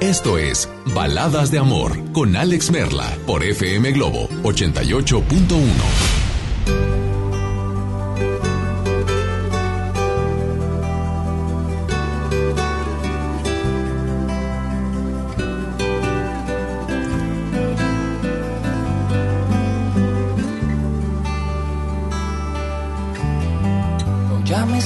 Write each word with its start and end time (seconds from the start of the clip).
esto 0.00 0.38
es 0.38 0.68
Baladas 0.94 1.50
de 1.50 1.58
Amor 1.58 2.12
con 2.12 2.36
Alex 2.36 2.70
Merla 2.70 3.16
por 3.26 3.44
FM 3.44 3.92
Globo 3.92 4.28
88.1. 4.42 6.20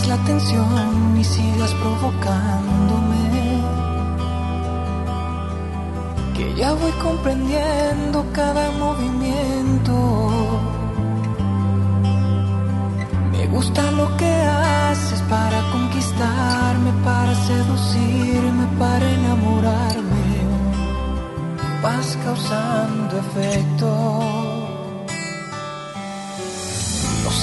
la 0.06 0.14
atención 0.14 1.16
y 1.18 1.24
sigas 1.24 1.72
provocándome. 1.74 2.63
Voy 6.80 6.92
comprendiendo 7.02 8.26
cada 8.32 8.70
movimiento. 8.72 9.94
Me 13.32 13.46
gusta 13.46 13.90
lo 13.92 14.16
que 14.16 14.32
haces 14.32 15.20
para 15.22 15.60
conquistarme, 15.70 16.92
para 17.04 17.34
seducirme, 17.34 18.66
para 18.78 19.10
enamorarme. 19.18 20.24
Vas 21.82 22.18
causando 22.24 23.18
efecto 23.18 24.44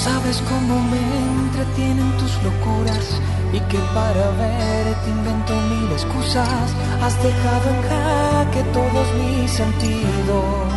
sabes 0.04 0.42
cómo 0.48 0.80
me 0.90 1.00
entretienen 1.42 2.10
tus 2.18 2.42
locuras 2.42 3.20
y 3.52 3.60
que 3.60 3.78
para 3.94 4.30
verte 4.40 5.10
invento 5.10 5.54
mil 5.70 5.92
excusas. 5.92 6.66
Has 7.02 7.22
dejado 7.22 7.66
en 7.74 7.82
jaque 7.90 8.62
todos 8.72 9.06
mis 9.20 9.50
sentidos. 9.50 10.72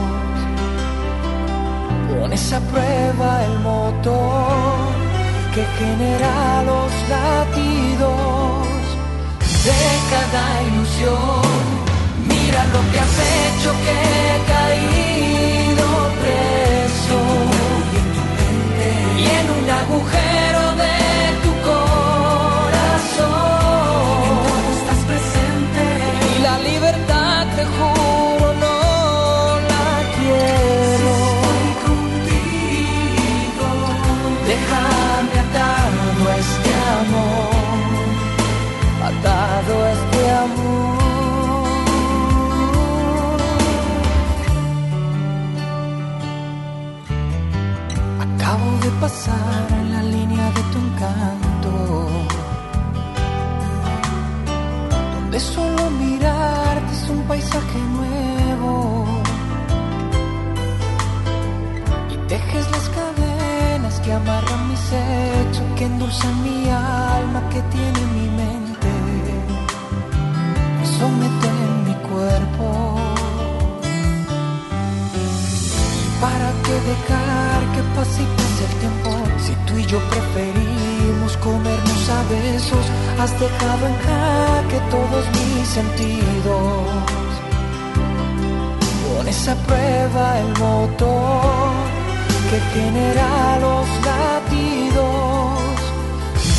Pones 2.10 2.54
a 2.54 2.60
prueba 2.60 3.44
el 3.46 3.60
motor 3.60 4.94
que 5.54 5.64
genera 5.80 6.64
los 6.64 6.92
latidos 7.14 8.68
de 9.68 9.82
cada 10.12 10.44
ilusión. 10.68 11.42
Mira 12.28 12.66
lo 12.74 12.82
que 12.92 13.00
has 13.00 13.18
hecho 13.36 13.70
que 13.86 13.96
he 14.20 14.36
caído 14.54 15.88
preso 16.22 17.20
y 19.18 19.26
en 19.40 19.46
un 19.64 19.70
agujero 19.70 20.35
encanto, 50.96 52.08
donde 55.14 55.40
solo 55.40 55.90
mirarte 55.92 56.94
es 56.94 57.10
un 57.10 57.22
paisaje 57.24 57.80
nuevo 57.98 59.06
y 62.14 62.18
tejes 62.28 62.72
las 62.72 62.90
cadenas 62.90 64.00
que 64.00 64.14
amarran 64.14 64.70
mis 64.70 64.86
hechos, 64.92 65.64
que 65.76 65.86
endulzan 65.86 66.44
mi 66.44 66.70
alma, 66.70 67.42
que 67.50 67.62
tiene 67.76 68.02
mi 68.16 68.28
mente, 68.42 68.92
me 70.80 70.86
somete 70.86 71.48
en 71.48 71.84
mi 71.88 71.96
cuerpo. 72.10 72.96
¿Para 76.22 76.50
qué 76.64 76.74
dejar 76.92 77.60
que 77.74 77.82
pase 77.96 78.24
y 78.24 78.26
pase 78.38 78.66
el 78.70 78.74
tiempo? 78.80 79.12
Si 79.38 79.54
tú 79.68 79.78
y 79.78 79.86
yo 79.86 80.00
preferimos 80.10 80.75
comernos 81.46 82.10
a 82.10 82.20
besos, 82.34 82.86
has 83.22 83.32
dejado 83.40 83.84
en 83.92 83.96
jaque 84.06 84.80
todos 84.96 85.24
mis 85.38 85.68
sentidos. 85.78 86.88
Pones 89.06 89.48
a 89.48 89.56
prueba 89.68 90.26
el 90.44 90.50
motor 90.66 91.72
que 92.50 92.60
genera 92.74 93.30
los 93.66 93.88
latidos 94.10 95.76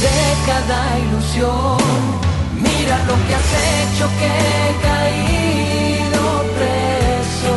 de 0.04 0.18
cada 0.48 0.80
ilusión. 1.04 1.78
Mira 2.66 2.96
lo 3.08 3.16
que 3.26 3.32
has 3.38 3.52
hecho 3.74 4.04
que 4.20 4.30
he 4.50 4.66
caído 4.88 6.22
preso 6.56 7.54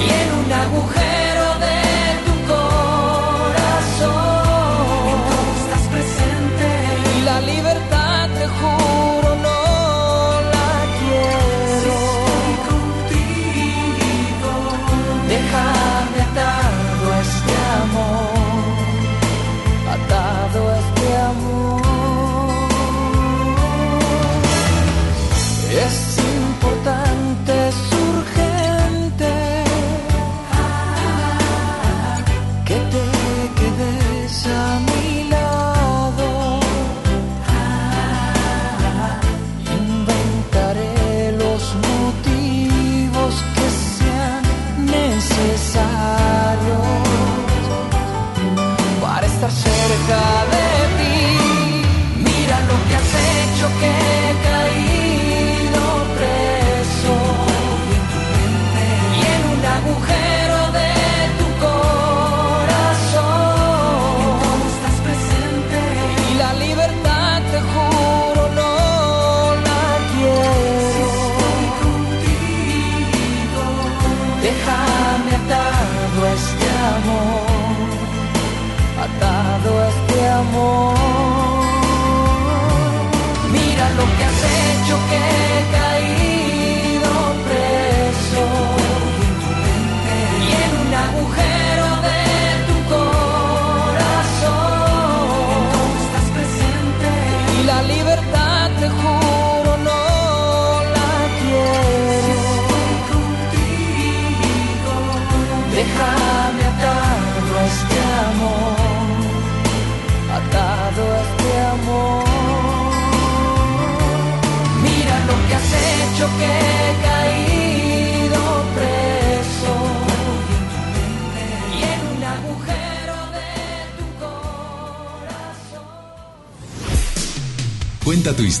y 0.00 0.06
en 0.20 0.28
un 0.40 0.48
agujero 0.64 1.23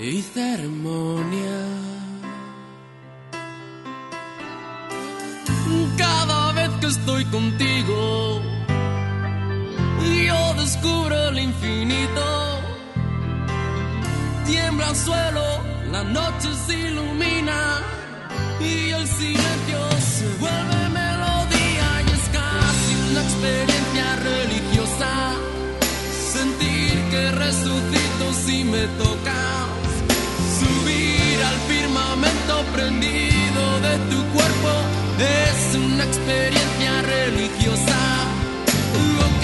y 0.00 0.22
ceremonia. 0.22 1.64
Cada 5.96 6.52
vez 6.52 6.70
que 6.80 6.86
estoy 6.86 7.24
contigo, 7.26 8.40
yo 10.26 10.54
descubro 10.54 11.28
el 11.28 11.38
infinito. 11.40 12.60
Tiembla 14.46 14.88
el 14.90 14.96
suelo, 14.96 15.44
la 15.90 16.04
noche 16.04 16.48
se 16.66 16.78
ilumina 16.78 17.80
y 18.60 18.90
el 18.90 19.06
silencio 19.06 19.80
se 20.00 20.28
vuelve 20.38 20.88
melodía 20.90 21.88
y 22.06 22.10
es 22.18 22.28
casi 22.38 23.10
una 23.10 23.22
experiencia 23.22 24.16
religiosa. 24.30 25.32
Sentir 26.32 26.92
que 27.10 27.30
resucito 27.32 28.32
si 28.44 28.64
me 28.64 28.86
tocas. 29.02 29.57
Firmamento 32.18 32.64
prendido 32.72 33.80
de 33.80 33.96
tu 34.10 34.24
cuerpo 34.32 34.70
es 35.20 35.76
una 35.76 36.02
experiencia 36.02 37.02
religiosa. 37.02 37.98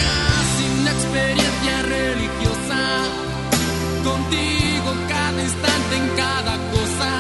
Casi 0.03 0.81
una 0.81 0.91
experiencia 0.91 1.83
religiosa. 1.83 2.81
Contigo 4.03 4.93
cada 5.09 5.41
instante 5.41 5.97
en 5.97 6.09
cada 6.17 6.57
cosa. 6.75 7.11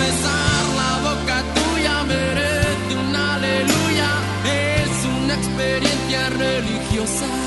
Besar 0.00 0.64
la 0.80 0.92
boca 1.06 1.36
tuya 1.54 2.02
merece 2.02 2.96
un 3.06 3.14
aleluya. 3.14 4.10
Es 4.46 5.04
una 5.22 5.34
experiencia 5.34 6.30
religiosa. 6.30 7.43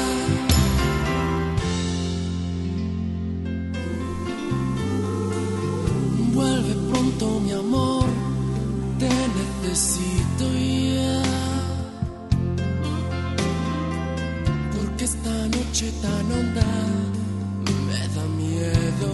Me 17.87 18.01
da 18.15 18.25
miedo. 18.41 19.11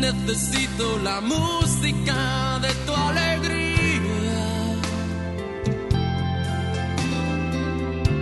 Necesito 0.00 0.98
la 1.02 1.20
música 1.20 2.58
de 2.60 2.72
tu 2.86 2.94
alegría 2.94 4.42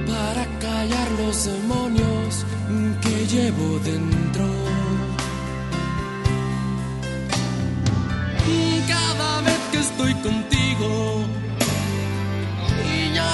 para 0.06 0.44
callar 0.58 1.08
los 1.22 1.44
demonios 1.44 2.44
que 3.02 3.26
llevo 3.26 3.78
dentro. 3.80 4.46
Cada 8.88 9.40
vez 9.42 9.60
que 9.70 9.78
estoy 9.78 10.14
contigo 10.14 11.24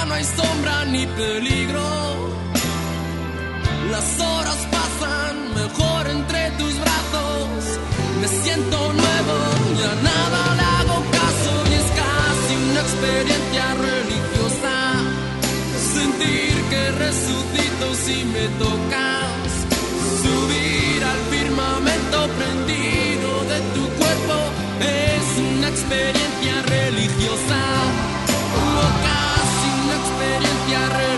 no 0.07 0.13
hay 0.13 0.23
sombra 0.23 0.85
ni 0.85 1.05
peligro, 1.05 1.81
las 3.91 4.19
horas 4.19 4.57
pasan 4.71 5.35
mejor 5.53 6.07
entre 6.07 6.51
tus 6.51 6.73
brazos. 6.79 7.79
Me 8.21 8.27
siento 8.27 8.77
nuevo, 8.93 9.37
ya 9.81 9.93
nada 10.09 10.55
le 10.55 10.65
hago 10.77 10.97
caso 11.19 11.51
y 11.69 11.73
es 11.81 11.87
casi 12.01 12.53
una 12.69 12.81
experiencia 12.87 13.65
religiosa. 13.87 14.75
Sentir 15.93 16.55
que 16.71 16.91
resucito 17.05 17.85
si 18.05 18.23
me 18.25 18.45
tocas. 18.63 19.49
Subir 20.23 21.03
al 21.03 21.19
firmamento 21.33 22.17
prendido 22.37 23.29
de 23.51 23.59
tu 23.75 23.83
cuerpo 23.99 24.37
es 24.79 25.25
una 25.55 25.67
experiencia 25.69 26.61
religiosa. 26.63 28.06
Experiencia 30.67 31.16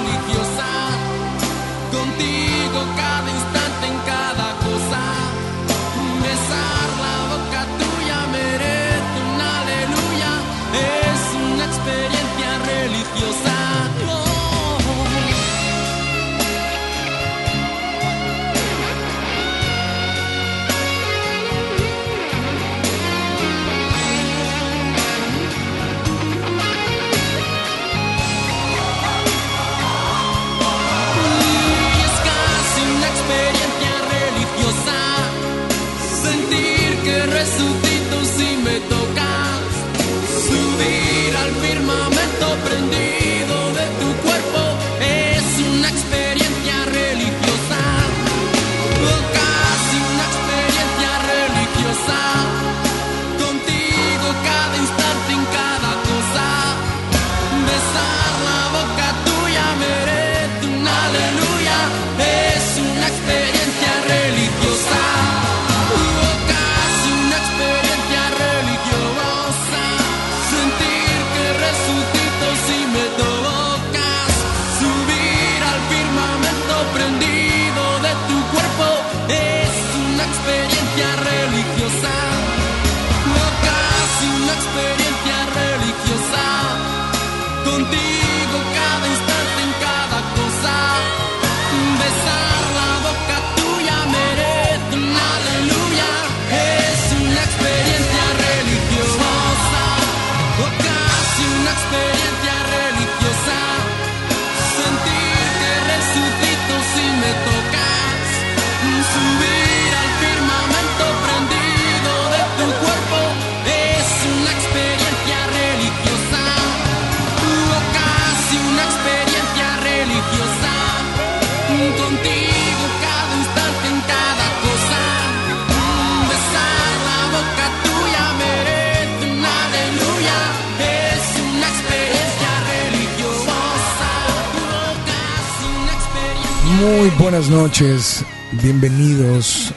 Muy 136.89 137.11
buenas 137.19 137.51
noches, 137.51 138.25
bienvenidos, 138.63 139.71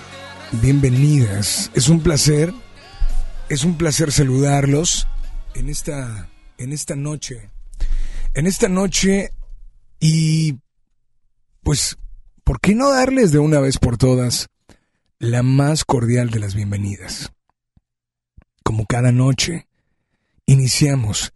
bienvenidas. 0.63 1.71
Es 1.75 1.91
un 1.91 2.01
placer, 2.01 2.55
es 3.51 3.65
un 3.65 3.77
placer 3.77 4.11
saludarlos 4.11 5.07
en 5.55 5.69
esta, 5.69 6.31
en 6.57 6.73
esta 6.73 6.97
noche, 6.97 7.51
en 8.33 8.47
esta 8.47 8.71
noche 8.71 9.35
y 10.01 10.59
pues, 11.63 11.99
¿por 12.45 12.61
qué 12.61 12.75
no 12.75 12.91
darles 12.91 13.31
de 13.31 13.41
una 13.41 13.61
vez 13.61 13.77
por 13.77 13.99
todas 13.99 14.49
la 15.19 15.43
más 15.43 15.85
cordial 15.85 16.31
de 16.31 16.39
las 16.39 16.55
bienvenidas? 16.55 17.31
Como 18.65 18.87
cada 18.87 19.13
noche, 19.13 19.69
iniciamos 20.47 21.35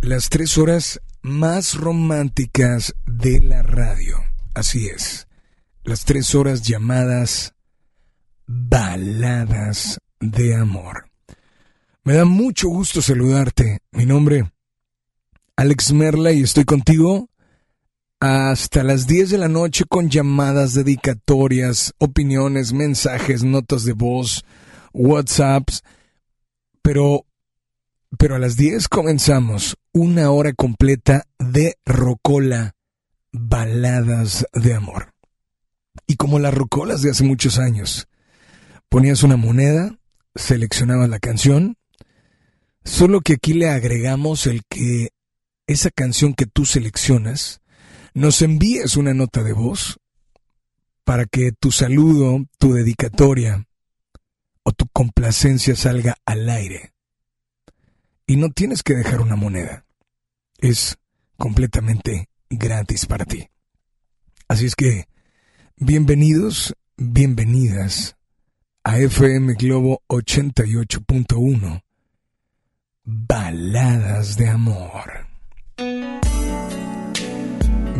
las 0.00 0.28
tres 0.28 0.58
horas 0.58 1.00
más 1.22 1.76
románticas 1.76 2.96
de 3.06 3.38
la 3.38 3.62
radio. 3.62 4.33
Así 4.54 4.86
es, 4.86 5.26
las 5.82 6.04
tres 6.04 6.34
horas 6.36 6.62
llamadas 6.62 7.54
baladas 8.46 9.98
de 10.20 10.54
amor. 10.54 11.10
Me 12.04 12.14
da 12.14 12.24
mucho 12.24 12.68
gusto 12.68 13.02
saludarte. 13.02 13.80
Mi 13.90 14.06
nombre, 14.06 14.52
Alex 15.56 15.92
Merla, 15.92 16.30
y 16.30 16.42
estoy 16.42 16.64
contigo 16.64 17.28
hasta 18.20 18.84
las 18.84 19.08
10 19.08 19.30
de 19.30 19.38
la 19.38 19.48
noche 19.48 19.84
con 19.88 20.08
llamadas 20.08 20.74
dedicatorias, 20.74 21.92
opiniones, 21.98 22.72
mensajes, 22.72 23.42
notas 23.42 23.84
de 23.84 23.92
voz, 23.92 24.44
WhatsApps. 24.92 25.82
Pero, 26.80 27.26
pero 28.16 28.36
a 28.36 28.38
las 28.38 28.56
10 28.56 28.88
comenzamos 28.88 29.76
una 29.92 30.30
hora 30.30 30.52
completa 30.52 31.26
de 31.38 31.76
Rocola 31.84 32.73
baladas 33.34 34.46
de 34.52 34.74
amor. 34.74 35.12
Y 36.06 36.16
como 36.16 36.38
las 36.38 36.54
rocolas 36.54 37.02
de 37.02 37.10
hace 37.10 37.24
muchos 37.24 37.58
años, 37.58 38.08
ponías 38.88 39.24
una 39.24 39.36
moneda, 39.36 39.98
seleccionabas 40.36 41.08
la 41.08 41.18
canción, 41.18 41.76
solo 42.84 43.20
que 43.20 43.34
aquí 43.34 43.52
le 43.52 43.68
agregamos 43.68 44.46
el 44.46 44.62
que 44.68 45.10
esa 45.66 45.90
canción 45.90 46.34
que 46.34 46.46
tú 46.46 46.64
seleccionas, 46.64 47.60
nos 48.12 48.40
envíes 48.40 48.96
una 48.96 49.14
nota 49.14 49.42
de 49.42 49.52
voz 49.52 49.98
para 51.02 51.24
que 51.24 51.50
tu 51.50 51.72
saludo, 51.72 52.46
tu 52.58 52.72
dedicatoria 52.72 53.66
o 54.62 54.70
tu 54.72 54.86
complacencia 54.92 55.74
salga 55.74 56.16
al 56.24 56.48
aire. 56.48 56.92
Y 58.26 58.36
no 58.36 58.50
tienes 58.50 58.84
que 58.84 58.94
dejar 58.94 59.20
una 59.20 59.36
moneda. 59.36 59.84
Es 60.58 60.96
completamente 61.36 62.28
gratis 62.50 63.06
para 63.06 63.24
ti. 63.24 63.48
Así 64.48 64.66
es 64.66 64.74
que, 64.74 65.06
bienvenidos, 65.76 66.74
bienvenidas 66.96 68.16
a 68.84 68.98
FM 68.98 69.54
Globo 69.54 70.02
88.1, 70.08 71.82
Baladas 73.04 74.36
de 74.36 74.48
Amor. 74.48 75.26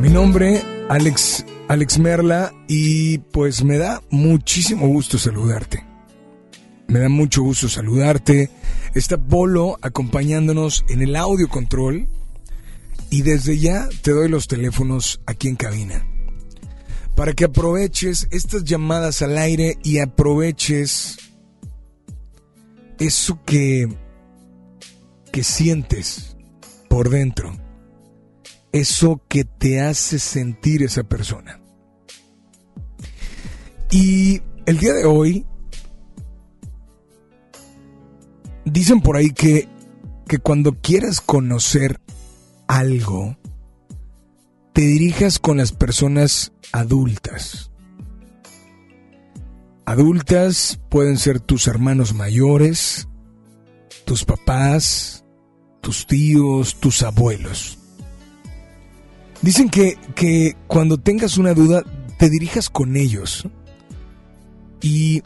Mi 0.01 0.11
nombre, 0.11 0.63
Alex, 0.91 1.47
Alex 1.69 1.99
Merla, 1.99 2.53
y 2.69 3.19
pues 3.19 3.65
me 3.65 3.79
da 3.79 4.03
muchísimo 4.11 4.87
gusto 4.87 5.17
saludarte. 5.17 5.85
Me 6.89 7.01
da 7.01 7.09
mucho 7.09 7.43
gusto 7.43 7.69
saludarte. 7.69 8.51
Está 8.95 9.17
Polo 9.17 9.79
acompañándonos 9.81 10.85
en 10.89 11.03
el 11.03 11.17
audio 11.17 11.49
control 11.49 12.07
y 13.15 13.23
desde 13.23 13.57
ya 13.57 13.89
te 14.03 14.11
doy 14.11 14.29
los 14.29 14.49
teléfonos 14.49 15.21
aquí 15.25 15.47
en 15.47 15.55
cabina. 15.55 16.05
Para 17.15 17.33
que 17.33 17.45
aproveches 17.45 18.27
estas 18.33 18.65
llamadas 18.65 19.23
al 19.23 19.39
aire 19.39 19.79
y 19.85 20.01
aproveches 20.01 21.19
eso 22.99 23.39
que, 23.47 23.87
que 25.31 25.45
sientes 25.45 26.37
por 26.89 27.09
dentro. 27.09 27.57
Eso 28.73 29.23
que 29.29 29.45
te 29.45 29.81
hace 29.81 30.19
sentir 30.19 30.83
esa 30.83 31.05
persona. 31.05 31.61
Y 33.93 34.43
el 34.67 34.79
día 34.79 34.93
de 34.93 35.05
hoy, 35.05 35.47
dicen 38.65 39.01
por 39.01 39.17
ahí 39.17 39.31
que, 39.31 39.69
que 40.27 40.39
cuando 40.39 40.81
quieras 40.81 41.21
conocer 41.21 42.01
algo, 42.67 43.37
te 44.73 44.83
dirijas 44.83 45.39
con 45.39 45.57
las 45.57 45.73
personas 45.73 46.53
adultas. 46.73 47.71
Adultas 49.87 50.81
pueden 50.89 51.19
ser 51.19 51.41
tus 51.41 51.67
hermanos 51.67 52.15
mayores, 52.15 53.09
tus 54.05 54.25
papás, 54.25 55.25
tus 55.81 56.07
tíos, 56.07 56.81
tus 56.81 57.03
abuelos. 57.03 57.79
Dicen 59.43 59.69
que, 59.69 59.99
que 60.15 60.57
cuando 60.67 60.99
tengas 60.99 61.37
una 61.37 61.53
duda, 61.53 61.83
te 62.19 62.31
dirijas 62.31 62.71
con 62.71 62.97
ellos. 62.97 63.47
Y 64.81 65.23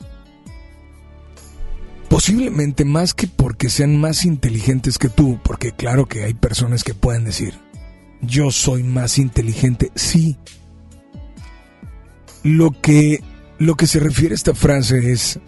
Posiblemente 2.09 2.87
más 2.87 3.13
que 3.13 3.27
porque 3.27 3.69
sean 3.69 4.01
más 4.01 4.25
inteligentes 4.25 4.99
que 4.99 5.11
tú, 5.11 5.39
porque 5.45 5.73
claro 5.73 6.07
que 6.07 6.25
hay 6.25 6.33
personas 6.33 6.83
que 6.83 6.95
pueden 6.95 7.25
decir, 7.25 7.55
yo 8.23 8.51
soy 8.51 8.83
más 8.83 9.19
inteligente, 9.19 9.93
sí. 9.95 10.39
Lo 12.43 12.71
que, 12.71 13.23
lo 13.59 13.75
que 13.75 13.87
se 13.87 14.01
refiere 14.01 14.33
a 14.33 14.37
esta 14.37 14.55
frase 14.55 15.13
es, 15.13 15.39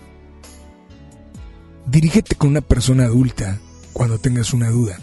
dirígete 1.87 2.35
con 2.35 2.51
una 2.51 2.61
persona 2.61 3.05
adulta 3.05 3.59
cuando 3.95 4.19
tengas 4.19 4.53
una 4.53 4.69
duda. 4.69 4.99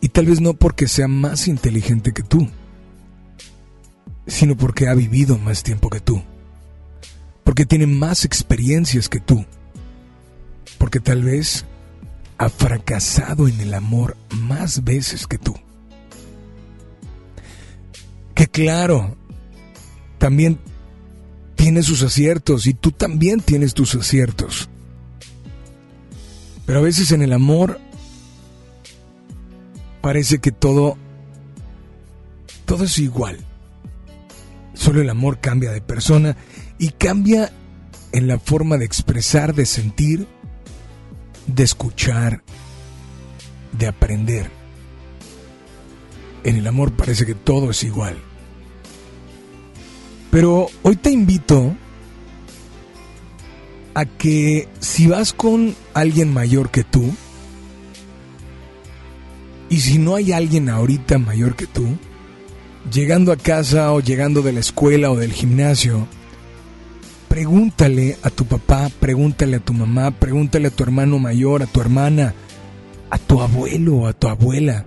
Y 0.00 0.10
tal 0.10 0.26
vez 0.26 0.40
no 0.40 0.54
porque 0.54 0.86
sea 0.86 1.08
más 1.08 1.48
inteligente 1.48 2.12
que 2.12 2.22
tú, 2.22 2.48
sino 4.28 4.56
porque 4.56 4.86
ha 4.86 4.94
vivido 4.94 5.38
más 5.38 5.64
tiempo 5.64 5.90
que 5.90 5.98
tú, 5.98 6.22
porque 7.42 7.66
tiene 7.66 7.88
más 7.88 8.24
experiencias 8.24 9.08
que 9.08 9.18
tú 9.18 9.44
porque 10.78 11.00
tal 11.00 11.22
vez 11.22 11.64
ha 12.38 12.48
fracasado 12.48 13.48
en 13.48 13.60
el 13.60 13.74
amor 13.74 14.16
más 14.30 14.84
veces 14.84 15.26
que 15.26 15.38
tú. 15.38 15.54
Que 18.34 18.46
claro, 18.46 19.16
también 20.18 20.58
tiene 21.54 21.82
sus 21.82 22.02
aciertos 22.02 22.66
y 22.66 22.74
tú 22.74 22.92
también 22.92 23.40
tienes 23.40 23.74
tus 23.74 23.94
aciertos. 23.94 24.68
Pero 26.66 26.80
a 26.80 26.82
veces 26.82 27.12
en 27.12 27.22
el 27.22 27.32
amor 27.32 27.80
parece 30.02 30.38
que 30.38 30.52
todo 30.52 30.98
todo 32.66 32.84
es 32.84 32.98
igual. 32.98 33.38
Solo 34.74 35.00
el 35.00 35.08
amor 35.08 35.40
cambia 35.40 35.70
de 35.70 35.80
persona 35.80 36.36
y 36.78 36.90
cambia 36.90 37.50
en 38.12 38.26
la 38.26 38.38
forma 38.38 38.76
de 38.76 38.84
expresar, 38.84 39.54
de 39.54 39.64
sentir 39.64 40.26
de 41.46 41.64
escuchar, 41.64 42.42
de 43.72 43.86
aprender. 43.86 44.50
En 46.44 46.56
el 46.56 46.66
amor 46.66 46.92
parece 46.92 47.26
que 47.26 47.34
todo 47.34 47.70
es 47.70 47.82
igual. 47.82 48.16
Pero 50.30 50.68
hoy 50.82 50.96
te 50.96 51.10
invito 51.10 51.74
a 53.94 54.04
que 54.04 54.68
si 54.80 55.06
vas 55.06 55.32
con 55.32 55.74
alguien 55.94 56.32
mayor 56.32 56.70
que 56.70 56.84
tú, 56.84 57.14
y 59.68 59.80
si 59.80 59.98
no 59.98 60.14
hay 60.14 60.32
alguien 60.32 60.68
ahorita 60.68 61.18
mayor 61.18 61.56
que 61.56 61.66
tú, 61.66 61.96
llegando 62.92 63.32
a 63.32 63.36
casa 63.36 63.92
o 63.92 64.00
llegando 64.00 64.42
de 64.42 64.52
la 64.52 64.60
escuela 64.60 65.10
o 65.10 65.16
del 65.16 65.32
gimnasio, 65.32 66.06
pregúntale 67.36 68.16
a 68.22 68.30
tu 68.30 68.46
papá, 68.46 68.88
pregúntale 68.98 69.58
a 69.58 69.60
tu 69.60 69.74
mamá, 69.74 70.10
pregúntale 70.10 70.68
a 70.68 70.70
tu 70.70 70.82
hermano 70.82 71.18
mayor, 71.18 71.62
a 71.62 71.66
tu 71.66 71.82
hermana, 71.82 72.32
a 73.10 73.18
tu 73.18 73.42
abuelo, 73.42 74.06
a 74.06 74.14
tu 74.14 74.28
abuela. 74.28 74.86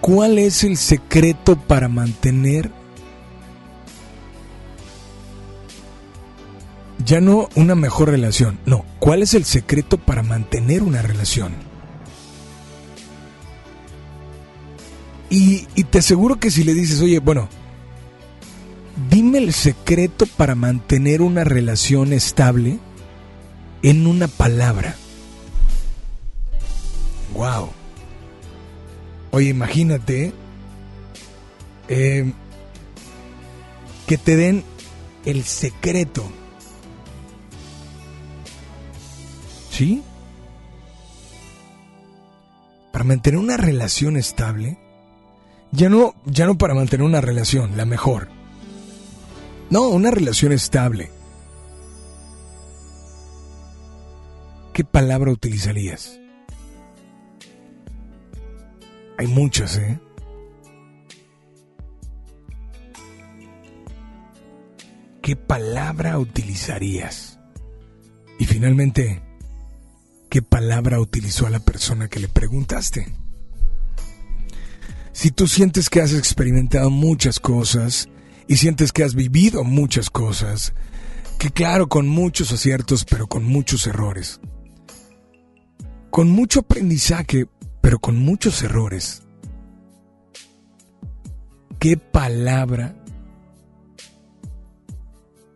¿Cuál 0.00 0.38
es 0.38 0.62
el 0.62 0.76
secreto 0.76 1.56
para 1.56 1.88
mantener 1.88 2.70
ya 7.04 7.20
no 7.20 7.48
una 7.56 7.74
mejor 7.74 8.10
relación? 8.10 8.60
No, 8.66 8.84
¿cuál 9.00 9.20
es 9.22 9.34
el 9.34 9.44
secreto 9.44 9.98
para 9.98 10.22
mantener 10.22 10.84
una 10.84 11.02
relación? 11.02 11.54
Y, 15.28 15.66
y 15.74 15.82
te 15.82 15.98
aseguro 15.98 16.38
que 16.38 16.52
si 16.52 16.62
le 16.62 16.72
dices, 16.72 17.00
oye, 17.00 17.18
bueno, 17.18 17.48
Dime 19.10 19.38
el 19.38 19.52
secreto 19.52 20.26
para 20.26 20.54
mantener 20.54 21.20
una 21.20 21.44
relación 21.44 22.12
estable 22.12 22.78
en 23.82 24.06
una 24.06 24.26
palabra. 24.26 24.96
Wow. 27.34 27.70
Oye, 29.30 29.48
imagínate 29.48 30.32
Eh, 31.88 32.32
que 34.08 34.18
te 34.18 34.34
den 34.34 34.64
el 35.24 35.44
secreto. 35.44 36.24
¿Sí? 39.70 40.02
Para 42.92 43.04
mantener 43.04 43.38
una 43.38 43.56
relación 43.56 44.16
estable, 44.16 44.78
ya 45.70 45.88
no, 45.88 46.14
ya 46.24 46.46
no 46.46 46.56
para 46.58 46.74
mantener 46.74 47.06
una 47.06 47.20
relación, 47.20 47.76
la 47.76 47.84
mejor. 47.84 48.28
No, 49.68 49.88
una 49.88 50.10
relación 50.10 50.52
estable. 50.52 51.10
¿Qué 54.72 54.84
palabra 54.84 55.32
utilizarías? 55.32 56.20
Hay 59.18 59.26
muchas, 59.26 59.78
¿eh? 59.78 59.98
¿Qué 65.20 65.34
palabra 65.34 66.18
utilizarías? 66.18 67.40
Y 68.38 68.44
finalmente, 68.44 69.22
¿qué 70.28 70.42
palabra 70.42 71.00
utilizó 71.00 71.46
a 71.46 71.50
la 71.50 71.58
persona 71.58 72.08
que 72.08 72.20
le 72.20 72.28
preguntaste? 72.28 73.12
Si 75.12 75.32
tú 75.32 75.48
sientes 75.48 75.90
que 75.90 76.02
has 76.02 76.12
experimentado 76.12 76.90
muchas 76.90 77.40
cosas 77.40 78.08
y 78.48 78.56
sientes 78.56 78.92
que 78.92 79.04
has 79.04 79.14
vivido 79.14 79.64
muchas 79.64 80.10
cosas, 80.10 80.74
que 81.38 81.50
claro, 81.50 81.88
con 81.88 82.08
muchos 82.08 82.52
aciertos, 82.52 83.04
pero 83.04 83.26
con 83.26 83.44
muchos 83.44 83.86
errores, 83.86 84.40
con 86.10 86.30
mucho 86.30 86.60
aprendizaje, 86.60 87.46
pero 87.80 87.98
con 87.98 88.18
muchos 88.18 88.62
errores, 88.62 89.22
¿qué 91.78 91.96
palabra, 91.96 92.96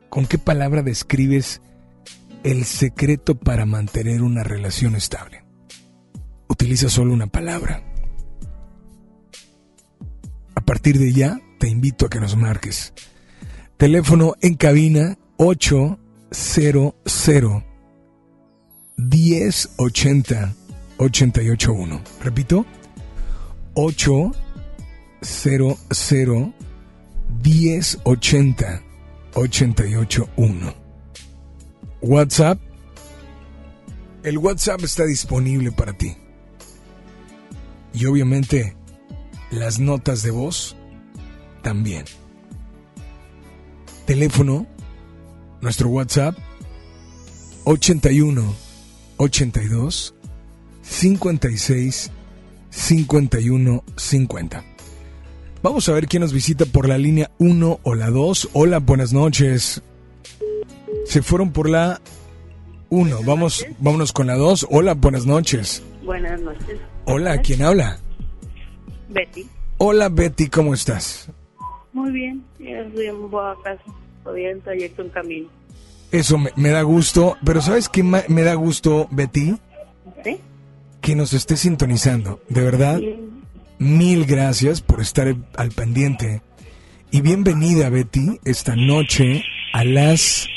con 0.09 0.26
qué 0.26 0.38
palabra 0.38 0.82
describes 0.82 1.62
el 2.42 2.64
secreto 2.64 3.37
para 3.37 3.66
mantener 3.66 4.23
una 4.23 4.42
relación 4.42 4.97
estable? 4.97 5.44
Utiliza 6.49 6.88
solo 6.88 7.14
una 7.14 7.28
palabra. 7.28 7.85
A 10.56 10.61
partir 10.61 10.99
de 10.99 11.12
ya, 11.12 11.40
te 11.61 11.69
invito 11.69 12.07
a 12.07 12.09
que 12.09 12.19
nos 12.19 12.37
marques. 12.37 12.93
Teléfono 13.76 14.35
en 14.40 14.55
cabina 14.55 15.19
800 15.37 16.95
1080 18.97 20.54
881. 20.97 22.00
Repito, 22.25 22.65
800 23.75 24.37
1080 27.45 28.82
881. 29.34 30.75
WhatsApp. 32.00 32.58
El 34.23 34.39
WhatsApp 34.39 34.82
está 34.82 35.04
disponible 35.04 35.73
para 35.73 35.93
ti. 35.93 36.17
Y 37.93 38.06
obviamente 38.06 38.76
las 39.50 39.78
notas 39.78 40.23
de 40.23 40.30
voz 40.30 40.76
también. 41.62 42.04
Teléfono, 44.06 44.66
nuestro 45.60 45.88
WhatsApp 45.88 46.36
81 47.64 48.54
82 49.18 50.14
56 50.82 52.10
51 52.70 53.84
50. 53.96 54.64
Vamos 55.62 55.88
a 55.88 55.92
ver 55.92 56.06
quién 56.06 56.23
nos 56.23 56.32
visita 56.32 56.64
por 56.64 56.88
la 56.88 56.96
línea 56.96 57.30
1 57.38 57.80
o 57.82 57.94
la 57.94 58.10
2. 58.10 58.50
Hola, 58.54 58.78
buenas 58.78 59.12
noches. 59.12 59.82
Se 61.04 61.23
fueron 61.23 61.52
por 61.52 61.68
la 61.68 62.00
1. 62.88 63.23
Vamos, 63.25 63.66
vámonos 63.78 64.12
con 64.12 64.26
la 64.26 64.36
2. 64.36 64.68
Hola, 64.70 64.94
buenas 64.94 65.26
noches. 65.26 65.82
Buenas 66.04 66.40
noches. 66.40 66.78
Hola, 67.04 67.38
¿quién 67.42 67.62
habla? 67.62 67.99
Betty. 69.10 69.46
Hola, 69.76 70.08
Betty, 70.08 70.49
¿cómo 70.49 70.73
estás? 70.73 71.28
Muy 71.93 72.11
bien. 72.13 72.45
Ya 72.59 72.81
estoy 72.81 73.07
en 73.07 73.17
a 73.17 73.55
casa. 73.63 73.83
Todavía 74.23 74.50
en 74.50 74.61
trayecto 74.61 75.03
en 75.03 75.09
camino. 75.11 75.49
Eso 76.13 76.39
me, 76.39 76.50
me 76.57 76.71
da 76.71 76.83
gusto, 76.83 77.37
pero 77.45 77.61
¿sabes 77.63 77.89
qué 77.89 78.03
me 78.03 78.43
da 78.43 78.55
gusto, 78.55 79.09
Betty? 79.11 79.57
¿Sí? 80.25 80.39
Que 81.00 81.15
nos 81.15 81.33
esté 81.33 81.57
sintonizando. 81.57 82.41
De 82.49 82.61
verdad, 82.63 82.99
Sí. 82.99 83.17
mil 83.79 84.26
gracias 84.26 84.81
por 84.83 85.00
estar 85.00 85.35
al 85.57 85.71
pendiente. 85.71 86.43
Y 87.13 87.23
bienvenida, 87.23 87.89
Betty, 87.91 88.39
esta 88.45 88.76
noche 88.76 89.43
a 89.73 89.85
las 89.85 90.49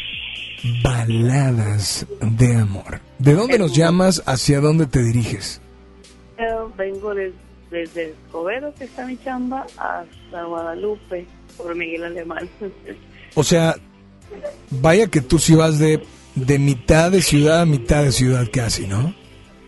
baladas 0.83 2.05
de 2.21 2.55
amor. 2.55 2.99
¿De 3.19 3.33
dónde 3.33 3.57
nos 3.59 3.73
llamas? 3.75 4.21
¿Hacia 4.25 4.59
dónde 4.59 4.85
te 4.87 5.03
diriges? 5.03 5.61
Yo 6.37 6.71
vengo 6.77 7.13
des- 7.13 7.33
desde 7.73 8.11
Escobedo, 8.11 8.73
que 8.75 8.85
está 8.85 9.05
mi 9.05 9.17
chamba, 9.17 9.65
hasta 9.77 10.43
Guadalupe, 10.43 11.25
por 11.57 11.75
Miguel 11.75 12.03
Alemán. 12.03 12.47
O 13.35 13.43
sea, 13.43 13.75
vaya 14.69 15.07
que 15.07 15.21
tú 15.21 15.39
sí 15.39 15.55
vas 15.55 15.79
de, 15.79 15.99
de 16.35 16.59
mitad 16.59 17.11
de 17.11 17.21
ciudad 17.21 17.61
a 17.61 17.65
mitad 17.65 18.03
de 18.03 18.11
ciudad 18.11 18.47
casi, 18.53 18.85
¿no? 18.85 19.13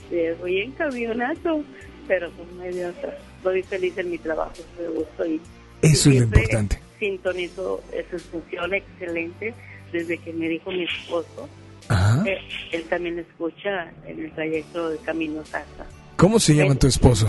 Sí, 0.10 0.18
voy 0.40 0.62
en 0.62 0.72
camionato, 0.74 1.64
pero 2.08 2.30
pues 2.32 2.52
medio 2.54 2.90
atrás. 2.90 3.16
Estoy 3.38 3.64
feliz 3.64 3.98
en 3.98 4.12
mi 4.12 4.18
trabajo, 4.20 4.54
me 4.80 4.88
gusto 4.88 5.26
y 5.26 5.42
Eso 5.82 6.10
es 6.12 6.18
lo 6.18 6.24
importante. 6.26 6.80
Sintonizo 7.00 7.82
esa 7.92 8.20
función 8.20 8.74
excelente 8.74 9.54
desde 9.92 10.18
que 10.20 10.32
me 10.32 10.48
dijo 10.48 10.72
mi 10.72 10.84
esposo. 10.84 11.50
Ajá. 11.88 12.24
él 12.72 12.84
también 12.90 13.20
escucha 13.20 13.92
en 14.08 14.26
el 14.26 14.32
trayecto 14.32 14.90
de 14.90 14.98
camino 15.00 15.44
casa. 15.44 15.86
¿Cómo 16.18 16.40
se 16.40 16.56
llama 16.56 16.76
tu 16.76 16.88
esposo? 16.88 17.28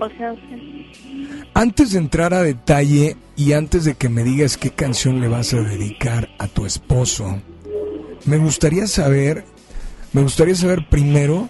O 0.00 0.08
sea, 0.10 0.34
sí, 0.34 0.86
Antes 1.54 1.92
de 1.92 1.98
entrar 1.98 2.34
a 2.34 2.42
detalle 2.42 3.16
y 3.36 3.52
antes 3.52 3.84
de 3.84 3.94
que 3.94 4.08
me 4.08 4.22
digas 4.24 4.56
qué 4.56 4.70
canción 4.70 5.20
le 5.20 5.28
vas 5.28 5.52
a 5.54 5.60
dedicar 5.60 6.28
a 6.38 6.46
tu 6.46 6.66
esposo, 6.66 7.40
me 8.26 8.38
gustaría 8.38 8.86
saber, 8.86 9.44
me 10.12 10.22
gustaría 10.22 10.54
saber 10.54 10.86
primero, 10.88 11.48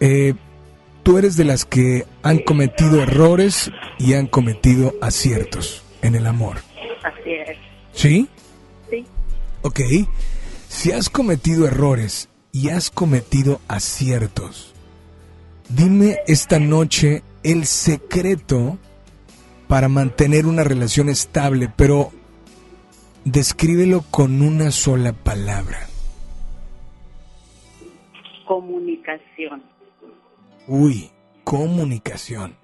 eh, 0.00 0.34
tú 1.02 1.18
eres 1.18 1.36
de 1.36 1.44
las 1.44 1.64
que 1.64 2.06
han 2.22 2.38
cometido 2.38 3.02
errores 3.02 3.70
y 3.98 4.14
han 4.14 4.26
cometido 4.26 4.94
aciertos 5.00 5.82
en 6.02 6.14
el 6.14 6.26
amor, 6.26 6.58
así 7.02 7.30
es. 7.30 7.56
¿sí? 7.92 8.28
Sí, 8.90 9.06
Ok, 9.62 9.80
si 10.68 10.92
has 10.92 11.08
cometido 11.08 11.66
errores 11.66 12.28
y 12.52 12.68
has 12.68 12.90
cometido 12.90 13.60
aciertos, 13.66 14.73
dime 15.68 16.18
esta 16.26 16.58
noche 16.58 17.22
el 17.42 17.66
secreto 17.66 18.78
para 19.68 19.88
mantener 19.88 20.46
una 20.46 20.64
relación 20.64 21.08
estable, 21.08 21.70
pero 21.74 22.12
descríbelo 23.24 24.02
con 24.10 24.42
una 24.42 24.70
sola 24.70 25.12
palabra. 25.12 25.88
comunicación. 28.46 29.62
Uy, 30.66 31.10
comunicación. 31.44 32.56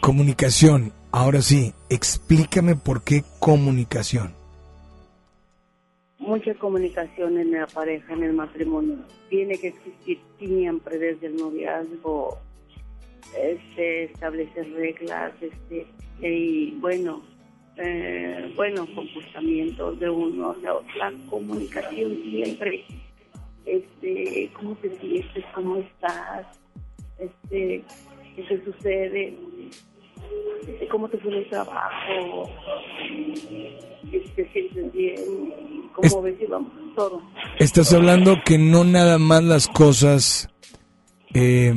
Comunicación. 0.00 0.92
Ahora 1.12 1.42
sí, 1.42 1.74
explícame 1.88 2.76
por 2.76 3.02
qué 3.02 3.24
comunicación. 3.38 4.34
Mucha 6.20 6.54
comunicación 6.54 7.38
en 7.38 7.52
la 7.52 7.66
pareja, 7.66 8.12
en 8.12 8.22
el 8.22 8.34
matrimonio. 8.34 8.98
Tiene 9.30 9.58
que 9.58 9.68
existir 9.68 10.20
siempre 10.38 10.98
desde 10.98 11.28
el 11.28 11.36
noviazgo. 11.36 12.38
Este, 13.36 14.04
establecer 14.04 14.70
reglas, 14.72 15.32
este, 15.40 15.86
y 16.20 16.72
bueno, 16.80 17.22
eh, 17.76 18.52
bueno, 18.56 18.86
comportamientos 18.94 20.00
de 20.00 20.10
uno, 20.10 20.50
o 20.50 20.60
sea, 20.60 20.72
la 20.98 21.12
comunicación 21.30 22.20
siempre, 22.24 22.84
este, 23.64 24.50
cómo 24.54 24.74
te 24.76 24.90
sientes, 24.98 25.44
cómo 25.54 25.76
estás, 25.76 26.58
este, 27.18 27.84
qué 28.34 28.42
te 28.42 28.64
sucede, 28.64 29.34
cómo 30.90 31.08
te 31.08 31.18
fue 31.18 31.30
en 31.32 31.38
el 31.38 31.48
trabajo, 31.50 32.50
si 34.10 34.18
te 34.34 34.48
sientes 34.52 34.92
bien, 34.92 35.16
cómo 35.94 36.06
Es- 36.06 36.22
ves 36.22 36.34
y 36.40 36.46
vamos, 36.46 36.72
todo. 36.96 37.22
Estás 37.58 37.92
hablando 37.92 38.36
que 38.44 38.58
no 38.58 38.84
nada 38.84 39.18
más 39.18 39.42
las 39.44 39.68
cosas, 39.68 40.48
eh, 41.34 41.74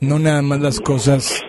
no 0.00 0.18
nada 0.18 0.42
más 0.42 0.60
las 0.60 0.80
cosas 0.80 1.42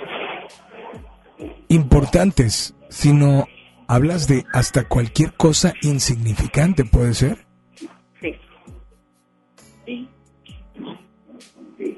importantes, 1.68 2.76
sino 2.90 3.46
hablas 3.88 4.28
de 4.28 4.46
hasta 4.54 4.88
cualquier 4.88 5.34
cosa 5.34 5.74
insignificante, 5.82 6.86
¿puede 6.86 7.14
ser? 7.14 7.43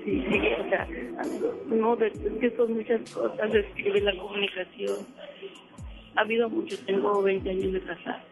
Sí. 0.06 0.24
Sí. 0.30 0.40
O 0.60 0.70
sea, 0.70 0.88
no, 1.68 1.94
es 1.96 2.14
que 2.40 2.56
son 2.56 2.74
muchas 2.74 3.10
cosas, 3.10 3.54
escribe 3.54 4.02
la 4.02 4.16
comunicación. 4.18 4.98
Ha 6.16 6.22
habido 6.22 6.50
mucho, 6.50 6.78
tengo 6.86 7.22
20 7.24 7.50
años 7.50 7.74
de 7.74 7.82
casar, 7.82 8.24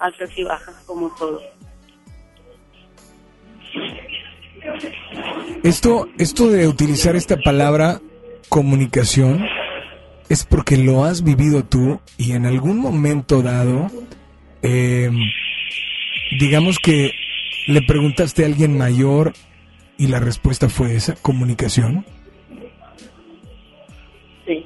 altas 0.00 0.30
y 0.36 0.44
bajas, 0.44 0.82
como 0.86 1.14
todo. 1.16 1.40
Esto, 5.62 6.08
esto 6.18 6.48
de 6.48 6.66
utilizar 6.66 7.16
esta 7.16 7.36
palabra 7.36 8.00
comunicación 8.48 9.44
es 10.28 10.44
porque 10.44 10.76
lo 10.76 11.04
has 11.04 11.22
vivido 11.22 11.64
tú 11.64 12.00
y 12.16 12.32
en 12.32 12.46
algún 12.46 12.78
momento 12.78 13.42
dado, 13.42 13.88
eh, 14.62 15.10
digamos 16.40 16.78
que 16.78 17.12
le 17.66 17.82
preguntaste 17.82 18.42
a 18.42 18.46
alguien 18.46 18.76
mayor 18.78 19.34
y 19.98 20.06
la 20.06 20.20
respuesta 20.20 20.68
fue 20.68 20.94
esa, 20.94 21.16
comunicación. 21.16 22.06
Sí. 24.46 24.64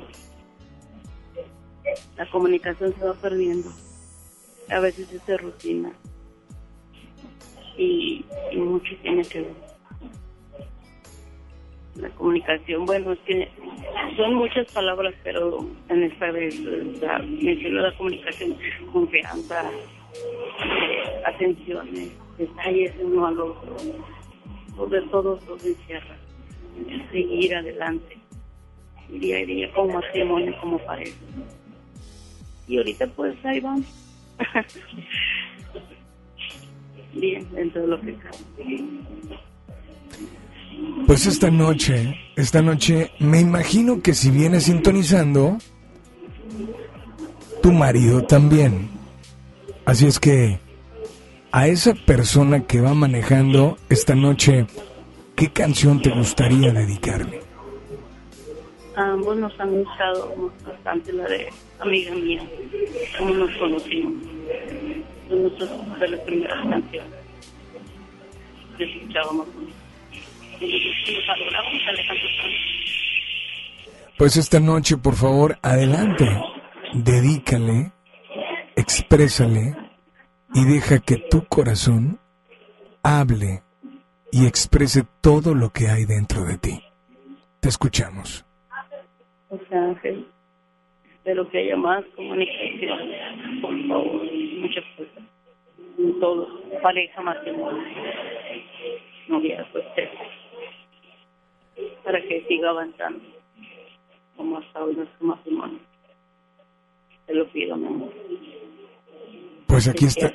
La 2.17 2.31
comunicación 2.31 2.95
se 2.95 3.05
va 3.05 3.15
perdiendo. 3.15 3.71
A 4.71 4.79
veces 4.81 5.09
es 5.11 5.41
rutina. 5.41 5.91
Y, 7.79 8.25
y 8.53 8.57
mucho 8.59 8.95
tiene 9.01 9.25
que 9.25 9.41
ver. 9.41 9.55
La 11.97 12.11
comunicación, 12.11 12.85
bueno, 12.85 13.13
es 13.13 13.19
que 13.21 13.49
son 14.17 14.35
muchas 14.35 14.71
palabras, 14.73 15.15
pero 15.25 15.67
en 15.89 16.03
esta 16.05 16.31
vez 16.31 16.61
menciono 16.61 17.81
la 17.81 17.97
comunicación, 17.97 18.57
confianza, 18.93 19.65
eh, 19.65 21.23
atenciones, 21.27 22.11
detalles 22.39 22.95
uno 23.03 23.27
al 23.27 23.41
otro 23.41 23.77
sobre 24.77 25.01
todo 25.03 25.37
todo 25.39 25.57
encierra. 25.57 26.17
Seguir 27.11 27.55
adelante, 27.55 28.19
día 29.09 29.37
a 29.39 29.45
día, 29.45 29.73
como 29.73 29.95
matrimonio, 29.95 30.55
como 30.61 30.79
pareja. 30.79 31.17
Y 32.67 32.79
ahorita 32.79 33.07
pues 33.09 33.37
ahí 33.45 33.61
vamos. 33.61 33.87
Bien, 37.15 37.47
dentro 37.53 37.83
de 37.83 37.89
lo 37.89 38.01
que. 38.01 38.17
Pues 41.07 41.27
esta 41.27 41.51
noche, 41.51 42.17
esta 42.37 42.63
noche, 42.63 43.11
me 43.19 43.41
imagino 43.41 44.01
que 44.01 44.15
si 44.15 44.31
vienes 44.31 44.65
sintonizando, 44.65 45.59
tu 47.63 47.73
marido 47.73 48.23
también. 48.25 48.89
Así 49.85 50.07
es 50.07 50.19
que 50.19 50.59
a 51.53 51.67
esa 51.67 51.95
persona 51.95 52.67
que 52.67 52.81
va 52.81 52.95
manejando 52.95 53.77
esta 53.91 54.15
noche, 54.15 54.67
¿qué 55.37 55.53
canción 55.53 56.01
te 56.01 56.11
gustaría 56.11 56.73
dedicarle? 56.73 57.41
A 58.97 59.13
ambos 59.13 59.37
nos 59.37 59.61
han 59.61 59.71
gustado 59.71 60.51
bastante 60.67 61.13
la 61.13 61.25
de 61.25 61.49
Amiga 61.79 62.15
Mía, 62.15 62.43
como 63.19 63.35
nos 63.35 63.51
conocimos. 63.59 64.15
Nuestras 65.29 66.01
de 66.01 66.09
las 66.09 66.21
primeras 66.21 66.69
canciones 66.69 67.13
que 68.77 68.85
escuchábamos. 68.85 69.47
Pues 74.17 74.37
esta 74.37 74.61
noche, 74.61 74.97
por 74.97 75.17
favor, 75.17 75.59
adelante, 75.63 76.29
dedícale, 76.95 77.93
exprésale 78.77 79.82
y 80.55 80.65
deja 80.65 80.99
que 80.99 81.17
tu 81.17 81.45
corazón 81.47 82.19
hable 83.03 83.63
y 84.31 84.47
exprese 84.47 85.05
todo 85.21 85.55
lo 85.55 85.71
que 85.71 85.89
hay 85.89 86.05
dentro 86.05 86.45
de 86.45 86.59
ti. 86.59 86.83
Te 87.61 87.69
escuchamos. 87.69 88.45
José 89.49 89.75
Ángel, 89.75 90.27
espero 91.13 91.49
que 91.51 91.59
haya 91.59 91.77
más 91.77 92.05
comunicación, 92.17 92.99
por 93.61 93.89
favor, 93.89 94.23
muchas 94.59 94.85
cosas. 94.97 95.25
Todos, 96.21 96.49
pareja, 96.83 97.21
matrimonio, 97.21 97.83
pues 99.73 99.85
para 102.05 102.21
que 102.23 102.45
siga 102.49 102.71
avanzando 102.71 103.25
como 104.37 104.59
hasta 104.59 104.85
hoy 104.85 104.95
nuestro 104.97 105.27
matrimonio. 105.27 105.79
Te 107.27 107.35
lo 107.35 107.47
pido, 107.49 107.77
mi 107.77 107.87
amor. 107.87 108.13
Pues 109.67 109.89
aquí 109.89 110.07
está. 110.07 110.33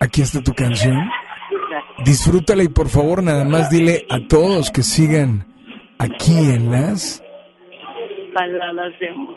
Aquí 0.00 0.22
está 0.22 0.42
tu 0.42 0.54
canción. 0.54 0.96
Disfrútala 2.04 2.62
y 2.62 2.68
por 2.68 2.88
favor 2.88 3.22
nada 3.22 3.44
más 3.44 3.70
dile 3.70 4.06
a 4.08 4.20
todos 4.28 4.70
que 4.70 4.82
sigan 4.82 5.46
aquí 5.98 6.50
en 6.50 6.70
las 6.70 7.22
palabras 8.32 8.92
de 9.00 9.08
amor. 9.08 9.36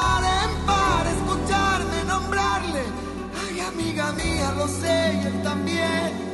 también. 5.43 6.31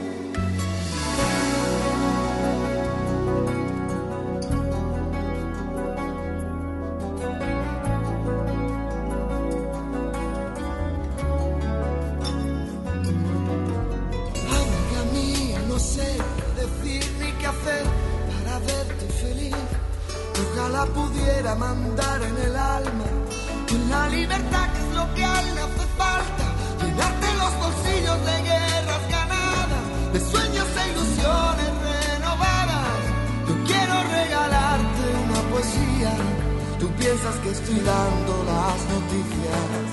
No 15.68 15.80
sé 15.80 16.18
qué 16.36 16.62
decir 16.62 17.04
ni 17.20 17.32
qué 17.34 17.46
hacer 17.46 17.84
para 18.34 18.60
verte 18.60 19.08
feliz. 19.22 19.56
Ojalá 20.54 20.86
pudiera 20.88 21.54
mandar 21.56 22.22
en 22.24 22.38
el 22.38 22.56
alma 22.56 23.06
en 23.70 23.90
la 23.90 24.10
libertad 24.10 24.74
que 24.74 24.80
es 24.80 24.96
lo 24.96 25.14
que 25.14 25.24
a 25.24 25.42
él 25.42 25.87
piensas 36.98 37.36
que 37.44 37.52
estoy 37.52 37.80
dando 37.80 38.34
las 38.52 38.80
noticias. 38.94 39.86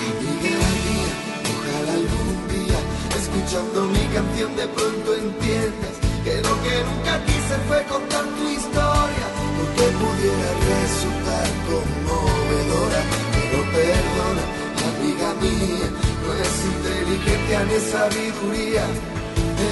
Amiga 0.00 0.68
mía, 0.86 1.12
ojalá 1.52 1.92
algún 2.00 2.36
día, 2.48 2.80
escuchando 3.20 3.78
mi 3.94 4.04
canción, 4.14 4.50
de 4.56 4.66
pronto 4.68 5.08
entiendas 5.14 5.94
que 6.24 6.34
lo 6.46 6.54
que 6.64 6.74
nunca 6.88 7.14
quise 7.28 7.54
fue 7.68 7.78
contar 7.84 8.24
tu 8.36 8.44
historia, 8.48 9.26
porque 9.56 9.84
pudiera 10.00 10.50
resultar 10.72 11.46
conmovedora, 11.68 13.00
pero 13.34 13.58
perdona, 13.76 14.44
amiga 14.90 15.30
mía, 15.44 15.88
no 16.22 16.30
es 16.44 16.54
inteligencia 16.72 17.58
ni 17.68 17.78
sabiduría. 17.92 18.84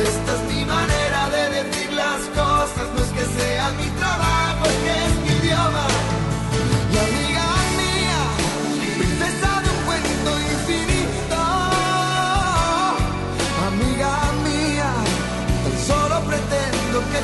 Esta 0.05 0.31
es 0.37 0.43
mi 0.53 0.65
manera 0.65 1.21
de 1.31 1.43
decir 1.59 1.93
las 1.93 2.21
cosas, 2.37 2.87
no 2.95 3.01
es 3.05 3.11
que 3.17 3.25
sea 3.41 3.71
mi 3.81 3.89
trabajo, 4.01 4.63
es 4.69 4.79
que 4.85 4.95
es 5.07 5.15
mi 5.25 5.47
idioma. 5.47 6.18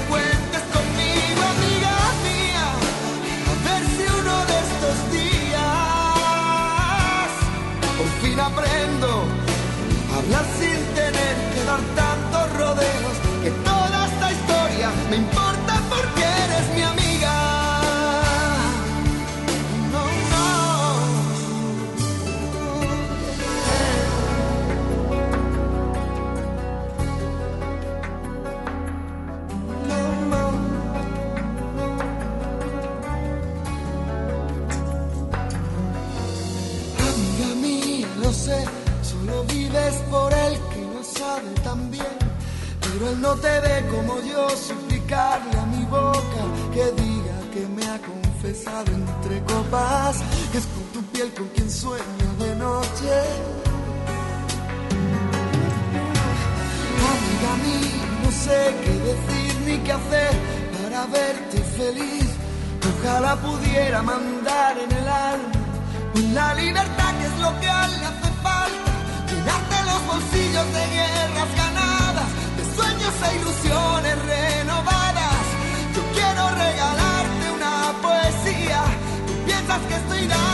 Cuentes 0.09 0.63
conmigo, 0.75 1.41
amiga 1.55 1.95
mía. 2.27 2.67
A 3.51 3.55
ver 3.65 3.83
si 3.95 4.03
uno 4.21 4.37
de 4.51 4.57
estos 4.67 4.97
días, 5.13 5.63
por 7.97 8.11
fin 8.21 8.39
aprendo 8.41 9.11
a 10.15 10.19
sin 10.59 10.81
tener 10.95 11.35
que 11.55 11.61
dar 11.65 11.83
tantos 11.95 12.45
rodeos. 12.59 13.17
Que 13.43 13.51
toda 13.51 14.07
esta 14.07 14.27
historia 14.33 14.89
me 15.11 15.17
importa. 15.17 15.44
No 43.25 43.35
te 43.37 43.61
ve 43.61 43.77
como 43.91 44.21
yo, 44.21 44.43
suplicarle 44.51 45.59
a 45.59 45.67
mi 45.75 45.83
boca 45.87 46.43
que 46.75 46.85
diga 47.03 47.37
que 47.55 47.63
me 47.77 47.85
ha 47.93 47.99
confesado 48.13 48.89
entre 48.93 49.37
copas, 49.51 50.17
que 50.53 50.59
es 50.59 50.67
con 50.75 50.85
tu 50.95 51.01
piel 51.13 51.33
con 51.33 51.49
quien 51.55 51.71
sueño 51.71 52.29
de 52.45 52.51
noche. 52.67 53.13
Amiga 57.13 57.53
mía, 57.65 58.07
no 58.25 58.31
sé 58.45 58.61
qué 58.83 58.95
decir 59.11 59.53
ni 59.67 59.77
qué 59.85 59.93
hacer 59.93 60.35
para 60.77 61.07
verte 61.07 61.59
feliz. 61.79 62.29
Ojalá 62.91 63.37
pudiera 63.37 64.03
mandar 64.03 64.73
en 64.85 64.91
el 65.01 65.09
alma 65.09 65.65
la 66.35 66.55
libertad 66.55 67.11
que 67.19 67.27
es 67.33 67.39
lo 67.45 67.51
que 67.61 67.69
a 67.69 67.87
él 67.87 67.93
le 68.01 68.07
hace 68.13 68.31
falta. 68.47 68.91
Llenarte 69.31 69.77
los 69.91 70.01
bolsillos 70.13 70.67
de 70.77 70.85
guerras 70.97 71.51
sueños 73.13 73.41
ilusiones 73.41 74.19
renovadas. 74.25 75.45
Yo 75.95 76.03
quiero 76.13 76.49
regalarte 76.51 77.51
una 77.55 77.93
poesía. 78.01 78.83
Tú 79.27 79.33
piensas 79.45 79.81
que 79.89 79.95
estoy 79.95 80.27
dando 80.27 80.54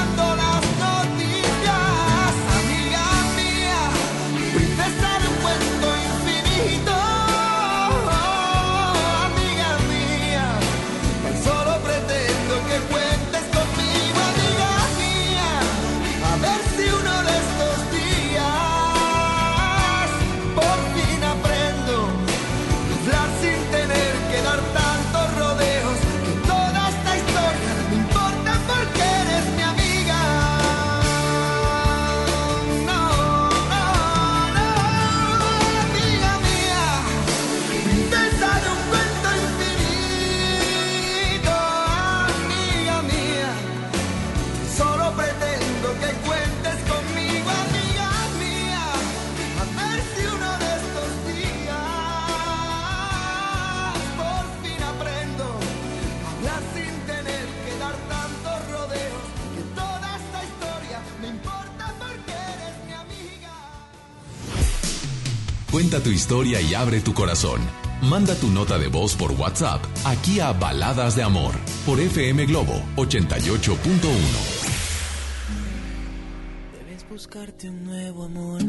tu 66.11 66.14
historia 66.14 66.61
y 66.61 66.75
abre 66.75 67.01
tu 67.01 67.14
corazón. 67.14 67.61
Manda 68.03 68.35
tu 68.35 68.49
nota 68.49 68.79
de 68.79 68.88
voz 68.88 69.14
por 69.14 69.31
WhatsApp 69.31 69.81
aquí 70.05 70.40
a 70.40 70.53
Baladas 70.53 71.14
de 71.14 71.23
Amor 71.23 71.55
por 71.87 72.01
FM 72.01 72.46
Globo 72.46 72.83
88.1. 72.96 73.79
Debes 76.77 77.09
buscarte 77.09 77.70
un 77.70 77.85
nuevo 77.85 78.25
amor 78.25 78.61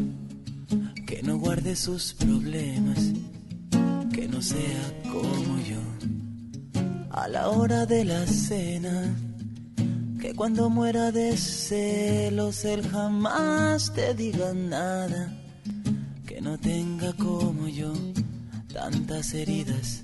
que 1.04 1.20
no 1.24 1.36
guarde 1.38 1.74
sus 1.74 2.14
problemas, 2.14 2.98
que 4.14 4.28
no 4.28 4.40
sea 4.40 5.02
como 5.02 5.58
yo. 5.58 5.82
A 7.10 7.26
la 7.26 7.48
hora 7.48 7.86
de 7.86 8.04
la 8.04 8.24
cena, 8.24 9.16
que 10.20 10.32
cuando 10.36 10.70
muera 10.70 11.10
de 11.10 11.36
celos 11.36 12.64
él 12.64 12.88
jamás 12.88 13.92
te 13.92 14.14
diga 14.14 14.54
nada, 14.54 15.41
no 16.42 16.58
tenga 16.58 17.12
como 17.12 17.68
yo 17.68 17.92
tantas 18.72 19.32
heridas 19.32 20.02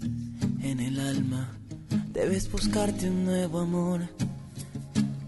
en 0.62 0.78
el 0.78 1.00
alma. 1.00 1.58
Debes 2.12 2.50
buscarte 2.50 3.10
un 3.10 3.24
nuevo 3.24 3.58
amor 3.58 4.08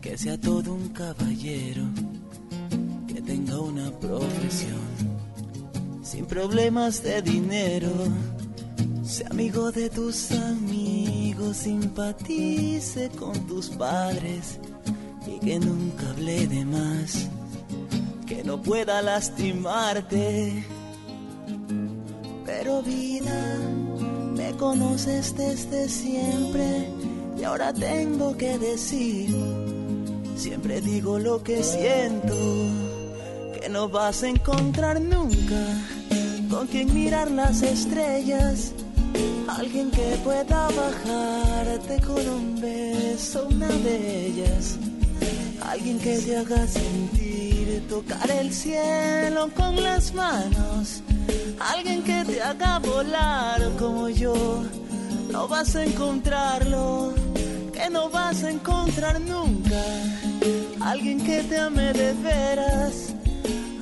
que 0.01 0.17
sea 0.17 0.41
todo 0.41 0.73
un 0.73 0.91
caballero, 0.91 1.83
que 3.09 3.21
tenga 3.23 3.59
una 3.59 3.91
profesión, 3.99 4.89
sin 6.03 6.27
problemas 6.27 7.03
de 7.03 7.21
dinero, 7.23 7.91
sea 9.03 9.29
amigo 9.31 9.73
de 9.73 9.91
tus 9.91 10.31
amigos, 10.31 11.57
simpatice 11.57 13.11
con 13.19 13.35
tus 13.49 13.69
padres 13.71 14.61
y 15.27 15.45
que 15.45 15.59
nunca 15.59 16.09
hable 16.11 16.47
de 16.47 16.65
más, 16.65 17.29
que 18.29 18.45
no 18.45 18.63
pueda 18.63 19.03
lastimarte. 19.03 20.80
Pero 22.53 22.83
vida, 22.83 23.59
me 24.37 24.51
conoces 24.57 25.37
desde 25.37 25.89
siempre 25.89 26.89
y 27.39 27.45
ahora 27.45 27.73
tengo 27.73 28.37
que 28.37 28.59
decir, 28.59 29.31
siempre 30.37 30.81
digo 30.81 31.19
lo 31.19 31.43
que 31.45 31.63
siento, 31.63 32.35
que 33.59 33.69
no 33.69 33.89
vas 33.89 34.25
a 34.25 34.29
encontrar 34.29 35.01
nunca 35.01 35.63
con 36.51 36.67
quien 36.67 36.93
mirar 36.93 37.31
las 37.31 37.63
estrellas, 37.63 38.73
alguien 39.47 39.91
que 39.93 40.19
pueda 40.25 40.69
bajarte 40.71 42.01
con 42.03 42.29
un 42.29 42.61
beso, 42.61 43.47
una 43.49 43.69
de 43.69 44.27
ellas, 44.27 44.77
alguien 45.63 45.99
que 46.01 46.19
te 46.19 46.37
haga 46.37 46.67
sentir, 46.67 47.87
tocar 47.89 48.29
el 48.29 48.53
cielo 48.53 49.49
con 49.55 49.81
las 49.81 50.13
manos. 50.13 51.03
Alguien 51.59 52.03
que 52.03 52.25
te 52.25 52.43
haga 52.43 52.79
volar 52.79 53.61
como 53.79 54.09
yo, 54.09 54.65
no 55.31 55.47
vas 55.49 55.77
a 55.77 55.85
encontrarlo, 55.85 57.13
que 57.73 57.91
no 57.91 58.09
vas 58.11 58.43
a 58.45 58.51
encontrar 58.51 59.21
nunca. 59.21 59.83
Alguien 60.81 61.23
que 61.23 61.43
te 61.43 61.59
ame 61.59 61.93
de 61.93 62.13
veras, 62.15 63.15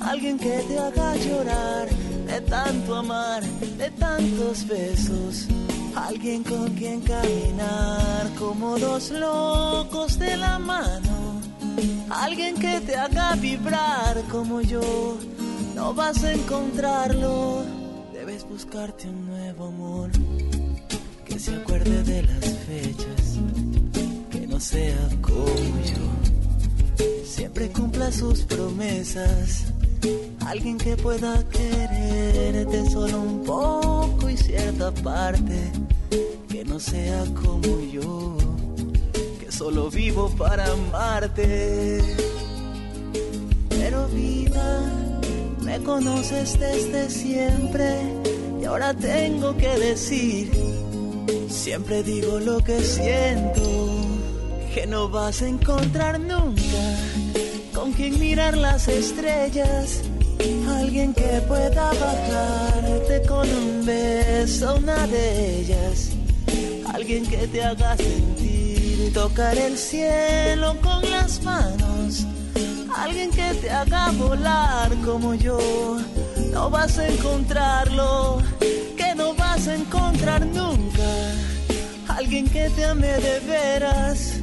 alguien 0.01 0.37
que 0.37 0.59
te 0.67 0.77
haga 0.77 1.15
llorar 1.15 1.87
de 2.29 2.41
tanto 2.41 2.95
amar, 2.95 3.43
de 3.77 3.89
tantos 3.91 4.67
besos. 4.67 5.47
Alguien 5.95 6.43
con 6.43 6.69
quien 6.75 7.01
caminar 7.01 8.29
como 8.37 8.77
dos 8.77 9.11
locos 9.11 10.19
de 10.19 10.37
la 10.37 10.59
mano. 10.59 11.41
Alguien 12.09 12.55
que 12.55 12.79
te 12.81 12.95
haga 12.95 13.35
vibrar 13.35 14.21
como 14.29 14.61
yo 14.61 15.17
no 15.79 15.93
vas 15.93 16.21
a 16.25 16.33
encontrarlo. 16.33 17.63
Debes 18.11 18.43
buscarte 18.43 19.07
un 19.07 19.27
nuevo 19.27 19.67
amor 19.67 20.09
que 21.25 21.39
se 21.39 21.55
acuerde 21.55 22.03
de 22.03 22.21
las 22.23 22.45
fechas, 22.67 23.39
que 24.29 24.45
no 24.45 24.59
sea 24.59 25.09
como 25.21 25.73
yo. 25.93 27.05
Siempre 27.23 27.69
cumpla 27.69 28.11
sus 28.11 28.41
promesas. 28.41 29.71
Alguien 30.45 30.77
que 30.77 30.97
pueda 30.97 31.47
quererte 31.47 32.89
solo 32.89 33.21
un 33.21 33.43
poco 33.45 34.29
y 34.29 34.35
cierta 34.35 34.91
parte, 34.91 35.71
que 36.49 36.65
no 36.65 36.77
sea 36.79 37.23
como 37.41 37.79
yo, 37.89 38.37
que 39.39 39.49
solo 39.49 39.89
vivo 39.89 40.29
para 40.37 40.65
amarte. 40.73 42.01
Pero 43.69 44.07
vida, 44.09 45.08
me 45.69 45.79
conoces 45.83 46.59
desde 46.59 47.09
siempre. 47.09 47.89
Y 48.59 48.65
ahora 48.65 48.91
tengo 48.93 49.55
que 49.55 49.69
decir, 49.77 50.51
siempre 51.47 52.01
digo 52.01 52.39
lo 52.39 52.59
que 52.59 52.81
siento, 52.81 53.61
que 54.73 54.87
no 54.87 55.09
vas 55.09 55.41
a 55.43 55.47
encontrar 55.47 56.19
nunca 56.19 56.83
con 57.73 57.93
quien 57.93 58.19
mirar 58.19 58.57
las 58.57 58.87
estrellas, 58.87 60.01
alguien 60.67 61.13
que 61.13 61.41
pueda 61.47 61.91
bajarte 61.93 63.21
con 63.27 63.47
un 63.47 63.85
beso, 63.85 64.75
una 64.75 65.05
de 65.05 65.59
ellas, 65.59 66.11
alguien 66.93 67.27
que 67.27 67.47
te 67.47 67.63
haga 67.63 67.95
sentir, 67.95 69.13
tocar 69.13 69.55
el 69.55 69.77
cielo 69.77 70.75
con 70.81 71.09
las 71.11 71.43
manos. 71.43 72.25
Alguien 72.95 73.31
que 73.31 73.53
te 73.55 73.69
haga 73.69 74.11
volar 74.11 74.89
como 75.05 75.33
yo, 75.33 75.97
no 76.51 76.69
vas 76.69 76.97
a 76.97 77.07
encontrarlo, 77.07 78.41
que 78.97 79.15
no 79.15 79.33
vas 79.35 79.67
a 79.67 79.75
encontrar 79.75 80.45
nunca. 80.45 81.09
Alguien 82.07 82.47
que 82.49 82.69
te 82.69 82.85
ame 82.85 83.07
de 83.07 83.39
veras, 83.41 84.33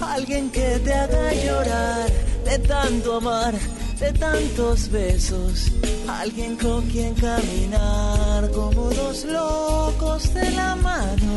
alguien 0.00 0.50
que 0.50 0.78
te 0.84 0.92
haga 0.92 1.32
llorar. 1.34 2.10
De 2.44 2.58
tanto 2.58 3.18
amar, 3.18 3.54
de 4.00 4.12
tantos 4.12 4.90
besos, 4.90 5.70
alguien 6.08 6.56
con 6.56 6.82
quien 6.86 7.14
caminar 7.14 8.50
como 8.50 8.90
dos 8.90 9.24
locos 9.24 10.34
de 10.34 10.50
la 10.50 10.74
mano, 10.74 11.32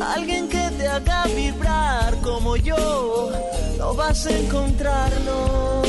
alguien 0.00 0.48
que 0.48 0.70
te 0.78 0.88
haga 0.88 1.24
vibrar 1.26 2.14
como 2.20 2.56
yo, 2.56 3.30
no 3.78 3.94
vas 3.94 4.26
a 4.26 4.38
encontrarlo. 4.38 5.82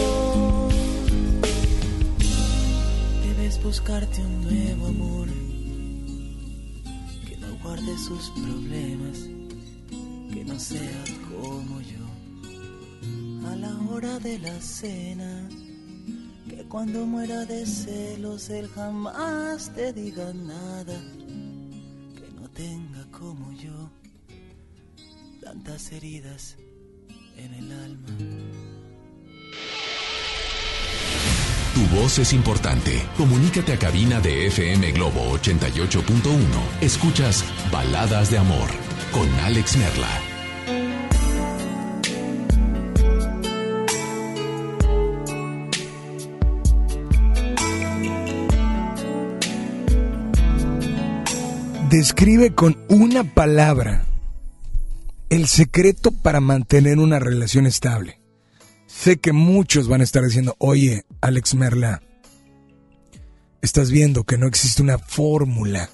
Debes 3.23 3.61
buscarte 3.63 4.21
un 4.21 4.41
nuevo 4.43 4.87
amor 4.87 5.27
que 7.27 7.37
no 7.37 7.57
guarde 7.63 7.97
sus 7.97 8.29
problemas, 8.31 9.17
que 10.33 10.43
no 10.45 10.59
sea 10.59 11.03
como 11.29 11.81
yo 11.81 12.01
a 13.49 13.55
la 13.55 13.73
hora 13.89 14.19
de 14.19 14.39
la 14.39 14.59
cena. 14.61 15.49
Que 16.49 16.63
cuando 16.67 17.05
muera 17.05 17.45
de 17.45 17.65
celos 17.65 18.49
él 18.49 18.67
jamás 18.75 19.71
te 19.73 19.93
diga 19.93 20.33
nada. 20.33 20.99
Que 22.15 22.29
no 22.35 22.49
tenga 22.49 22.80
tantas 25.51 25.91
heridas 25.91 26.55
en 27.35 27.53
el 27.53 27.71
alma. 27.73 28.07
Tu 31.73 31.81
voz 31.93 32.19
es 32.19 32.31
importante. 32.31 33.05
Comunícate 33.17 33.73
a 33.73 33.77
cabina 33.77 34.21
de 34.21 34.47
FM 34.47 34.93
Globo 34.93 35.37
88.1. 35.37 36.39
Escuchas 36.79 37.43
Baladas 37.69 38.31
de 38.31 38.37
Amor 38.37 38.69
con 39.11 39.29
Alex 39.41 39.75
Merla. 39.75 40.07
Describe 51.89 52.55
con 52.55 52.77
una 52.87 53.25
palabra 53.25 54.05
el 55.31 55.47
secreto 55.47 56.11
para 56.11 56.41
mantener 56.41 56.99
una 56.99 57.17
relación 57.17 57.65
estable. 57.65 58.19
Sé 58.85 59.17
que 59.17 59.31
muchos 59.31 59.87
van 59.87 60.01
a 60.01 60.03
estar 60.03 60.25
diciendo, 60.25 60.57
oye, 60.59 61.05
Alex 61.21 61.55
Merla, 61.55 62.03
estás 63.61 63.91
viendo 63.91 64.25
que 64.25 64.37
no 64.37 64.45
existe 64.45 64.81
una 64.81 64.97
fórmula, 64.97 65.89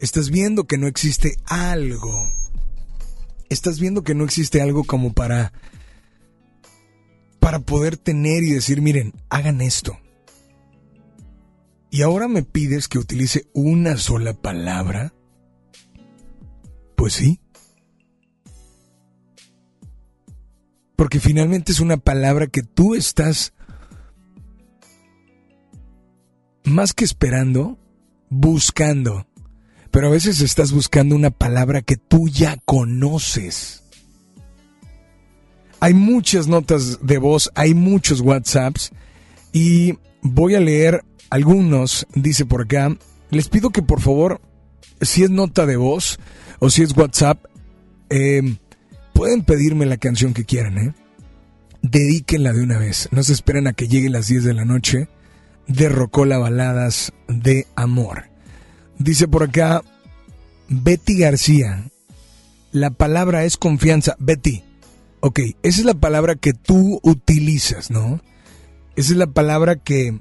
estás 0.00 0.30
viendo 0.30 0.64
que 0.64 0.78
no 0.78 0.86
existe 0.86 1.36
algo, 1.44 2.26
estás 3.50 3.78
viendo 3.78 4.02
que 4.02 4.14
no 4.14 4.24
existe 4.24 4.62
algo 4.62 4.84
como 4.84 5.12
para, 5.12 5.52
para 7.38 7.58
poder 7.60 7.98
tener 7.98 8.42
y 8.44 8.52
decir, 8.52 8.80
miren, 8.80 9.12
hagan 9.28 9.60
esto. 9.60 9.98
Y 11.90 12.00
ahora 12.00 12.28
me 12.28 12.44
pides 12.44 12.88
que 12.88 12.98
utilice 12.98 13.46
una 13.52 13.98
sola 13.98 14.32
palabra. 14.32 15.12
Pues 16.96 17.12
sí. 17.12 17.40
Porque 21.00 21.18
finalmente 21.18 21.72
es 21.72 21.80
una 21.80 21.96
palabra 21.96 22.46
que 22.46 22.62
tú 22.62 22.94
estás 22.94 23.54
más 26.62 26.92
que 26.92 27.06
esperando, 27.06 27.78
buscando. 28.28 29.26
Pero 29.90 30.08
a 30.08 30.10
veces 30.10 30.42
estás 30.42 30.72
buscando 30.72 31.16
una 31.16 31.30
palabra 31.30 31.80
que 31.80 31.96
tú 31.96 32.28
ya 32.28 32.58
conoces. 32.66 33.82
Hay 35.80 35.94
muchas 35.94 36.48
notas 36.48 36.98
de 37.00 37.16
voz, 37.16 37.50
hay 37.54 37.72
muchos 37.72 38.20
WhatsApps 38.20 38.90
y 39.54 39.94
voy 40.20 40.54
a 40.54 40.60
leer 40.60 41.02
algunos, 41.30 42.06
dice 42.14 42.44
por 42.44 42.64
acá. 42.64 42.94
Les 43.30 43.48
pido 43.48 43.70
que 43.70 43.80
por 43.80 44.02
favor, 44.02 44.42
si 45.00 45.22
es 45.22 45.30
nota 45.30 45.64
de 45.64 45.78
voz, 45.78 46.20
o 46.58 46.68
si 46.68 46.82
es 46.82 46.94
WhatsApp, 46.94 47.42
eh, 48.10 48.58
pueden 49.20 49.44
pedirme 49.44 49.84
la 49.84 49.98
canción 49.98 50.32
que 50.32 50.46
quieran, 50.46 50.78
¿eh? 50.78 50.94
Dedíquenla 51.82 52.54
de 52.54 52.62
una 52.62 52.78
vez. 52.78 53.06
No 53.12 53.22
se 53.22 53.34
esperen 53.34 53.66
a 53.66 53.74
que 53.74 53.86
lleguen 53.86 54.12
las 54.12 54.28
10 54.28 54.44
de 54.44 54.54
la 54.54 54.64
noche. 54.64 55.10
De 55.66 55.90
Rocola 55.90 56.38
Baladas 56.38 57.12
de 57.28 57.66
Amor. 57.74 58.30
Dice 58.98 59.28
por 59.28 59.42
acá 59.42 59.82
Betty 60.70 61.18
García. 61.18 61.84
La 62.72 62.88
palabra 62.88 63.44
es 63.44 63.58
confianza. 63.58 64.16
Betty. 64.18 64.64
Ok, 65.20 65.40
esa 65.62 65.80
es 65.80 65.84
la 65.84 65.92
palabra 65.92 66.36
que 66.36 66.54
tú 66.54 66.98
utilizas, 67.02 67.90
¿no? 67.90 68.22
Esa 68.96 69.12
es 69.12 69.18
la 69.18 69.26
palabra 69.26 69.76
que, 69.76 70.18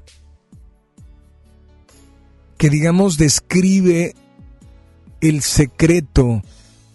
que 2.57 2.69
digamos, 2.69 3.17
describe 3.17 4.13
el 5.21 5.41
secreto 5.41 6.43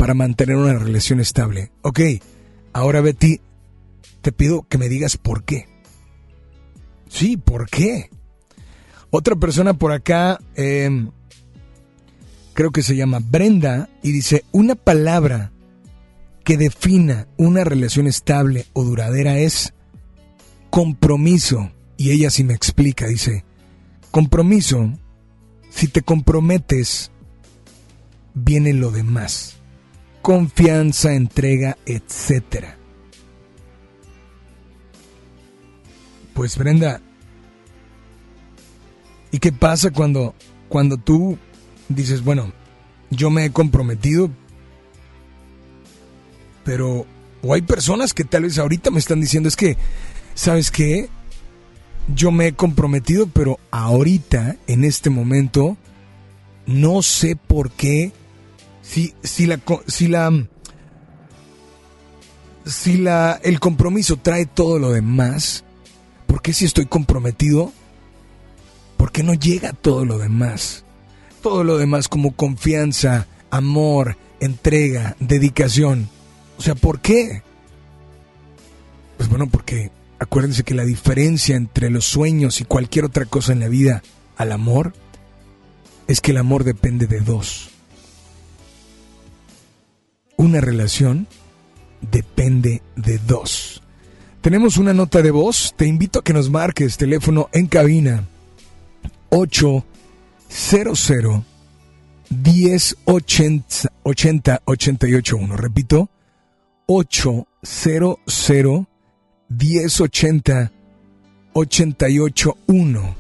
para 0.05 0.13
mantener 0.13 0.57
una 0.57 0.75
relación 0.75 1.19
estable. 1.19 1.73
Ok, 1.81 1.99
ahora 2.75 3.01
Betty, 3.01 3.41
te 4.21 4.33
pido 4.33 4.67
que 4.69 4.77
me 4.77 4.91
digas 4.91 5.17
por 5.17 5.45
qué. 5.45 5.67
Sí, 7.09 7.39
¿por 7.39 7.71
qué? 7.71 8.11
Otra 9.09 9.35
persona 9.35 9.73
por 9.73 9.93
acá, 9.93 10.39
em, 10.57 11.11
creo 12.53 12.71
que 12.71 12.83
se 12.83 12.97
llama 12.97 13.21
Brenda, 13.23 13.89
y 14.03 14.13
dice, 14.13 14.45
una 14.53 14.75
palabra 14.75 15.53
que 16.45 16.59
defina 16.59 17.27
una 17.39 17.65
relación 17.65 18.07
estable 18.07 18.67
o 18.75 18.85
duradera 18.85 19.39
es 19.39 19.73
compromiso. 20.69 21.73
Y 21.97 22.11
ella 22.11 22.29
sí 22.29 22.45
me 22.45 22.53
explica, 22.53 23.07
dice, 23.07 23.47
compromiso, 24.11 24.93
si 25.71 25.89
te 25.89 26.03
comprometes, 26.03 27.11
viene 28.35 28.75
lo 28.75 28.91
demás. 28.91 29.54
Confianza, 30.25 31.13
entrega, 31.13 31.77
etcétera. 31.85 32.79
Pues 36.33 36.57
Brenda, 36.57 37.03
¿y 39.31 39.39
qué 39.39 39.53
pasa 39.53 39.91
cuando 39.91 40.35
cuando 40.71 40.97
tú 40.97 41.37
dices, 41.91 42.25
bueno, 42.25 42.55
yo 43.11 43.29
me 43.29 43.45
he 43.45 43.53
comprometido, 43.53 44.31
pero 46.65 47.05
o 47.43 47.53
hay 47.53 47.61
personas 47.61 48.15
que 48.15 48.25
tal 48.25 48.45
vez 48.45 48.59
ahorita 48.59 48.91
me 48.91 49.01
están 49.01 49.21
diciendo 49.21 49.51
es 49.51 49.57
que 49.57 49.77
¿sabes 50.35 50.71
qué? 50.71 51.11
Yo 52.09 52.31
me 52.31 52.47
he 52.47 52.55
comprometido, 52.55 53.27
pero 53.27 53.61
ahorita 53.71 54.57
en 54.69 54.85
este 54.85 55.11
momento 55.11 55.77
no 56.65 57.03
sé 57.03 57.37
por 57.37 57.71
qué 57.73 58.13
si, 58.85 59.15
si 59.23 59.47
la, 59.47 59.59
si 59.87 60.09
la, 60.09 60.47
si 62.67 62.99
la, 62.99 63.41
el 63.43 63.59
compromiso 63.59 64.19
trae 64.19 64.47
todo 64.47 64.79
lo 64.79 64.93
demás, 64.93 65.65
¿por 66.27 66.43
qué 66.43 66.53
si 66.53 66.67
estoy 66.67 66.87
comprometido? 66.87 67.73
¿Por 68.97 69.11
qué 69.11 69.23
no 69.23 69.35
llega 69.35 69.73
todo 69.73 70.05
lo 70.05 70.19
demás? 70.19 70.85
Todo 71.43 71.65
lo 71.65 71.79
demás 71.79 72.09
como 72.09 72.37
confianza, 72.37 73.27
amor, 73.51 74.17
entrega, 74.39 75.17
dedicación. 75.19 76.09
O 76.59 76.63
sea, 76.63 76.75
¿por 76.75 77.01
qué? 77.01 77.43
Pues 79.17 79.29
bueno, 79.29 79.49
porque 79.49 79.91
acuérdense 80.19 80.63
que 80.63 80.75
la 80.75 80.85
diferencia 80.85 81.57
entre 81.57 81.91
los 81.91 82.05
sueños 82.05 82.61
y 82.61 82.65
cualquier 82.65 83.07
otra 83.07 83.25
cosa 83.25 83.53
en 83.53 83.61
la 83.61 83.69
vida 83.69 84.03
al 84.37 84.53
amor 84.53 84.93
es 86.07 86.21
que 86.21 86.33
el 86.33 86.37
amor 86.37 86.65
depende 86.65 87.07
de 87.07 87.21
dos 87.21 87.74
una 90.45 90.61
relación 90.61 91.27
depende 92.01 92.83
de 92.97 93.19
dos. 93.19 93.83
Tenemos 94.41 94.77
una 94.77 94.93
nota 94.93 95.23
de 95.23 95.31
voz, 95.31 95.75
te 95.77 95.87
invito 95.87 96.19
a 96.19 96.25
que 96.25 96.35
nos 96.35 96.51
marques 96.51 96.97
teléfono 96.97 97.49
en 97.53 97.67
cabina 97.67 98.25
800 99.31 101.45
1080 102.29 103.93
80 104.03 104.63
881. 104.65 105.57
Repito, 105.57 106.11
800 106.87 108.87
1080 109.49 110.73
881. 111.55 113.17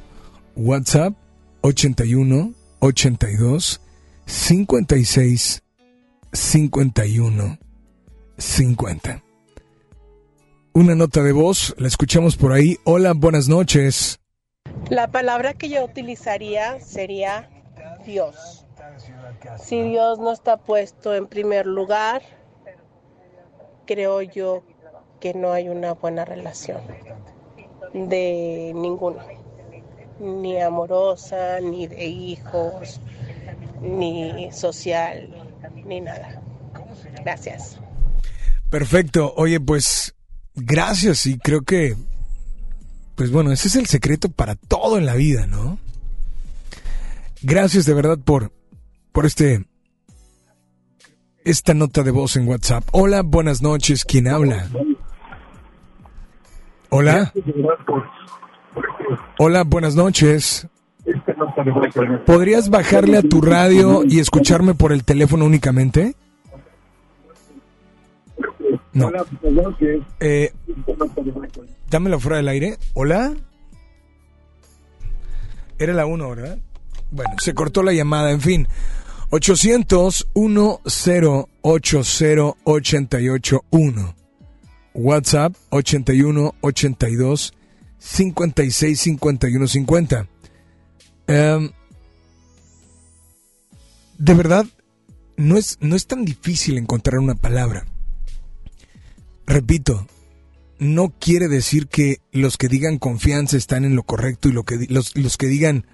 WhatsApp 0.56 1.14
81 1.62 2.54
82 2.80 3.80
56 4.26 5.63
51 6.34 7.58
50. 8.36 9.22
Una 10.72 10.96
nota 10.96 11.22
de 11.22 11.30
voz, 11.30 11.72
la 11.78 11.86
escuchamos 11.86 12.36
por 12.36 12.52
ahí. 12.52 12.76
Hola, 12.84 13.12
buenas 13.14 13.48
noches. 13.48 14.18
La 14.90 15.12
palabra 15.12 15.54
que 15.54 15.68
yo 15.68 15.84
utilizaría 15.84 16.80
sería 16.80 17.48
Dios. 18.04 18.66
Si 19.62 19.80
Dios 19.82 20.18
no 20.18 20.32
está 20.32 20.56
puesto 20.56 21.14
en 21.14 21.28
primer 21.28 21.66
lugar, 21.66 22.22
creo 23.86 24.20
yo 24.20 24.64
que 25.20 25.34
no 25.34 25.52
hay 25.52 25.68
una 25.68 25.94
buena 25.94 26.24
relación. 26.24 26.80
de 27.92 28.72
ninguno, 28.74 29.20
ni 30.18 30.60
amorosa, 30.60 31.60
ni 31.60 31.86
de 31.86 32.06
hijos, 32.06 33.00
ni 33.80 34.50
social, 34.50 35.43
ni 35.86 36.00
nada. 36.00 36.42
Gracias. 37.24 37.78
Perfecto. 38.70 39.32
Oye, 39.36 39.60
pues 39.60 40.14
gracias 40.54 41.26
y 41.26 41.38
creo 41.38 41.62
que, 41.62 41.96
pues 43.14 43.30
bueno, 43.30 43.52
ese 43.52 43.68
es 43.68 43.76
el 43.76 43.86
secreto 43.86 44.30
para 44.30 44.54
todo 44.54 44.98
en 44.98 45.06
la 45.06 45.14
vida, 45.14 45.46
¿no? 45.46 45.78
Gracias 47.42 47.84
de 47.84 47.94
verdad 47.94 48.18
por, 48.18 48.52
por 49.12 49.26
este, 49.26 49.66
esta 51.44 51.74
nota 51.74 52.02
de 52.02 52.10
voz 52.10 52.36
en 52.36 52.48
WhatsApp. 52.48 52.84
Hola, 52.92 53.22
buenas 53.22 53.62
noches. 53.62 54.04
¿Quién 54.04 54.28
habla? 54.28 54.68
Hola. 56.88 57.32
Hola, 59.38 59.64
buenas 59.64 59.94
noches. 59.94 60.66
¿Podrías 62.26 62.68
bajarle 62.70 63.18
a 63.18 63.22
tu 63.22 63.40
radio 63.40 64.02
y 64.04 64.20
escucharme 64.20 64.74
por 64.74 64.92
el 64.92 65.02
teléfono 65.04 65.44
únicamente? 65.44 66.14
No. 68.92 69.10
Eh, 70.20 70.52
dámelo 71.90 72.20
fuera 72.20 72.36
del 72.38 72.48
aire. 72.48 72.78
Hola. 72.94 73.34
Era 75.78 75.92
la 75.92 76.06
1, 76.06 76.30
¿verdad? 76.30 76.58
Bueno, 77.10 77.32
se 77.38 77.52
cortó 77.54 77.82
la 77.82 77.92
llamada, 77.92 78.30
en 78.30 78.40
fin. 78.40 78.66
800 79.30 80.28
1080 80.34 81.48
881 81.62 84.14
WhatsApp 84.94 85.54
81 85.70 86.54
82 86.60 87.54
56 87.98 89.00
51 89.00 89.66
50. 89.66 90.28
De 91.26 91.72
verdad, 94.34 94.66
no 95.36 95.56
es, 95.56 95.78
no 95.80 95.96
es 95.96 96.06
tan 96.06 96.24
difícil 96.24 96.78
encontrar 96.78 97.18
una 97.18 97.34
palabra. 97.34 97.86
Repito, 99.46 100.06
no 100.78 101.14
quiere 101.18 101.48
decir 101.48 101.88
que 101.88 102.18
los 102.32 102.56
que 102.56 102.68
digan 102.68 102.98
confianza 102.98 103.56
están 103.56 103.84
en 103.84 103.96
lo 103.96 104.02
correcto 104.02 104.48
y 104.48 104.52
lo 104.52 104.64
que, 104.64 104.86
los, 104.88 105.16
los 105.16 105.36
que 105.36 105.46
digan 105.46 105.86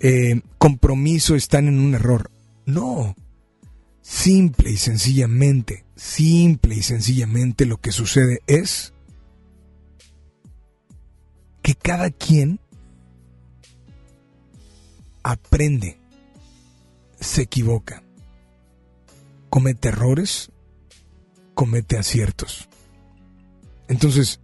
eh, 0.00 0.42
compromiso 0.58 1.34
están 1.34 1.68
en 1.68 1.78
un 1.80 1.94
error. 1.94 2.30
No. 2.66 3.16
Simple 4.00 4.70
y 4.70 4.76
sencillamente, 4.76 5.84
simple 5.94 6.76
y 6.76 6.82
sencillamente 6.82 7.66
lo 7.66 7.78
que 7.78 7.92
sucede 7.92 8.40
es 8.46 8.94
que 11.62 11.74
cada 11.74 12.10
quien 12.10 12.58
aprende, 15.28 15.98
se 17.20 17.42
equivoca, 17.42 18.02
comete 19.50 19.88
errores, 19.88 20.50
comete 21.52 21.98
aciertos. 21.98 22.66
Entonces, 23.88 24.40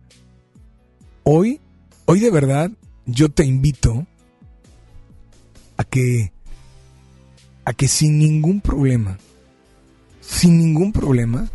hoy, 1.22 1.62
hoy 2.05 2.20
de 2.20 2.30
verdad, 2.30 2.70
yo 3.07 3.30
te 3.30 3.47
invito 3.47 4.07
a 5.78 5.85
que, 5.85 6.35
a 7.64 7.72
que 7.72 7.89
sin 7.89 8.18
ningún 8.18 8.61
problema, 8.61 9.16
sin 10.20 10.59
ningún 10.59 10.93
problema, 10.93 11.51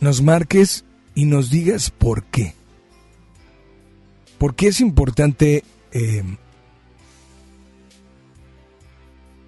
nos 0.00 0.20
marques 0.20 0.84
y 1.14 1.26
nos 1.26 1.48
digas 1.48 1.90
por 1.90 2.24
qué. 2.24 2.56
¿Por 4.36 4.56
qué 4.56 4.66
es 4.66 4.80
importante 4.80 5.62
eh, 5.92 6.24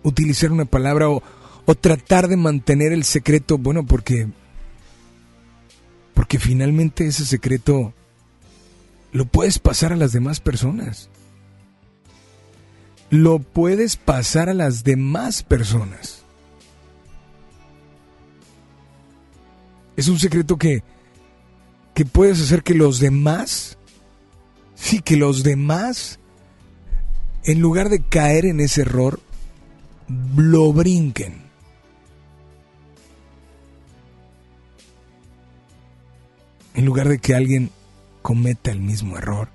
utilizar 0.05 0.53
una 0.53 0.65
palabra 0.65 1.09
o, 1.11 1.23
o 1.65 1.75
tratar 1.75 2.29
de 2.29 2.37
mantener 2.37 2.93
el 2.93 3.03
secreto? 3.03 3.59
Bueno, 3.59 3.85
porque 3.85 4.29
porque 6.15 6.39
finalmente 6.39 7.07
ese 7.07 7.27
secreto 7.27 7.93
lo 9.13 9.27
puedes 9.27 9.59
pasar 9.59 9.93
a 9.93 9.97
las 9.97 10.13
demás 10.13 10.41
personas. 10.41 11.11
Lo 13.11 13.41
puedes 13.41 13.97
pasar 13.97 14.49
a 14.49 14.55
las 14.55 14.85
demás 14.85 15.43
personas. 15.43 16.23
Es 19.97 20.09
un 20.09 20.19
secreto 20.19 20.57
que, 20.57 20.83
que 21.95 22.05
puedes 22.05 22.41
hacer 22.41 22.63
que 22.63 22.75
los 22.75 22.99
demás, 22.99 23.79
sí, 24.75 25.01
que 25.01 25.17
los 25.17 25.43
demás, 25.45 26.19
en 27.45 27.61
lugar 27.61 27.89
de 27.89 28.03
caer 28.03 28.47
en 28.47 28.61
ese 28.61 28.83
error, 28.83 29.21
lo 30.37 30.73
brinquen. 30.73 31.45
en 36.75 36.85
lugar 36.85 37.09
de 37.09 37.19
que 37.19 37.35
alguien 37.35 37.71
cometa 38.21 38.71
el 38.71 38.81
mismo 38.81 39.17
error, 39.17 39.49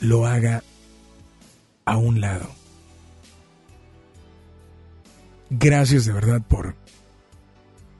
lo 0.00 0.26
haga 0.26 0.62
a 1.86 1.96
un 1.96 2.20
lado. 2.20 2.48
Gracias 5.50 6.04
de 6.04 6.12
verdad 6.12 6.42
por, 6.46 6.76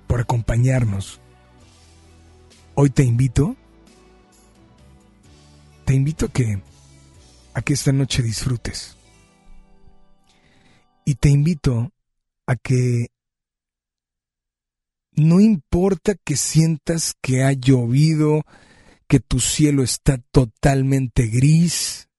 por 0.07 0.21
acompañarnos. 0.21 1.19
Hoy 2.75 2.91
te 2.91 3.05
invito, 3.05 3.57
te 5.87 5.95
invito 5.95 6.27
a 6.27 6.29
que, 6.29 6.61
a 7.55 7.63
que 7.63 7.73
esta 7.73 7.91
noche 7.91 8.23
disfrutes. 8.23 8.98
Y 11.09 11.15
te 11.15 11.31
invito 11.31 11.91
a 12.47 12.55
que 12.57 13.07
no 15.13 15.41
importa 15.41 16.17
que 16.17 16.37
sientas 16.37 17.15
que 17.23 17.45
ha 17.45 17.53
llovido, 17.53 18.43
que 19.07 19.19
tu 19.19 19.41
cielo 19.41 19.83
está 19.83 20.19
totalmente 20.19 21.29
gris, 21.29 22.11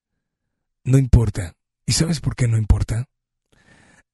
no 0.84 0.98
importa. 0.98 1.56
¿Y 1.86 1.92
sabes 1.92 2.20
por 2.20 2.36
qué 2.36 2.48
no 2.48 2.58
importa? 2.58 3.08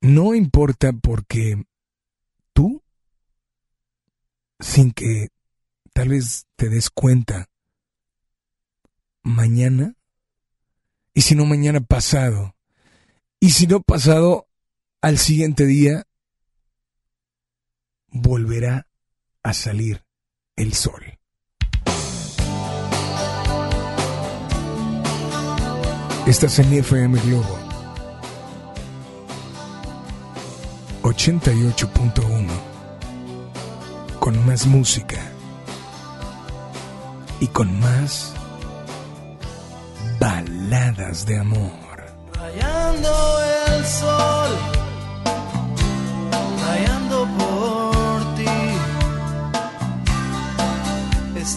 No 0.01 0.35
importa 0.35 0.91
porque 0.91 1.63
tú, 2.51 2.83
sin 4.59 4.91
que 4.91 5.29
tal 5.93 6.09
vez 6.09 6.47
te 6.57 6.67
des 6.67 6.89
cuenta, 6.89 7.47
mañana, 9.23 9.95
y 11.13 11.21
si 11.21 11.33
no 11.33 11.45
mañana 11.45 11.79
pasado, 11.79 12.57
y 13.39 13.51
si 13.51 13.67
no 13.67 13.79
pasado 13.79 14.49
al 15.05 15.19
siguiente 15.19 15.67
día, 15.67 16.07
volverá 18.07 18.87
a 19.43 19.53
salir 19.53 20.03
el 20.55 20.73
sol. 20.73 21.19
Estás 26.25 26.57
en 26.57 26.73
FM 26.73 27.21
Globo 27.21 27.59
88.1 31.03 32.47
con 34.19 34.43
más 34.47 34.65
música 34.65 35.21
y 37.39 37.45
con 37.49 37.79
más 37.79 38.33
baladas 40.19 41.27
de 41.27 41.37
amor. 41.37 41.85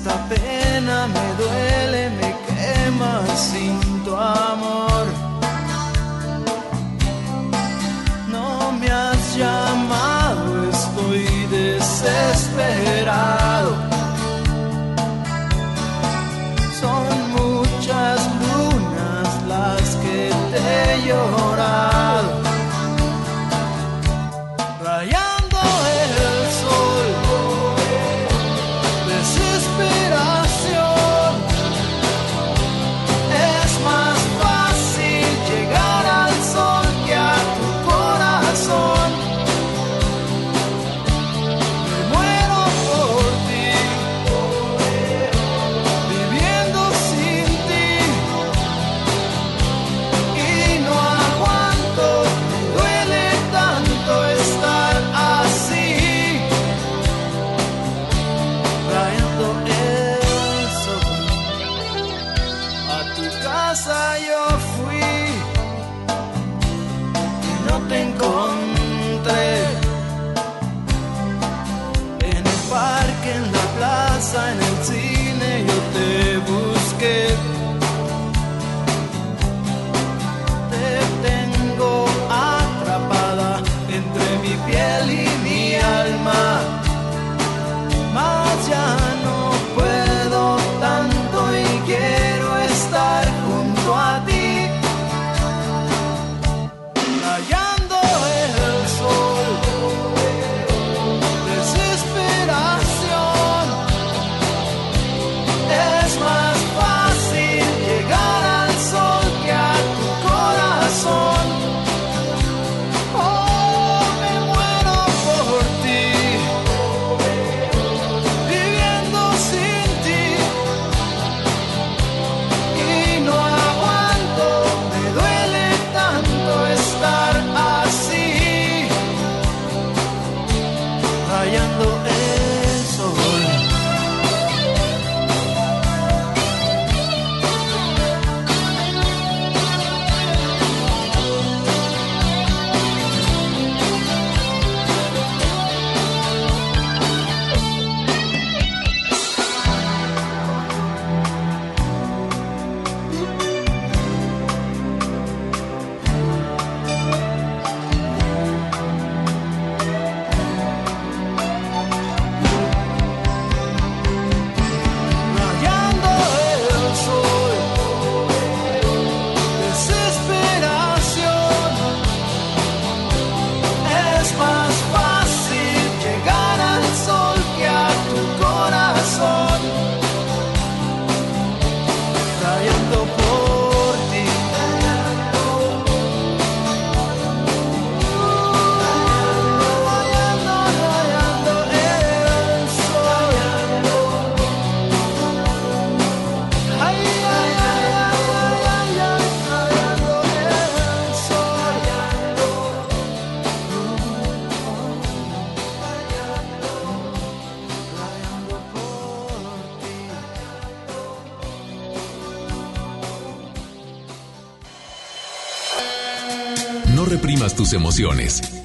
Esta 0.09 0.27
pena 0.27 1.07
me 1.07 1.35
duele, 1.37 2.09
me 2.09 2.35
quema 2.47 3.23
sin 3.37 3.79
tu 4.05 4.17
amor. 4.17 4.98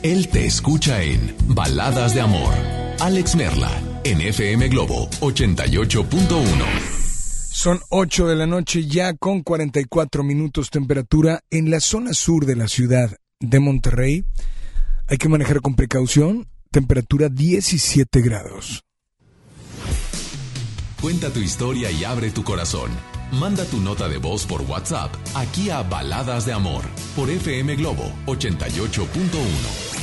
Él 0.04 0.30
te 0.30 0.46
escucha 0.46 1.04
en 1.04 1.36
Baladas 1.48 2.16
de 2.16 2.22
Amor. 2.22 2.54
Alex 3.02 3.36
Merla, 3.36 3.70
en 4.06 4.22
FM 4.22 4.70
Globo 4.70 5.10
88.1. 5.20 6.66
Son 7.52 7.82
8 7.90 8.28
de 8.28 8.36
la 8.38 8.48
noche 8.48 8.88
ya 8.88 9.14
con 9.16 9.42
44 9.42 10.24
minutos 10.24 10.70
temperatura 10.70 11.42
en 11.52 11.70
la 11.70 11.82
zona 11.82 12.14
sur 12.14 12.46
de 12.46 12.56
la 12.56 12.70
ciudad 12.70 13.18
de 13.42 13.60
Monterrey. 13.60 14.24
Hay 15.08 15.18
que 15.18 15.28
manejar 15.28 15.60
con 15.60 15.76
precaución. 15.76 16.48
Temperatura 16.72 17.28
17 17.28 18.22
grados. 18.22 18.84
Cuenta 21.02 21.32
tu 21.32 21.42
historia 21.42 21.92
y 21.92 22.06
abre 22.06 22.32
tu 22.32 22.46
corazón. 22.46 22.92
Manda 23.40 23.66
tu 23.66 23.82
nota 23.82 24.08
de 24.08 24.20
voz 24.20 24.46
por 24.46 24.62
WhatsApp 24.62 25.12
aquí 25.36 25.72
a 25.72 25.82
Baladas 25.82 26.46
de 26.46 26.54
Amor 26.54 26.84
por 27.16 27.30
FM 27.32 27.76
Globo 27.78 28.12
88.1. 28.28 30.03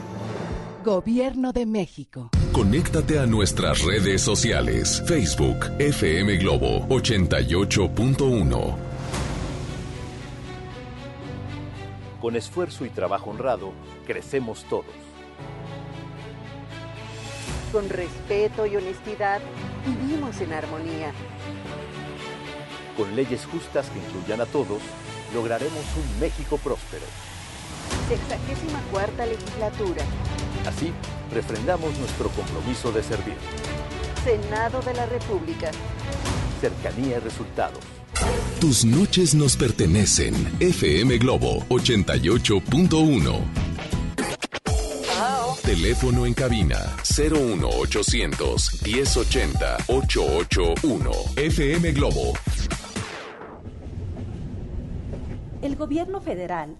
Gobierno 0.83 1.51
de 1.51 1.67
México. 1.67 2.31
Conéctate 2.51 3.19
a 3.19 3.27
nuestras 3.27 3.83
redes 3.83 4.23
sociales. 4.23 5.03
Facebook 5.05 5.57
FM 5.77 6.37
Globo 6.37 6.87
88.1. 6.87 8.75
Con 12.19 12.35
esfuerzo 12.35 12.85
y 12.85 12.89
trabajo 12.89 13.29
honrado, 13.29 13.73
crecemos 14.07 14.65
todos. 14.69 14.85
Con 17.71 17.87
respeto 17.87 18.65
y 18.65 18.75
honestidad, 18.75 19.39
vivimos 19.85 20.41
en 20.41 20.53
armonía. 20.53 21.13
Con 22.97 23.15
leyes 23.15 23.45
justas 23.45 23.87
que 23.89 23.99
incluyan 23.99 24.41
a 24.41 24.45
todos, 24.47 24.81
lograremos 25.31 25.85
un 25.95 26.19
México 26.19 26.57
próspero. 26.57 27.05
Sexagésima 28.07 28.81
cuarta 28.91 29.25
legislatura. 29.25 30.03
Así, 30.67 30.91
refrendamos 31.33 31.97
nuestro 31.97 32.29
compromiso 32.29 32.91
de 32.91 33.03
servir. 33.03 33.35
Senado 34.23 34.81
de 34.81 34.93
la 34.93 35.05
República. 35.05 35.71
Cercanía 36.59 37.17
y 37.17 37.19
resultados. 37.19 37.79
Tus 38.59 38.85
noches 38.85 39.33
nos 39.33 39.57
pertenecen. 39.57 40.35
FM 40.59 41.17
Globo 41.17 41.65
88.1. 41.69 43.61
Teléfono 45.63 46.25
en 46.25 46.33
cabina 46.33 46.77
01800 47.17 48.81
1080 48.83 49.77
881. 49.87 51.11
FM 51.37 51.91
Globo. 51.93 52.33
El 55.61 55.75
gobierno 55.75 56.19
federal, 56.21 56.79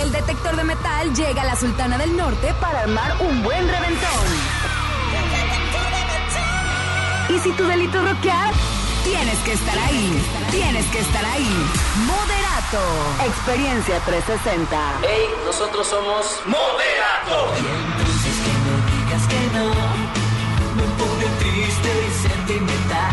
El 0.00 0.12
detector 0.12 0.56
de 0.56 0.64
metal 0.64 1.14
llega 1.14 1.42
a 1.42 1.44
la 1.44 1.56
Sultana 1.56 1.98
del 1.98 2.16
Norte 2.16 2.54
para 2.58 2.80
armar 2.80 3.16
un 3.20 3.42
buen 3.42 3.68
reventón. 3.68 4.26
Y 7.28 7.38
si 7.38 7.52
tu 7.52 7.64
delito 7.64 7.98
es 7.98 8.08
rockear, 8.08 8.54
tienes 9.04 9.38
que 9.40 9.52
estar 9.52 9.78
ahí. 9.78 10.26
Tienes 10.50 10.86
que 10.86 11.00
estar 11.00 11.24
ahí. 11.26 11.66
Moderato. 12.06 12.82
Experiencia 13.26 14.00
360. 14.06 15.00
Hey, 15.02 15.28
nosotros 15.44 15.86
somos 15.86 16.40
Moderato. 16.46 17.52
Y 17.56 17.66
entonces 17.98 18.36
que 18.44 18.54
no 18.64 18.74
digas 19.04 19.26
que 19.28 19.40
no, 19.58 19.68
me 20.76 20.86
pone 20.96 21.26
triste 21.40 21.90
y 22.08 22.28
sentimental. 22.28 23.09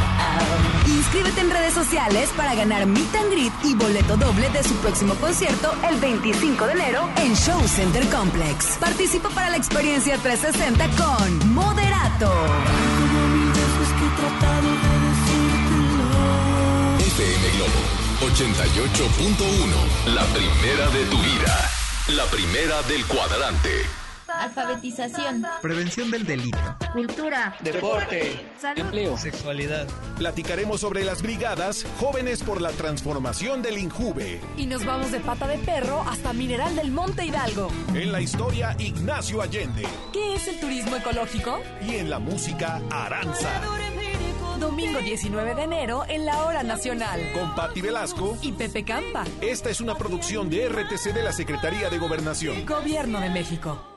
Inscríbete 1.07 1.39
en 1.39 1.49
redes 1.49 1.73
sociales 1.73 2.29
para 2.35 2.53
ganar 2.53 2.85
Meet 2.85 3.15
and 3.15 3.31
Greet 3.31 3.53
y 3.63 3.75
boleto 3.75 4.17
doble 4.17 4.49
de 4.49 4.61
su 4.61 4.75
próximo 4.75 5.15
concierto 5.15 5.73
el 5.89 5.97
25 6.01 6.65
de 6.65 6.73
enero 6.73 7.09
en 7.15 7.33
Show 7.33 7.65
Center 7.65 8.05
Complex. 8.09 8.77
Participa 8.77 9.29
para 9.29 9.49
la 9.49 9.55
experiencia 9.55 10.17
360 10.17 10.85
con 11.01 11.53
Moderato. 11.53 12.29
FM 16.99 17.49
Globo 17.55 18.35
88.1. 18.35 20.13
La 20.13 20.25
primera 20.25 20.89
de 20.89 21.05
tu 21.05 21.17
vida. 21.19 21.69
La 22.09 22.25
primera 22.25 22.81
del 22.81 23.05
cuadrante. 23.05 24.06
Alfabetización. 24.43 25.45
Prevención 25.61 26.11
del 26.11 26.25
delito. 26.25 26.57
Cultura. 26.93 27.55
Deporte. 27.61 28.45
Salud. 28.59 28.79
Empleo. 28.79 29.17
Sexualidad. 29.17 29.87
Platicaremos 30.17 30.81
sobre 30.81 31.03
las 31.03 31.21
brigadas 31.21 31.85
Jóvenes 31.99 32.43
por 32.43 32.61
la 32.61 32.71
Transformación 32.71 33.61
del 33.61 33.77
Injuve. 33.77 34.39
Y 34.57 34.65
nos 34.65 34.85
vamos 34.85 35.11
de 35.11 35.19
pata 35.19 35.47
de 35.47 35.57
perro 35.59 36.03
hasta 36.07 36.33
Mineral 36.33 36.75
del 36.75 36.91
Monte 36.91 37.25
Hidalgo. 37.25 37.69
En 37.93 38.11
la 38.11 38.21
historia, 38.21 38.75
Ignacio 38.79 39.41
Allende. 39.41 39.83
¿Qué 40.13 40.35
es 40.35 40.47
el 40.47 40.59
turismo 40.59 40.95
ecológico? 40.95 41.59
Y 41.87 41.95
en 41.95 42.09
la 42.09 42.19
música, 42.19 42.81
Aranza. 42.89 43.61
Domingo 44.59 44.99
19 44.99 45.53
de 45.53 45.63
enero 45.63 46.03
en 46.07 46.25
la 46.25 46.43
Hora 46.43 46.63
Nacional. 46.63 47.19
Con 47.33 47.53
Patti 47.53 47.79
Velasco 47.79 48.37
y 48.41 48.51
Pepe 48.51 48.83
Campa. 48.83 49.23
Esta 49.39 49.69
es 49.69 49.81
una 49.81 49.95
producción 49.95 50.49
de 50.49 50.67
RTC 50.67 51.13
de 51.13 51.23
la 51.23 51.31
Secretaría 51.31 51.89
de 51.89 51.99
Gobernación. 51.99 52.65
Gobierno 52.65 53.19
de 53.19 53.29
México. 53.29 53.96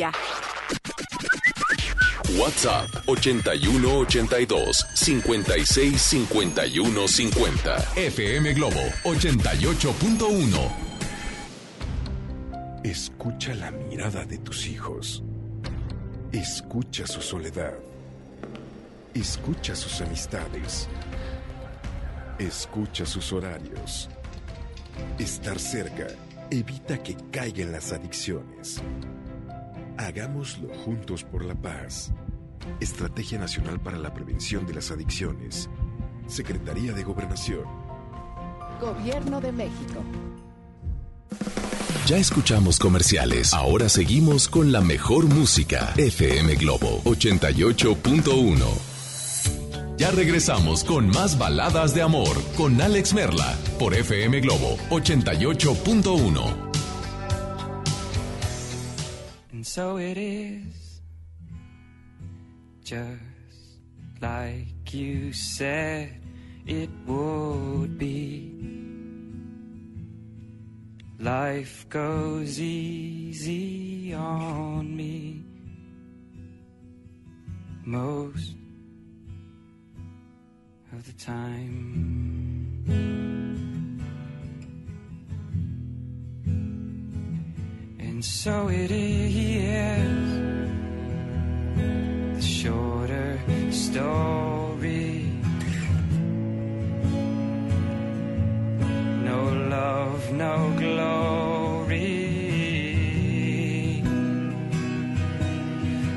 WhatsApp 2.37 2.89
81 3.07 3.85
82 3.85 4.85
56 4.95 6.01
51 6.01 7.07
50. 7.07 7.77
FM 7.95 8.53
Globo 8.53 8.81
88.1. 9.03 10.91
Escucha 12.83 13.53
la 13.53 13.69
mirada 13.71 14.25
de 14.25 14.39
tus 14.39 14.65
hijos. 14.67 15.23
Escucha 16.31 17.05
su 17.05 17.21
soledad. 17.21 17.73
Escucha 19.13 19.75
sus 19.75 20.01
amistades. 20.01 20.87
Escucha 22.39 23.05
sus 23.05 23.31
horarios. 23.33 24.09
Estar 25.19 25.59
cerca 25.59 26.07
evita 26.49 27.01
que 27.03 27.15
caigan 27.31 27.71
las 27.71 27.91
adicciones. 27.91 28.81
Hagámoslo 29.97 30.73
juntos 30.85 31.23
por 31.23 31.43
la 31.45 31.55
paz. 31.55 32.11
Estrategia 32.79 33.39
Nacional 33.39 33.79
para 33.79 33.97
la 33.97 34.13
Prevención 34.13 34.65
de 34.65 34.75
las 34.75 34.91
Adicciones. 34.91 35.69
Secretaría 36.27 36.93
de 36.93 37.03
Gobernación. 37.03 37.65
Gobierno 38.79 39.41
de 39.41 39.51
México. 39.51 40.03
Ya 42.07 42.17
escuchamos 42.17 42.79
comerciales. 42.79 43.53
Ahora 43.53 43.87
seguimos 43.87 44.47
con 44.47 44.71
la 44.71 44.81
mejor 44.81 45.27
música. 45.27 45.93
FM 45.97 46.55
Globo 46.55 47.01
88.1. 47.03 48.91
Ya 49.97 50.09
regresamos 50.09 50.83
con 50.83 51.09
más 51.09 51.37
baladas 51.37 51.93
de 51.93 52.01
amor 52.01 52.35
con 52.57 52.81
Alex 52.81 53.13
Merla 53.13 53.55
por 53.77 53.93
FM 53.93 54.39
Globo 54.39 54.77
88.1. 54.89 56.70
so 59.73 59.95
it 59.95 60.17
is, 60.17 60.99
just 62.83 63.21
like 64.19 64.93
you 64.93 65.31
said 65.31 66.11
it 66.67 66.89
would 67.07 67.97
be. 67.97 68.51
Life 71.19 71.87
goes 71.87 72.59
easy 72.59 74.13
on 74.13 74.93
me 74.93 75.45
most 77.85 78.55
of 80.91 81.05
the 81.05 81.13
time. 81.13 82.11
And 88.21 88.25
so 88.27 88.67
it 88.67 88.91
is 88.91 90.05
the 91.75 92.39
shorter 92.39 93.39
story. 93.71 95.25
No 99.23 99.41
love, 99.69 100.31
no 100.33 100.71
glory. 100.77 102.03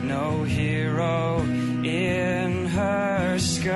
No 0.03 0.45
hero 0.45 1.41
in 1.83 2.67
her 2.67 3.39
sky. 3.39 3.73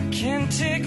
I 0.00 0.08
can't 0.10 0.50
take 0.50 0.86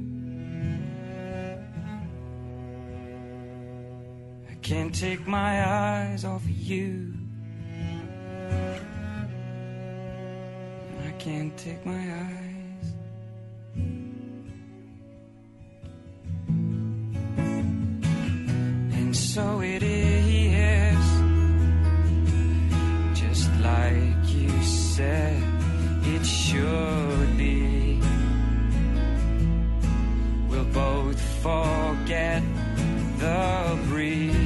Can't 4.71 4.95
take 4.95 5.27
my 5.27 5.67
eyes 5.67 6.23
off 6.23 6.41
of 6.45 6.49
you. 6.49 7.13
I 11.05 11.11
can't 11.19 11.57
take 11.57 11.85
my 11.85 12.01
eyes. 12.23 12.85
And 18.95 19.13
so 19.13 19.59
it 19.59 19.83
is, 19.83 21.05
just 23.13 23.51
like 23.59 24.23
you 24.25 24.49
said 24.63 25.43
it 26.05 26.25
should 26.25 27.37
be. 27.37 27.99
We'll 30.49 30.63
both 30.63 31.19
forget 31.43 32.41
the 33.19 33.77
breeze 33.89 34.40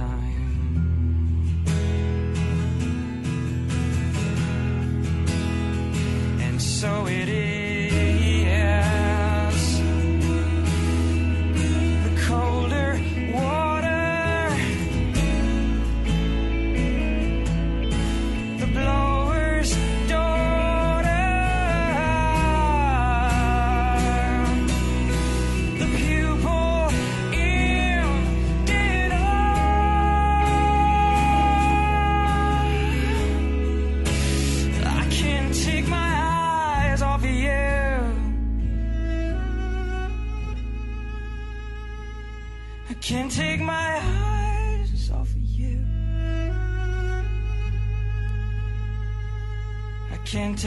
time. 0.00 0.29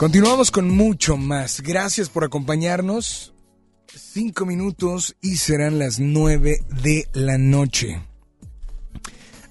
Continuamos 0.00 0.50
con 0.50 0.70
mucho 0.70 1.18
más. 1.18 1.60
Gracias 1.60 2.08
por 2.08 2.24
acompañarnos. 2.24 3.34
Cinco 3.94 4.46
minutos 4.46 5.14
y 5.20 5.36
serán 5.36 5.78
las 5.78 6.00
nueve 6.00 6.60
de 6.82 7.06
la 7.12 7.36
noche. 7.36 8.00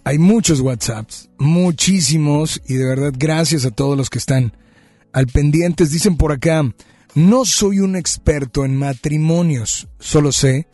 Hay 0.03 0.17
muchos 0.17 0.61
WhatsApps, 0.61 1.29
muchísimos, 1.37 2.63
y 2.67 2.73
de 2.73 2.85
verdad 2.85 3.13
gracias 3.15 3.63
a 3.63 3.69
todos 3.69 3.95
los 3.95 4.09
que 4.09 4.17
están 4.17 4.57
al 5.13 5.27
pendientes. 5.27 5.91
Dicen 5.91 6.17
por 6.17 6.31
acá, 6.31 6.63
no 7.13 7.45
soy 7.45 7.81
un 7.81 7.95
experto 7.95 8.65
en 8.65 8.75
matrimonios, 8.75 9.87
solo 9.99 10.31
sé 10.31 10.67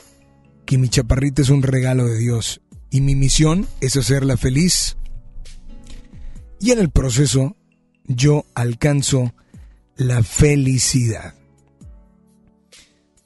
que 0.65 0.77
mi 0.77 0.87
chaparrita 0.87 1.41
es 1.41 1.49
un 1.49 1.63
regalo 1.63 2.05
de 2.05 2.17
Dios 2.17 2.61
y 2.91 3.01
mi 3.01 3.15
misión 3.15 3.67
es 3.81 3.97
hacerla 3.97 4.37
feliz. 4.37 4.95
Y 6.61 6.71
en 6.71 6.79
el 6.79 6.91
proceso 6.91 7.57
yo 8.07 8.45
alcanzo 8.55 9.33
la 9.95 10.23
felicidad. 10.23 11.33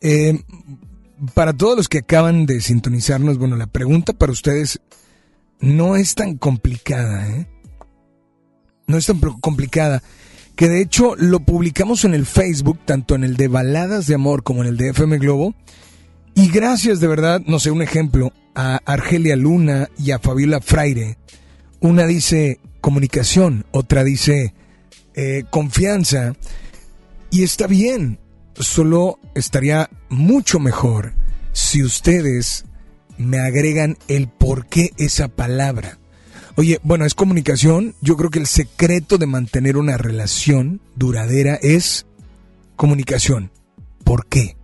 Eh, 0.01 0.39
para 1.33 1.53
todos 1.53 1.75
los 1.75 1.89
que 1.89 1.99
acaban 1.99 2.45
de 2.45 2.61
sintonizarnos, 2.61 3.37
bueno, 3.37 3.55
la 3.55 3.67
pregunta 3.67 4.13
para 4.13 4.31
ustedes 4.31 4.79
no 5.59 5.95
es 5.95 6.15
tan 6.15 6.37
complicada, 6.37 7.27
¿eh? 7.27 7.47
No 8.87 8.97
es 8.97 9.05
tan 9.05 9.19
complicada. 9.19 10.01
Que 10.55 10.67
de 10.67 10.81
hecho 10.81 11.15
lo 11.15 11.41
publicamos 11.41 12.05
en 12.05 12.13
el 12.13 12.25
Facebook, 12.25 12.79
tanto 12.85 13.15
en 13.15 13.23
el 13.23 13.37
de 13.37 13.47
Baladas 13.47 14.07
de 14.07 14.15
Amor 14.15 14.43
como 14.43 14.61
en 14.61 14.69
el 14.69 14.77
de 14.77 14.89
FM 14.89 15.17
Globo. 15.19 15.53
Y 16.35 16.49
gracias 16.49 16.99
de 16.99 17.07
verdad, 17.07 17.41
no 17.45 17.59
sé, 17.59 17.71
un 17.71 17.81
ejemplo, 17.81 18.33
a 18.55 18.79
Argelia 18.85 19.35
Luna 19.35 19.89
y 19.97 20.11
a 20.11 20.19
Fabiola 20.19 20.59
Fraire. 20.59 21.17
Una 21.81 22.05
dice 22.05 22.59
comunicación, 22.81 23.65
otra 23.71 24.03
dice 24.03 24.53
eh, 25.15 25.43
confianza. 25.49 26.33
Y 27.31 27.43
está 27.43 27.67
bien, 27.67 28.19
solo 28.55 29.19
estaría 29.35 29.89
mucho 30.09 30.59
mejor 30.59 31.13
si 31.53 31.83
ustedes 31.83 32.65
me 33.17 33.39
agregan 33.39 33.97
el 34.07 34.27
por 34.27 34.67
qué 34.67 34.91
esa 34.97 35.27
palabra. 35.27 35.99
Oye, 36.55 36.79
bueno, 36.83 37.05
es 37.05 37.13
comunicación. 37.13 37.95
Yo 38.01 38.17
creo 38.17 38.29
que 38.29 38.39
el 38.39 38.47
secreto 38.47 39.17
de 39.17 39.27
mantener 39.27 39.77
una 39.77 39.97
relación 39.97 40.81
duradera 40.95 41.55
es 41.61 42.05
comunicación. 42.75 43.51
¿Por 44.03 44.25
qué? 44.27 44.57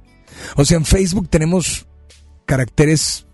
O 0.55 0.65
sea, 0.65 0.77
en 0.77 0.85
Facebook 0.85 1.29
tenemos 1.29 1.85
caracteres 2.45 3.27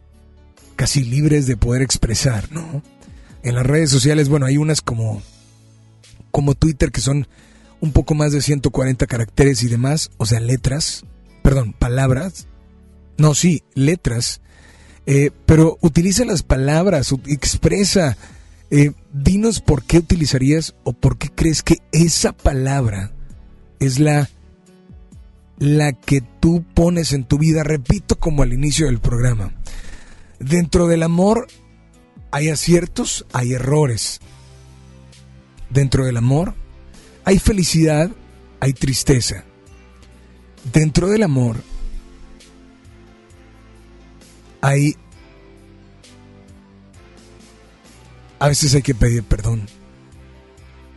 casi 0.76 1.04
libres 1.04 1.48
de 1.48 1.58
poder 1.58 1.82
expresar, 1.82 2.52
¿no? 2.52 2.84
En 3.44 3.56
las 3.56 3.66
redes 3.66 3.90
sociales, 3.90 4.30
bueno, 4.30 4.46
hay 4.46 4.58
unas 4.58 4.82
como 4.82 5.22
como 6.32 6.56
Twitter 6.56 6.92
que 6.92 7.02
son 7.02 7.28
un 7.82 7.92
poco 7.92 8.14
más 8.14 8.32
de 8.32 8.42
140 8.42 9.08
caracteres 9.08 9.64
y 9.64 9.68
demás, 9.68 10.12
o 10.18 10.26
sea, 10.26 10.40
letras, 10.40 11.04
perdón, 11.42 11.74
palabras. 11.74 12.48
No, 13.18 13.34
sí, 13.34 13.64
letras. 13.74 14.42
Eh, 15.06 15.32
pero 15.46 15.78
utiliza 15.82 16.24
las 16.26 16.44
palabras, 16.44 17.14
expresa. 17.26 18.18
Eh, 18.70 18.94
dinos 19.12 19.60
por 19.60 19.84
qué 19.84 19.98
utilizarías 19.98 20.76
o 20.84 20.94
por 20.94 21.18
qué 21.18 21.30
crees 21.30 21.62
que 21.62 21.80
esa 21.92 22.32
palabra 22.32 23.12
es 23.80 24.00
la, 24.00 24.30
la 25.58 25.92
que 25.92 26.22
tú 26.40 26.64
pones 26.74 27.12
en 27.14 27.26
tu 27.26 27.38
vida. 27.38 27.64
Repito 27.64 28.18
como 28.20 28.44
al 28.44 28.54
inicio 28.54 28.86
del 28.86 29.00
programa. 29.00 29.54
Dentro 30.40 30.88
del 30.88 31.04
amor 31.04 31.48
hay 32.32 32.50
aciertos, 32.50 33.26
hay 33.34 33.54
errores. 33.54 34.22
Dentro 35.72 36.06
del 36.06 36.18
amor 36.18 36.54
hay 37.24 37.40
felicidad, 37.40 38.12
hay 38.60 38.74
tristeza. 38.74 39.46
Dentro 40.72 41.10
del 41.10 41.24
amor 41.24 41.58
hay... 44.62 44.96
A 48.40 48.48
veces 48.48 48.74
hay 48.74 48.82
que 48.82 48.96
pedir 48.96 49.24
perdón 49.24 49.68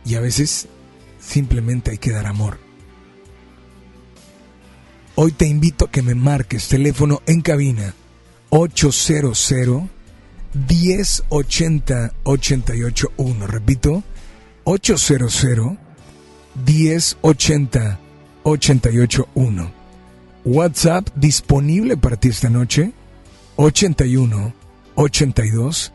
y 0.03 0.15
a 0.15 0.19
veces 0.19 0.67
simplemente 1.19 1.91
hay 1.91 1.97
que 1.97 2.11
dar 2.11 2.25
amor. 2.25 2.59
Hoy 5.15 5.31
te 5.31 5.45
invito 5.47 5.85
a 5.85 5.91
que 5.91 6.01
me 6.01 6.15
marques 6.15 6.67
teléfono 6.67 7.21
en 7.25 7.41
cabina 7.41 7.93
800 8.49 9.53
1080 10.67 12.13
881. 12.23 13.47
Repito, 13.47 14.03
800 14.65 15.77
1080 16.55 17.99
881. 18.43 19.71
WhatsApp 20.43 21.07
disponible 21.15 21.97
para 21.97 22.17
ti 22.17 22.29
esta 22.29 22.49
noche 22.49 22.91
81 23.55 24.53
82 24.95 25.93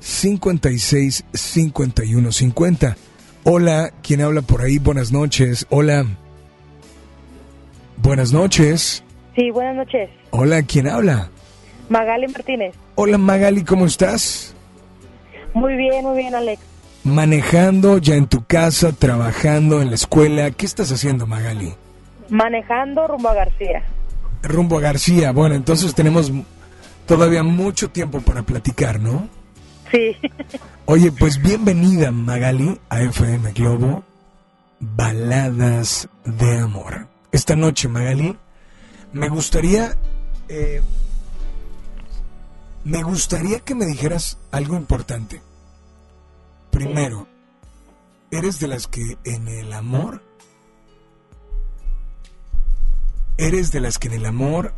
56 0.00 1.24
51 1.32 2.32
50. 2.32 2.96
Hola, 3.44 3.92
¿quién 4.02 4.20
habla 4.22 4.42
por 4.42 4.62
ahí? 4.62 4.78
Buenas 4.78 5.12
noches. 5.12 5.66
Hola. 5.70 6.06
Buenas 7.96 8.32
noches. 8.32 9.04
Sí, 9.36 9.50
buenas 9.50 9.76
noches. 9.76 10.10
Hola, 10.30 10.62
¿quién 10.62 10.88
habla? 10.88 11.30
Magali 11.88 12.28
Martínez. 12.28 12.74
Hola 12.94 13.18
Magali, 13.18 13.64
¿cómo 13.64 13.86
estás? 13.86 14.54
Muy 15.54 15.76
bien, 15.76 16.04
muy 16.04 16.16
bien, 16.16 16.34
Alex. 16.34 16.71
Manejando 17.04 17.98
ya 17.98 18.14
en 18.14 18.26
tu 18.26 18.44
casa, 18.44 18.92
trabajando 18.92 19.82
en 19.82 19.88
la 19.88 19.96
escuela. 19.96 20.50
¿Qué 20.52 20.66
estás 20.66 20.92
haciendo, 20.92 21.26
Magali? 21.26 21.74
Manejando 22.28 23.08
rumbo 23.08 23.28
a 23.28 23.34
García. 23.34 23.82
Rumbo 24.42 24.78
a 24.78 24.82
García. 24.82 25.32
Bueno, 25.32 25.56
entonces 25.56 25.94
tenemos 25.94 26.32
todavía 27.06 27.42
mucho 27.42 27.90
tiempo 27.90 28.20
para 28.20 28.42
platicar, 28.42 29.00
¿no? 29.00 29.28
Sí. 29.90 30.16
Oye, 30.86 31.10
pues 31.12 31.42
bienvenida, 31.42 32.12
Magali, 32.12 32.80
a 32.88 33.02
FM 33.02 33.52
Globo. 33.52 34.04
Baladas 34.78 36.08
de 36.24 36.58
amor. 36.58 37.08
Esta 37.32 37.56
noche, 37.56 37.88
Magali, 37.88 38.36
me 39.12 39.28
gustaría... 39.28 39.96
eh, 40.48 40.80
me 42.84 43.02
gustaría 43.02 43.60
que 43.60 43.74
me 43.74 43.86
dijeras 43.86 44.38
algo 44.50 44.76
importante. 44.76 45.40
Primero, 46.72 47.28
¿eres 48.32 48.58
de 48.58 48.66
las 48.66 48.88
que 48.88 49.18
en 49.24 49.46
el 49.46 49.72
amor... 49.72 50.22
Eres 53.38 53.70
de 53.72 53.80
las 53.80 53.98
que 53.98 54.08
en 54.08 54.14
el 54.14 54.26
amor 54.26 54.74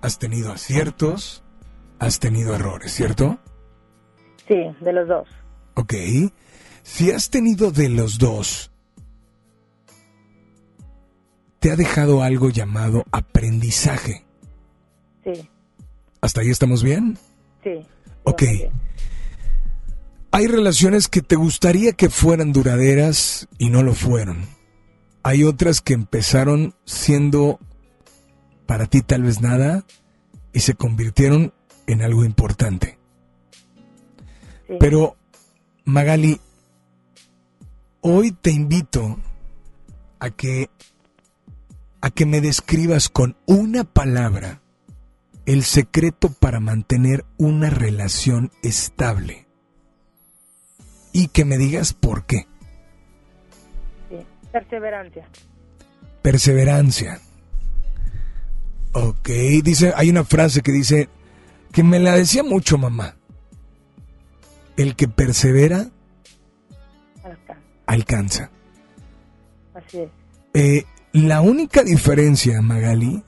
has 0.00 0.18
tenido 0.18 0.52
aciertos, 0.52 1.42
has 1.98 2.20
tenido 2.20 2.54
errores, 2.54 2.92
¿cierto? 2.92 3.38
Sí, 4.46 4.56
de 4.80 4.92
los 4.92 5.08
dos. 5.08 5.28
Ok. 5.74 5.94
Si 6.82 7.10
has 7.10 7.30
tenido 7.30 7.70
de 7.70 7.88
los 7.88 8.18
dos, 8.18 8.70
te 11.60 11.70
ha 11.70 11.76
dejado 11.76 12.22
algo 12.22 12.50
llamado 12.50 13.04
aprendizaje. 13.10 14.24
Sí, 15.24 15.48
¿Hasta 16.20 16.40
ahí 16.40 16.50
estamos 16.50 16.82
bien? 16.82 17.18
sí. 17.62 17.86
Ok. 18.24 18.42
Hay 20.38 20.46
relaciones 20.46 21.08
que 21.08 21.20
te 21.20 21.34
gustaría 21.34 21.94
que 21.94 22.10
fueran 22.10 22.52
duraderas 22.52 23.48
y 23.58 23.70
no 23.70 23.82
lo 23.82 23.92
fueron. 23.92 24.46
Hay 25.24 25.42
otras 25.42 25.80
que 25.80 25.94
empezaron 25.94 26.76
siendo 26.84 27.58
para 28.64 28.86
ti 28.86 29.02
tal 29.02 29.24
vez 29.24 29.40
nada 29.40 29.84
y 30.52 30.60
se 30.60 30.74
convirtieron 30.74 31.52
en 31.88 32.02
algo 32.02 32.24
importante. 32.24 33.00
Pero, 34.78 35.16
Magali, 35.84 36.40
hoy 38.00 38.30
te 38.30 38.52
invito 38.52 39.18
a 40.20 40.30
que 40.30 40.70
a 42.00 42.10
que 42.10 42.26
me 42.26 42.40
describas 42.40 43.08
con 43.08 43.36
una 43.46 43.82
palabra 43.82 44.62
el 45.46 45.64
secreto 45.64 46.30
para 46.30 46.60
mantener 46.60 47.24
una 47.38 47.70
relación 47.70 48.52
estable. 48.62 49.47
Y 51.18 51.26
que 51.28 51.44
me 51.44 51.58
digas 51.58 51.92
por 51.94 52.26
qué. 52.26 52.46
sí. 54.08 54.16
Perseverancia. 54.52 55.26
Perseverancia. 56.22 57.20
Ok, 58.92 59.28
dice, 59.64 59.92
hay 59.96 60.10
una 60.10 60.22
frase 60.24 60.62
que 60.62 60.70
dice, 60.70 61.08
que 61.72 61.82
me 61.82 61.98
la 61.98 62.14
decía 62.14 62.44
mucho 62.44 62.78
mamá. 62.78 63.16
El 64.76 64.94
que 64.94 65.08
persevera 65.08 65.88
Alcanza. 67.24 67.56
alcanza. 67.86 68.50
Así 69.74 69.98
es. 69.98 70.10
Eh, 70.54 70.84
la 71.12 71.40
única 71.40 71.82
diferencia, 71.82 72.62
Magali, 72.62 73.24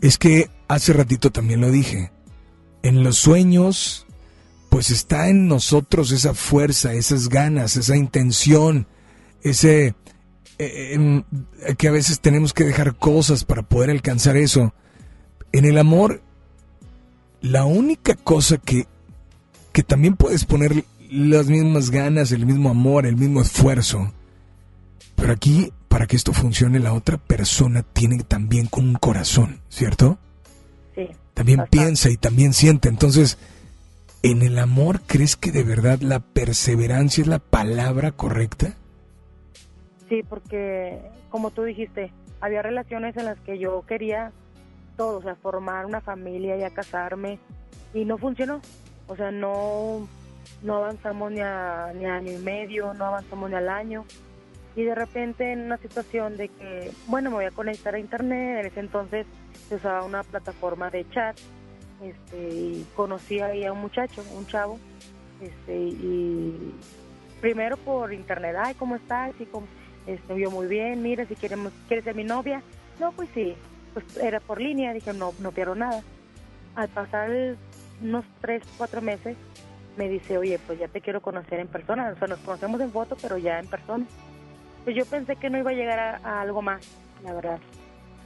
es 0.00 0.16
que 0.16 0.48
hace 0.68 0.94
ratito 0.94 1.30
también 1.30 1.60
lo 1.60 1.70
dije. 1.70 2.12
En 2.82 3.02
los 3.04 3.18
sueños, 3.18 4.06
pues 4.70 4.90
está 4.90 5.28
en 5.28 5.48
nosotros 5.48 6.12
esa 6.12 6.32
fuerza, 6.32 6.94
esas 6.94 7.28
ganas, 7.28 7.76
esa 7.76 7.96
intención, 7.96 8.86
ese 9.42 9.94
eh, 10.58 10.94
em, 10.94 11.24
que 11.76 11.88
a 11.88 11.90
veces 11.90 12.20
tenemos 12.20 12.54
que 12.54 12.64
dejar 12.64 12.94
cosas 12.94 13.44
para 13.44 13.62
poder 13.62 13.90
alcanzar 13.90 14.36
eso. 14.36 14.72
En 15.52 15.64
el 15.64 15.76
amor, 15.76 16.22
la 17.40 17.64
única 17.64 18.14
cosa 18.14 18.58
que, 18.58 18.86
que 19.72 19.82
también 19.82 20.14
puedes 20.14 20.44
poner 20.44 20.84
las 21.10 21.48
mismas 21.48 21.90
ganas, 21.90 22.30
el 22.30 22.46
mismo 22.46 22.70
amor, 22.70 23.06
el 23.06 23.16
mismo 23.16 23.42
esfuerzo. 23.42 24.12
Pero 25.16 25.32
aquí, 25.32 25.72
para 25.88 26.06
que 26.06 26.14
esto 26.14 26.32
funcione, 26.32 26.78
la 26.78 26.92
otra 26.92 27.18
persona 27.18 27.82
tiene 27.82 28.22
también 28.22 28.66
con 28.66 28.88
un 28.88 28.94
corazón, 28.94 29.62
¿cierto? 29.68 30.18
Sí. 30.94 31.08
También 31.34 31.64
piensa 31.68 32.08
y 32.08 32.16
también 32.16 32.52
siente. 32.52 32.88
Entonces, 32.88 33.36
¿en 34.22 34.42
el 34.42 34.58
amor 34.58 35.00
crees 35.06 35.36
que 35.36 35.50
de 35.50 35.62
verdad 35.62 36.00
la 36.00 36.20
perseverancia 36.20 37.22
es 37.22 37.28
la 37.28 37.38
palabra 37.38 38.12
correcta? 38.12 38.74
Sí, 40.08 40.22
porque 40.28 41.00
como 41.30 41.50
tú 41.50 41.62
dijiste, 41.62 42.12
había 42.40 42.62
relaciones 42.62 43.16
en 43.16 43.26
las 43.26 43.38
que 43.40 43.58
yo 43.58 43.84
quería 43.86 44.32
todo, 44.96 45.18
o 45.18 45.22
sea, 45.22 45.36
formar 45.36 45.86
una 45.86 46.00
familia, 46.00 46.56
ya 46.56 46.70
casarme, 46.70 47.38
y 47.94 48.04
no 48.04 48.18
funcionó. 48.18 48.60
O 49.06 49.16
sea, 49.16 49.30
no, 49.30 50.06
no 50.62 50.76
avanzamos 50.76 51.32
ni 51.32 51.40
a, 51.40 51.92
ni 51.94 52.04
a 52.04 52.16
año 52.16 52.32
y 52.32 52.38
medio, 52.38 52.92
no 52.94 53.06
avanzamos 53.06 53.50
ni 53.50 53.56
al 53.56 53.68
año. 53.68 54.04
Y 54.76 54.84
de 54.84 54.94
repente 54.94 55.52
en 55.52 55.62
una 55.62 55.78
situación 55.78 56.36
de 56.36 56.48
que, 56.48 56.92
bueno, 57.06 57.30
me 57.30 57.36
voy 57.36 57.44
a 57.46 57.50
conectar 57.50 57.94
a 57.94 57.98
internet, 57.98 58.60
en 58.60 58.66
ese 58.66 58.80
entonces 58.80 59.26
se 59.68 59.76
usaba 59.76 60.04
una 60.04 60.22
plataforma 60.22 60.90
de 60.90 61.08
chat, 61.10 61.36
este, 62.02 62.48
y 62.48 62.86
conocí 62.96 63.40
ahí 63.40 63.64
a 63.64 63.72
un 63.72 63.80
muchacho, 63.80 64.24
un 64.36 64.46
chavo, 64.46 64.78
este, 65.40 65.76
y 65.76 66.74
primero 67.40 67.76
por 67.76 68.12
internet, 68.12 68.56
ay, 68.58 68.74
¿cómo 68.74 68.96
estás? 68.96 69.32
Y 69.38 69.46
como, 69.46 69.66
este, 70.06 70.34
muy 70.48 70.66
bien, 70.66 71.02
mira, 71.02 71.26
si 71.26 71.36
queremos, 71.36 71.72
¿quieres 71.88 72.04
ser 72.04 72.14
mi 72.14 72.24
novia? 72.24 72.62
No, 72.98 73.12
pues 73.12 73.28
sí, 73.34 73.54
pues 73.94 74.16
era 74.16 74.40
por 74.40 74.60
línea, 74.60 74.92
dije, 74.92 75.12
no, 75.12 75.32
no 75.40 75.52
pierdo 75.52 75.74
nada. 75.74 76.02
Al 76.74 76.88
pasar 76.88 77.30
unos 78.02 78.24
tres, 78.40 78.62
cuatro 78.76 79.00
meses, 79.00 79.36
me 79.96 80.08
dice, 80.08 80.38
oye, 80.38 80.58
pues 80.66 80.78
ya 80.78 80.88
te 80.88 81.00
quiero 81.00 81.20
conocer 81.20 81.60
en 81.60 81.68
persona, 81.68 82.12
o 82.14 82.18
sea, 82.18 82.28
nos 82.28 82.38
conocemos 82.40 82.80
en 82.80 82.90
foto, 82.90 83.16
pero 83.20 83.38
ya 83.38 83.58
en 83.58 83.66
persona. 83.66 84.06
Pues 84.84 84.96
yo 84.96 85.04
pensé 85.04 85.36
que 85.36 85.50
no 85.50 85.58
iba 85.58 85.70
a 85.70 85.74
llegar 85.74 85.98
a 85.98 86.40
algo 86.40 86.62
más, 86.62 86.80
la 87.22 87.34
verdad. 87.34 87.60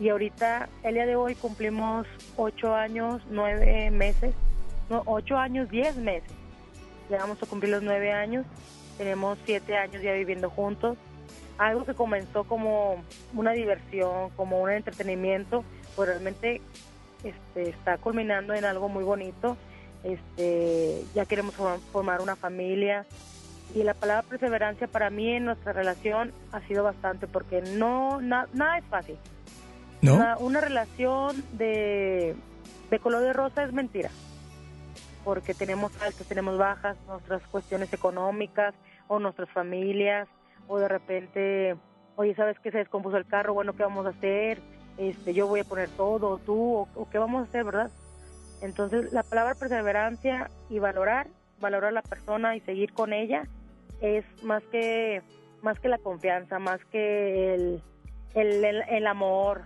Y 0.01 0.09
ahorita, 0.09 0.69
el 0.83 0.95
día 0.95 1.07
de 1.07 1.17
hoy, 1.17 1.35
cumplimos 1.35 2.07
ocho 2.37 2.75
años, 2.75 3.23
nueve 3.31 3.91
meses, 3.91 4.35
no, 4.91 5.03
ocho 5.07 5.37
años, 5.37 5.71
diez 5.71 5.97
meses. 5.97 6.31
Ya 7.09 7.19
vamos 7.19 7.43
a 7.43 7.47
cumplir 7.47 7.71
los 7.73 7.83
nueve 7.83 8.13
años, 8.13 8.45
tenemos 8.99 9.39
siete 9.45 9.77
años 9.77 10.03
ya 10.03 10.13
viviendo 10.13 10.51
juntos. 10.51 10.97
Algo 11.59 11.85
que 11.85 11.95
comenzó 11.95 12.45
como 12.45 13.05
una 13.35 13.53
diversión, 13.53 14.31
como 14.31 14.61
un 14.61 14.71
entretenimiento, 14.71 15.65
pues 15.95 16.09
realmente 16.09 16.61
este, 17.23 17.71
está 17.71 17.97
culminando 17.99 18.55
en 18.55 18.65
algo 18.65 18.89
muy 18.89 19.05
bonito. 19.05 19.57
Este, 20.03 21.05
ya 21.15 21.25
queremos 21.25 21.55
form- 21.57 21.79
formar 21.93 22.21
una 22.21 22.37
familia, 22.37 23.07
y 23.75 23.83
la 23.83 23.95
palabra 23.95 24.23
perseverancia 24.29 24.87
para 24.87 25.09
mí 25.11 25.31
en 25.33 25.47
nuestra 25.47 25.73
relación 25.73 26.33
ha 26.53 26.61
sido 26.63 26.85
bastante 26.85 27.27
porque 27.27 27.63
no 27.63 28.21
na- 28.21 28.49
nada 28.53 28.79
es 28.79 28.85
fácil. 28.87 29.17
¿No? 30.05 30.15
Una, 30.17 30.37
una 30.39 30.61
relación 30.61 31.43
de, 31.53 32.37
de 32.91 32.99
color 32.99 33.23
de 33.23 33.33
rosa 33.33 33.65
es 33.65 33.73
mentira. 33.73 34.11
Porque 35.25 35.55
tenemos 35.55 35.93
altas, 36.03 36.27
tenemos 36.27 36.59
bajas, 36.59 36.97
nuestras 37.07 37.43
cuestiones 37.47 37.93
económicas 37.93 38.75
o 39.09 39.19
nuestras 39.19 39.49
familias 39.51 40.29
o 40.69 40.79
de 40.79 40.89
repente, 40.89 41.77
oye, 42.17 42.35
¿sabes 42.35 42.59
que 42.59 42.71
se 42.71 42.79
descompuso 42.79 43.17
el 43.17 43.27
carro? 43.27 43.55
Bueno, 43.55 43.75
¿qué 43.75 43.83
vamos 43.83 44.07
a 44.07 44.11
hacer? 44.11 44.61
Este, 44.99 45.33
yo 45.33 45.47
voy 45.47 45.61
a 45.61 45.65
poner 45.65 45.89
todo, 45.91 46.39
tú, 46.39 46.77
o, 46.77 46.89
o 46.95 47.09
qué 47.11 47.19
vamos 47.19 47.41
a 47.41 47.49
hacer, 47.49 47.65
¿verdad? 47.65 47.91
Entonces, 48.61 49.13
la 49.13 49.23
palabra 49.23 49.55
perseverancia 49.55 50.51
y 50.71 50.79
valorar, 50.79 51.27
valorar 51.61 51.89
a 51.89 51.93
la 51.93 52.03
persona 52.03 52.57
y 52.57 52.61
seguir 52.61 52.93
con 52.93 53.13
ella 53.13 53.45
es 54.01 54.25
más 54.43 54.63
que 54.71 55.23
más 55.63 55.81
que 55.81 55.89
la 55.89 55.99
confianza, 55.99 56.59
más 56.59 56.85
que 56.87 57.55
el, 57.55 57.83
el, 58.35 58.65
el 58.65 59.07
amor. 59.07 59.63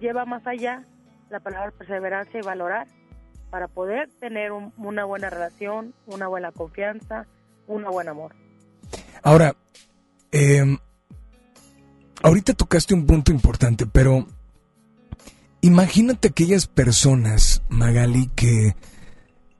Lleva 0.00 0.24
más 0.24 0.44
allá 0.46 0.84
la 1.30 1.38
palabra 1.40 1.70
perseverancia 1.70 2.40
y 2.40 2.42
valorar 2.42 2.88
para 3.50 3.68
poder 3.68 4.08
tener 4.20 4.50
un- 4.52 4.72
una 4.76 5.04
buena 5.04 5.30
relación, 5.30 5.94
una 6.06 6.26
buena 6.26 6.50
confianza, 6.52 7.26
un 7.68 7.84
buen 7.84 8.08
amor. 8.08 8.34
Ahora, 9.22 9.54
eh, 10.32 10.76
ahorita 12.22 12.54
tocaste 12.54 12.94
un 12.94 13.06
punto 13.06 13.30
importante, 13.30 13.86
pero 13.86 14.26
imagínate 15.60 16.28
aquellas 16.28 16.66
personas, 16.66 17.62
Magali, 17.68 18.28
que, 18.34 18.74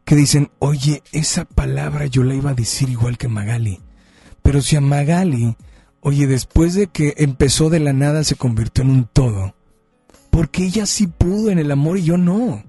que 0.04 0.16
dicen, 0.16 0.50
oye, 0.58 1.02
esa 1.12 1.44
palabra 1.44 2.06
yo 2.06 2.24
la 2.24 2.34
iba 2.34 2.50
a 2.50 2.54
decir 2.54 2.88
igual 2.88 3.16
que 3.18 3.28
Magali. 3.28 3.80
Pero 4.42 4.60
si 4.60 4.74
a 4.76 4.80
Magali, 4.80 5.56
oye, 6.02 6.26
después 6.26 6.74
de 6.74 6.88
que 6.88 7.14
empezó 7.16 7.70
de 7.70 7.80
la 7.80 7.92
nada 7.92 8.24
se 8.24 8.34
convirtió 8.34 8.84
en 8.84 8.90
un 8.90 9.08
todo, 9.10 9.54
porque 10.30 10.64
ella 10.64 10.84
sí 10.84 11.06
pudo 11.06 11.50
en 11.50 11.58
el 11.58 11.70
amor 11.70 11.98
y 11.98 12.04
yo 12.04 12.18
no. 12.18 12.62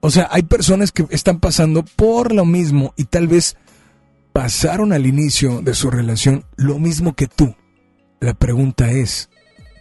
O 0.00 0.10
sea, 0.10 0.28
hay 0.30 0.42
personas 0.42 0.92
que 0.92 1.06
están 1.10 1.40
pasando 1.40 1.82
por 1.82 2.32
lo 2.32 2.44
mismo 2.44 2.94
y 2.96 3.04
tal 3.04 3.26
vez 3.26 3.56
pasaron 4.32 4.92
al 4.92 5.06
inicio 5.06 5.62
de 5.62 5.74
su 5.74 5.90
relación 5.90 6.44
lo 6.56 6.78
mismo 6.78 7.14
que 7.14 7.26
tú. 7.26 7.56
La 8.20 8.34
pregunta 8.34 8.90
es, 8.90 9.30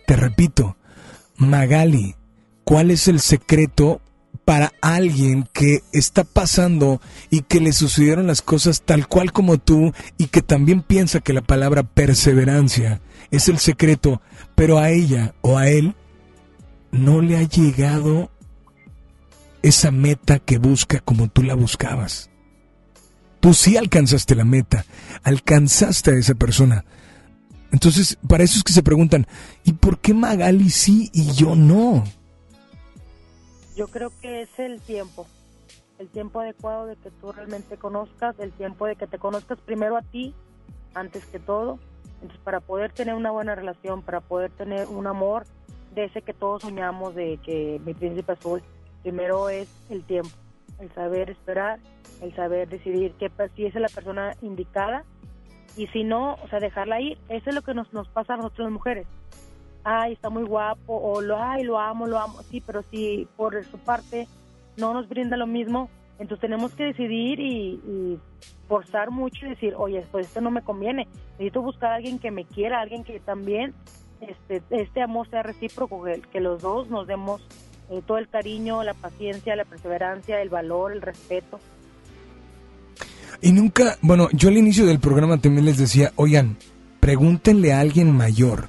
te 0.07 0.15
repito, 0.15 0.77
Magali, 1.35 2.15
¿cuál 2.63 2.89
es 2.91 3.07
el 3.07 3.19
secreto 3.19 4.01
para 4.47 4.71
alguien 4.79 5.45
que 5.51 5.83
está 5.91 6.23
pasando 6.23 7.01
y 7.29 7.41
que 7.41 7.59
le 7.59 7.73
sucedieron 7.73 8.27
las 8.27 8.41
cosas 8.41 8.81
tal 8.81 9.09
cual 9.09 9.33
como 9.33 9.57
tú 9.57 9.91
y 10.17 10.27
que 10.27 10.41
también 10.41 10.83
piensa 10.83 11.19
que 11.19 11.33
la 11.33 11.41
palabra 11.41 11.83
perseverancia 11.83 13.01
es 13.29 13.49
el 13.49 13.57
secreto, 13.57 14.21
pero 14.55 14.79
a 14.79 14.89
ella 14.89 15.35
o 15.41 15.57
a 15.57 15.67
él 15.67 15.95
no 16.91 17.21
le 17.21 17.35
ha 17.35 17.43
llegado 17.43 18.31
esa 19.63 19.91
meta 19.91 20.39
que 20.39 20.59
busca 20.59 21.01
como 21.01 21.27
tú 21.27 21.43
la 21.43 21.53
buscabas. 21.53 22.29
Tú 23.41 23.53
sí 23.53 23.75
alcanzaste 23.75 24.33
la 24.33 24.45
meta, 24.45 24.85
alcanzaste 25.23 26.11
a 26.11 26.15
esa 26.15 26.35
persona. 26.35 26.85
Entonces, 27.73 28.17
para 28.25 28.45
eso 28.45 28.59
es 28.59 28.63
que 28.63 28.71
se 28.71 28.81
preguntan, 28.81 29.27
¿y 29.65 29.73
por 29.73 29.99
qué 29.99 30.13
Magali 30.13 30.69
sí 30.69 31.09
y 31.13 31.33
yo 31.33 31.53
no? 31.53 32.05
Yo 33.78 33.88
creo 33.88 34.09
que 34.23 34.41
es 34.41 34.57
el 34.57 34.82
tiempo, 34.82 35.28
el 35.99 36.09
tiempo 36.09 36.39
adecuado 36.39 36.88
de 36.88 36.95
que 36.95 37.11
tú 37.11 37.32
realmente 37.32 37.78
conozcas, 37.78 38.36
el 38.39 38.51
tiempo 38.51 38.88
de 38.88 38.95
que 38.95 39.05
te 39.05 39.19
conozcas 39.19 39.59
primero 39.61 39.95
a 39.95 40.01
ti, 40.01 40.34
antes 40.95 41.23
que 41.28 41.38
todo. 41.38 41.78
Entonces, 42.15 42.39
para 42.43 42.59
poder 42.59 42.91
tener 42.91 43.13
una 43.13 43.30
buena 43.30 43.53
relación, 43.53 44.01
para 44.01 44.19
poder 44.19 44.49
tener 44.49 44.88
un 44.88 45.05
amor 45.05 45.45
de 45.93 46.05
ese 46.05 46.23
que 46.23 46.34
todos 46.34 46.63
soñamos, 46.63 47.13
de 47.13 47.39
que 47.45 47.80
mi 47.86 47.93
príncipe 47.93 48.32
azul, 48.32 48.63
primero 49.03 49.47
es 49.47 49.69
el 49.91 50.03
tiempo, 50.05 50.36
el 50.80 50.91
saber 50.95 51.30
esperar, 51.30 51.78
el 52.23 52.36
saber 52.36 52.67
decidir 52.69 53.11
que 53.13 53.32
si 53.55 53.67
es 53.67 53.75
la 53.75 53.89
persona 53.89 54.36
indicada 54.41 55.03
y 55.75 55.86
si 55.89 56.03
no, 56.03 56.34
o 56.43 56.47
sea, 56.49 56.59
dejarla 56.59 56.99
ir. 56.99 57.19
Eso 57.30 57.51
es 57.51 57.55
lo 57.55 57.61
que 57.61 57.75
nos, 57.75 57.93
nos 57.93 58.07
pasa 58.09 58.34
a 58.34 58.38
nosotros 58.38 58.65
las 58.65 58.73
mujeres. 58.73 59.05
Ay, 59.89 60.11
está 60.11 60.29
muy 60.29 60.43
guapo, 60.43 60.97
o 60.97 61.21
lo, 61.21 61.41
ay, 61.41 61.63
lo 61.63 61.79
amo, 61.79 62.07
lo 62.07 62.19
amo. 62.19 62.41
Sí, 62.51 62.61
pero 62.65 62.83
si 62.91 63.25
por 63.38 63.63
su 63.63 63.77
parte 63.77 64.27
no 64.75 64.93
nos 64.93 65.07
brinda 65.07 65.38
lo 65.38 65.47
mismo, 65.47 65.89
entonces 66.19 66.41
tenemos 66.41 66.75
que 66.75 66.83
decidir 66.83 67.39
y, 67.39 68.19
forzar 68.67 69.11
mucho 69.11 69.45
y 69.45 69.49
decir, 69.51 69.75
oye, 69.77 70.05
pues 70.11 70.27
esto 70.27 70.41
no 70.41 70.51
me 70.51 70.61
conviene. 70.61 71.07
Necesito 71.39 71.61
buscar 71.61 71.93
a 71.93 71.95
alguien 71.95 72.19
que 72.19 72.31
me 72.31 72.43
quiera, 72.43 72.81
alguien 72.81 73.05
que 73.05 73.21
también 73.21 73.73
este, 74.19 74.61
este 74.71 75.01
amor 75.01 75.29
sea 75.29 75.41
recíproco, 75.41 76.03
que, 76.33 76.41
los 76.41 76.61
dos 76.61 76.89
nos 76.89 77.07
demos 77.07 77.41
eh, 77.89 78.01
todo 78.05 78.17
el 78.17 78.27
cariño, 78.27 78.83
la 78.83 78.93
paciencia, 78.93 79.55
la 79.55 79.63
perseverancia, 79.63 80.41
el 80.41 80.49
valor, 80.49 80.91
el 80.91 81.01
respeto. 81.01 81.61
Y 83.41 83.53
nunca, 83.53 83.95
bueno, 84.01 84.27
yo 84.33 84.49
al 84.49 84.57
inicio 84.57 84.85
del 84.85 84.99
programa 84.99 85.38
también 85.38 85.63
les 85.63 85.77
decía, 85.77 86.11
oigan, 86.17 86.57
pregúntenle 86.99 87.71
a 87.71 87.79
alguien 87.79 88.11
mayor. 88.11 88.67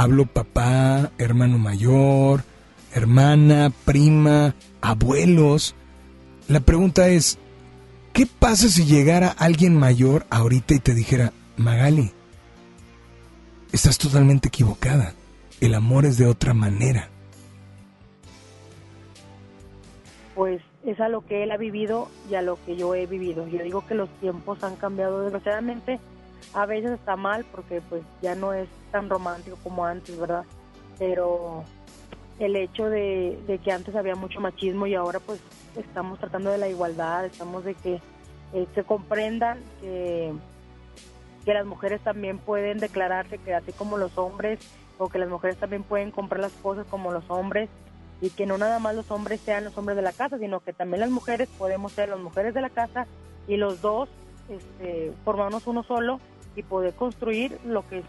Hablo 0.00 0.24
papá, 0.24 1.10
hermano 1.18 1.58
mayor, 1.58 2.42
hermana, 2.94 3.70
prima, 3.84 4.54
abuelos. 4.80 5.74
La 6.48 6.60
pregunta 6.60 7.10
es, 7.10 7.36
¿qué 8.14 8.24
pasa 8.26 8.70
si 8.70 8.86
llegara 8.86 9.28
alguien 9.28 9.76
mayor 9.76 10.24
ahorita 10.30 10.72
y 10.72 10.78
te 10.78 10.94
dijera, 10.94 11.34
Magali, 11.58 12.12
estás 13.72 13.98
totalmente 13.98 14.48
equivocada, 14.48 15.12
el 15.60 15.74
amor 15.74 16.06
es 16.06 16.16
de 16.16 16.24
otra 16.24 16.54
manera? 16.54 17.10
Pues 20.34 20.62
es 20.86 20.98
a 20.98 21.10
lo 21.10 21.26
que 21.26 21.42
él 21.42 21.50
ha 21.50 21.58
vivido 21.58 22.08
y 22.30 22.36
a 22.36 22.40
lo 22.40 22.58
que 22.64 22.74
yo 22.74 22.94
he 22.94 23.04
vivido. 23.04 23.46
Yo 23.48 23.62
digo 23.62 23.86
que 23.86 23.94
los 23.94 24.08
tiempos 24.18 24.64
han 24.64 24.76
cambiado 24.76 25.24
desgraciadamente, 25.24 26.00
a 26.54 26.66
veces 26.66 26.92
está 26.92 27.16
mal 27.16 27.44
porque 27.52 27.80
pues 27.88 28.02
ya 28.22 28.34
no 28.34 28.52
es 28.52 28.68
tan 28.90 29.08
romántico 29.08 29.56
como 29.62 29.84
antes, 29.84 30.18
¿verdad? 30.18 30.44
Pero 30.98 31.64
el 32.38 32.56
hecho 32.56 32.88
de, 32.88 33.38
que 33.62 33.72
antes 33.72 33.94
había 33.94 34.14
mucho 34.14 34.40
machismo 34.40 34.86
y 34.86 34.94
ahora 34.94 35.20
pues 35.20 35.40
estamos 35.76 36.18
tratando 36.18 36.50
de 36.50 36.58
la 36.58 36.68
igualdad, 36.68 37.26
estamos 37.26 37.64
de 37.64 37.74
que 37.74 38.00
eh, 38.52 38.66
se 38.74 38.82
comprendan 38.82 39.60
que, 39.80 40.32
que 41.44 41.54
las 41.54 41.66
mujeres 41.66 42.00
también 42.00 42.38
pueden 42.38 42.78
declararse 42.78 43.38
que 43.38 43.54
así 43.54 43.72
como 43.72 43.98
los 43.98 44.16
hombres 44.18 44.58
o 44.98 45.08
que 45.08 45.18
las 45.18 45.28
mujeres 45.28 45.56
también 45.58 45.82
pueden 45.82 46.10
comprar 46.10 46.40
las 46.40 46.52
cosas 46.52 46.86
como 46.90 47.12
los 47.12 47.28
hombres 47.30 47.68
y 48.20 48.30
que 48.30 48.46
no 48.46 48.58
nada 48.58 48.78
más 48.78 48.94
los 48.94 49.10
hombres 49.10 49.40
sean 49.40 49.64
los 49.64 49.76
hombres 49.78 49.96
de 49.96 50.02
la 50.02 50.12
casa, 50.12 50.38
sino 50.38 50.60
que 50.60 50.72
también 50.72 51.00
las 51.00 51.10
mujeres 51.10 51.48
podemos 51.58 51.92
ser 51.92 52.08
las 52.08 52.20
mujeres 52.20 52.54
de 52.54 52.60
la 52.60 52.70
casa 52.70 53.06
y 53.48 53.56
los 53.56 53.80
dos 53.80 54.08
este, 54.48 55.12
formarnos 55.24 55.66
uno 55.66 55.82
solo 55.82 56.20
y 56.56 56.62
poder 56.62 56.94
construir 56.94 57.58
lo 57.64 57.86
que 57.88 58.02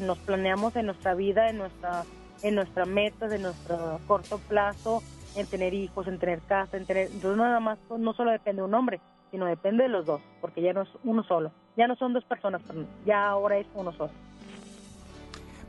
nos 0.00 0.18
planeamos 0.18 0.76
en 0.76 0.86
nuestra 0.86 1.14
vida, 1.14 1.50
en 1.50 1.58
nuestra 1.58 2.04
en 2.42 2.56
nuestra 2.56 2.86
meta, 2.86 3.32
en 3.32 3.42
nuestro 3.42 4.00
corto 4.08 4.38
plazo, 4.38 5.00
en 5.36 5.46
tener 5.46 5.74
hijos, 5.74 6.08
en 6.08 6.18
tener 6.18 6.40
casa, 6.40 6.76
en 6.76 6.86
tener... 6.86 7.06
Entonces 7.06 7.36
nada 7.36 7.60
más, 7.60 7.78
no 7.96 8.14
solo 8.14 8.32
depende 8.32 8.62
de 8.62 8.66
un 8.66 8.74
hombre, 8.74 9.00
sino 9.30 9.46
depende 9.46 9.84
de 9.84 9.88
los 9.88 10.04
dos, 10.06 10.20
porque 10.40 10.60
ya 10.60 10.72
no 10.72 10.82
es 10.82 10.88
uno 11.04 11.22
solo. 11.22 11.52
Ya 11.76 11.86
no 11.86 11.94
son 11.94 12.12
dos 12.12 12.24
personas, 12.24 12.60
ya 13.06 13.28
ahora 13.28 13.58
es 13.58 13.66
uno 13.76 13.92
solo. 13.92 14.10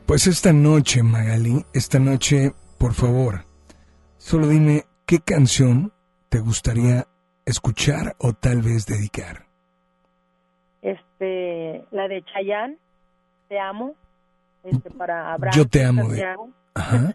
Pues 0.04 0.26
esta 0.26 0.52
noche, 0.52 1.04
Magali, 1.04 1.64
esta 1.72 2.00
noche, 2.00 2.52
por 2.76 2.92
favor, 2.92 3.44
Solo 4.24 4.48
dime 4.48 4.86
qué 5.04 5.20
canción 5.20 5.92
te 6.30 6.40
gustaría 6.40 7.06
escuchar 7.44 8.16
o 8.18 8.32
tal 8.32 8.62
vez 8.62 8.86
dedicar. 8.86 9.43
Este, 11.24 11.84
la 11.90 12.08
de 12.08 12.22
Chayanne, 12.22 12.76
Te 13.48 13.58
amo, 13.58 13.94
este 14.62 14.90
para 14.90 15.32
Abraham. 15.32 15.56
Yo 15.56 15.66
te 15.66 15.84
amo. 15.84 16.08
De... 16.08 16.24
Ajá. 16.74 17.14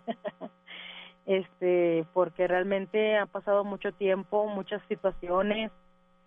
este, 1.26 2.06
porque 2.14 2.48
realmente 2.48 3.18
ha 3.18 3.26
pasado 3.26 3.64
mucho 3.64 3.92
tiempo, 3.92 4.48
muchas 4.48 4.82
situaciones. 4.88 5.72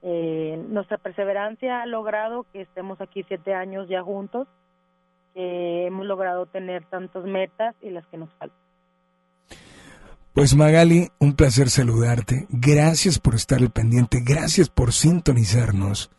Eh, 0.02 0.64
nuestra 0.68 0.98
perseverancia 0.98 1.82
ha 1.82 1.86
logrado 1.86 2.46
que 2.52 2.62
estemos 2.62 3.00
aquí 3.00 3.24
siete 3.28 3.54
años 3.54 3.88
ya 3.88 4.02
juntos, 4.02 4.48
que 5.34 5.86
hemos 5.86 6.06
logrado 6.06 6.46
tener 6.46 6.84
tantas 6.86 7.24
metas 7.24 7.74
y 7.82 7.90
las 7.90 8.06
que 8.06 8.18
nos 8.18 8.30
faltan. 8.34 8.58
Pues 10.34 10.56
Magali, 10.56 11.08
un 11.18 11.34
placer 11.34 11.68
saludarte. 11.68 12.46
Gracias 12.48 13.18
por 13.18 13.34
estar 13.34 13.58
al 13.58 13.70
pendiente, 13.70 14.20
gracias 14.24 14.68
por 14.70 14.92
sintonizarnos. 14.92 16.10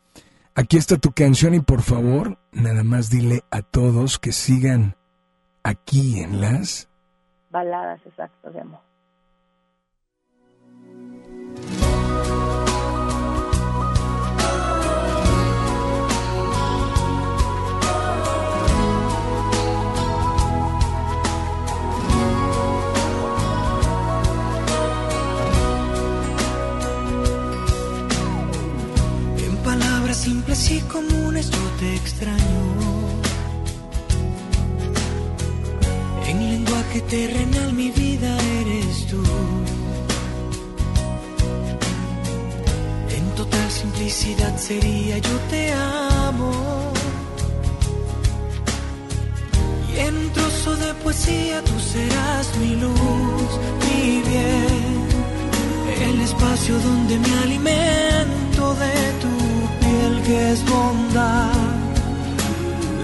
Aquí 0.55 0.77
está 0.77 0.97
tu 0.97 1.11
canción 1.11 1.55
y 1.55 1.61
por 1.61 1.81
favor, 1.81 2.37
nada 2.51 2.83
más 2.83 3.09
dile 3.09 3.43
a 3.49 3.63
todos 3.63 4.19
que 4.19 4.31
sigan 4.31 4.95
aquí 5.63 6.19
en 6.19 6.41
las 6.41 6.89
baladas 7.49 7.99
exactas 8.05 8.53
de 8.53 8.61
amor. 8.61 8.81
Terrenal 37.13 37.71
mi 37.73 37.89
vida 37.91 38.31
eres 38.61 39.05
tú. 39.11 39.21
En 43.17 43.25
total 43.39 43.69
simplicidad 43.81 44.53
sería 44.57 45.15
yo 45.27 45.35
te 45.51 45.61
amo. 46.25 46.51
Y 49.91 49.93
en 50.07 50.15
trozo 50.35 50.71
de 50.83 50.91
poesía 51.03 51.57
tú 51.69 51.75
serás 51.93 52.45
mi 52.61 52.71
luz, 52.83 53.51
mi 53.83 54.03
bien. 54.31 55.01
El 56.07 56.17
espacio 56.27 56.73
donde 56.87 57.13
me 57.23 57.31
alimento 57.45 58.63
de 58.83 58.95
tu 59.21 59.33
que 60.25 60.51
es 60.53 60.59
bondad, 60.73 61.61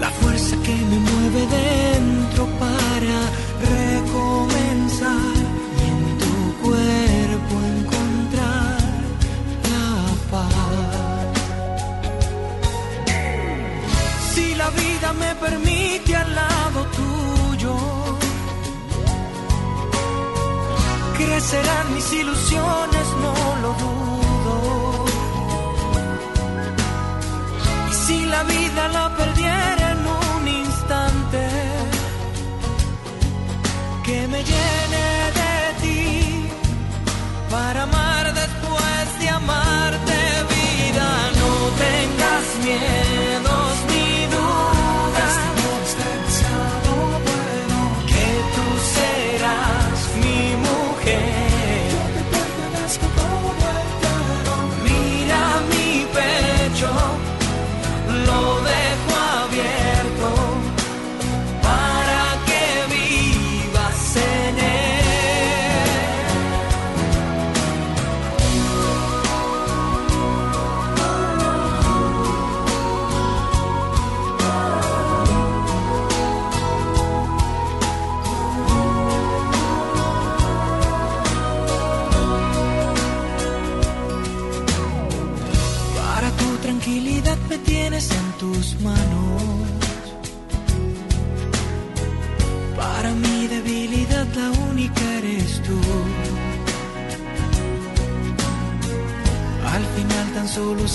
la 0.02 0.10
fuerza 0.18 0.54
que 0.66 0.74
me 0.90 0.98
mueve 1.08 1.40
dentro 1.56 1.79
permite 15.40 16.16
al 16.16 16.34
lado 16.34 16.80
tuyo, 16.98 17.74
Crecerán 21.16 21.94
mis 21.94 22.12
ilusiones, 22.12 23.06
no 23.24 23.34
lo 23.62 23.70
dudo. 23.84 25.04
Y 27.90 27.94
si 27.94 28.24
la 28.26 28.42
vida 28.44 28.88
la 28.88 29.16
perdiera 29.16 29.92
en 29.92 30.06
un 30.06 30.48
instante, 30.48 31.42
que 34.04 34.28
me 34.28 34.42
llene 34.42 34.79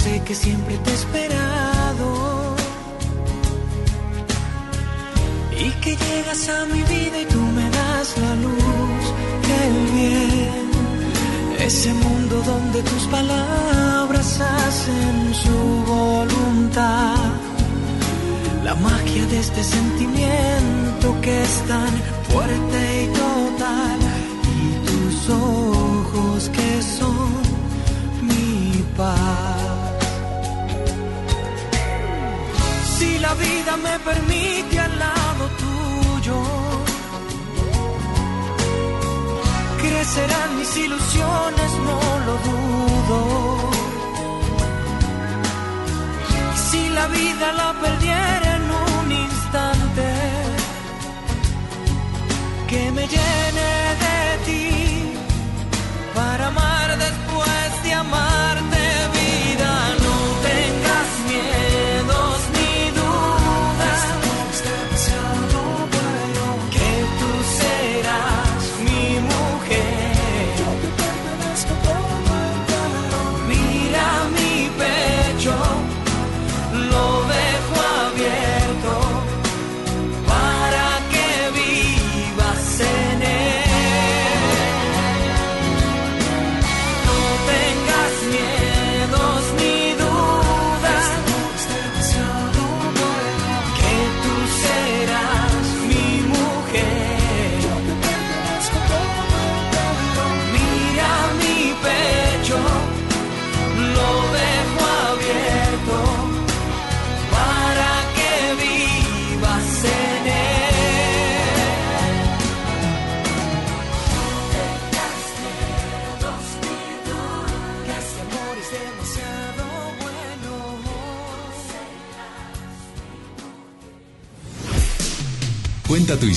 sé 0.06 0.22
que 0.28 0.36
siempre 0.36 0.76
te 0.84 0.90
he 0.92 0.98
esperado. 1.04 2.08
Y 5.66 5.68
que 5.84 5.92
llegas 6.06 6.42
a 6.58 6.60
mi 6.74 6.82
vida 6.94 7.18
y 7.24 7.26
tú 7.34 7.42
me 7.58 7.68
das 7.78 8.08
la 8.24 8.34
luz 8.46 9.04
del 9.50 9.76
bien. 9.98 10.66
Ese 11.68 11.92
mundo 12.06 12.36
donde 12.52 12.80
tus 12.92 13.04
palabras 13.18 14.28
hacen 14.58 15.16
su 15.44 15.60
voluntad. 15.96 17.30
La 18.68 18.76
magia 18.88 19.24
de 19.32 19.38
este 19.46 19.64
sentimiento 19.64 21.06
que 21.24 21.34
es 21.48 21.56
tan 21.72 21.94
fuerte 22.30 22.80
y 23.04 23.08
total. 23.22 24.05
Vida 33.36 33.78
me 33.78 34.00
permite 34.00 34.80
al 34.80 35.00
lado 35.00 35.44
tuyo 35.64 36.76
crecerán 40.06 40.58
mis 40.58 40.78
ilusiones, 40.78 41.72
no 41.88 42.00
lo 42.28 42.34
dudo. 42.48 43.20
Y 46.54 46.58
si 46.70 46.90
la 46.90 47.08
vida 47.08 47.48
la 47.62 47.70
perdiera 47.84 48.48
en 48.58 48.66
un 48.88 49.12
instante, 49.12 50.08
que 52.70 52.92
me 52.92 53.04
llene 53.14 53.70
de 54.06 54.20
ti 54.48 54.70
para 56.14 56.48
amar 56.48 56.98
después 56.98 57.84
de 57.84 57.94
amarte, 57.94 58.75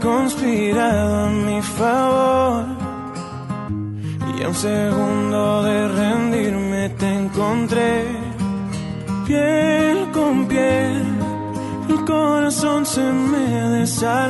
conspirado 0.00 1.26
a 1.26 1.30
mi 1.30 1.62
favor. 1.62 2.64
Y 4.36 4.42
a 4.42 4.48
un 4.48 4.54
segundo 4.54 5.62
de 5.62 5.88
rendirme 5.88 6.88
te 6.98 7.08
encontré, 7.08 8.06
piel 9.26 10.10
con 10.12 10.46
piel. 10.46 11.02
El 11.88 12.04
corazón 12.04 12.86
se 12.86 13.02
me 13.02 13.46
desarma, 13.78 14.29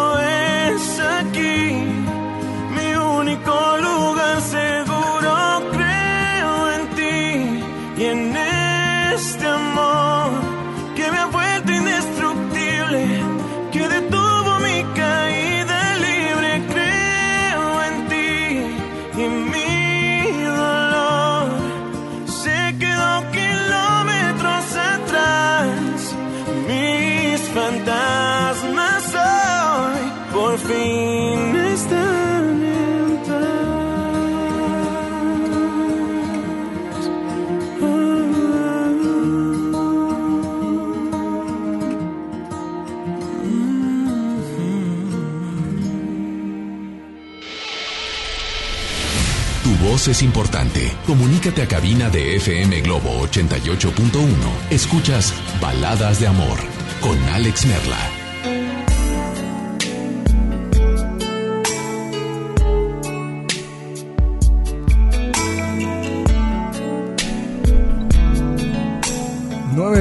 Es 50.07 50.21
importante. 50.23 50.91
Comunícate 51.05 51.61
a 51.61 51.67
cabina 51.67 52.09
de 52.09 52.35
FM 52.37 52.81
Globo 52.81 53.21
88.1. 53.27 54.29
Escuchas 54.69 55.33
Baladas 55.61 56.19
de 56.19 56.27
Amor 56.27 56.57
con 57.01 57.17
Alex 57.29 57.65
Merla. 57.65 58.21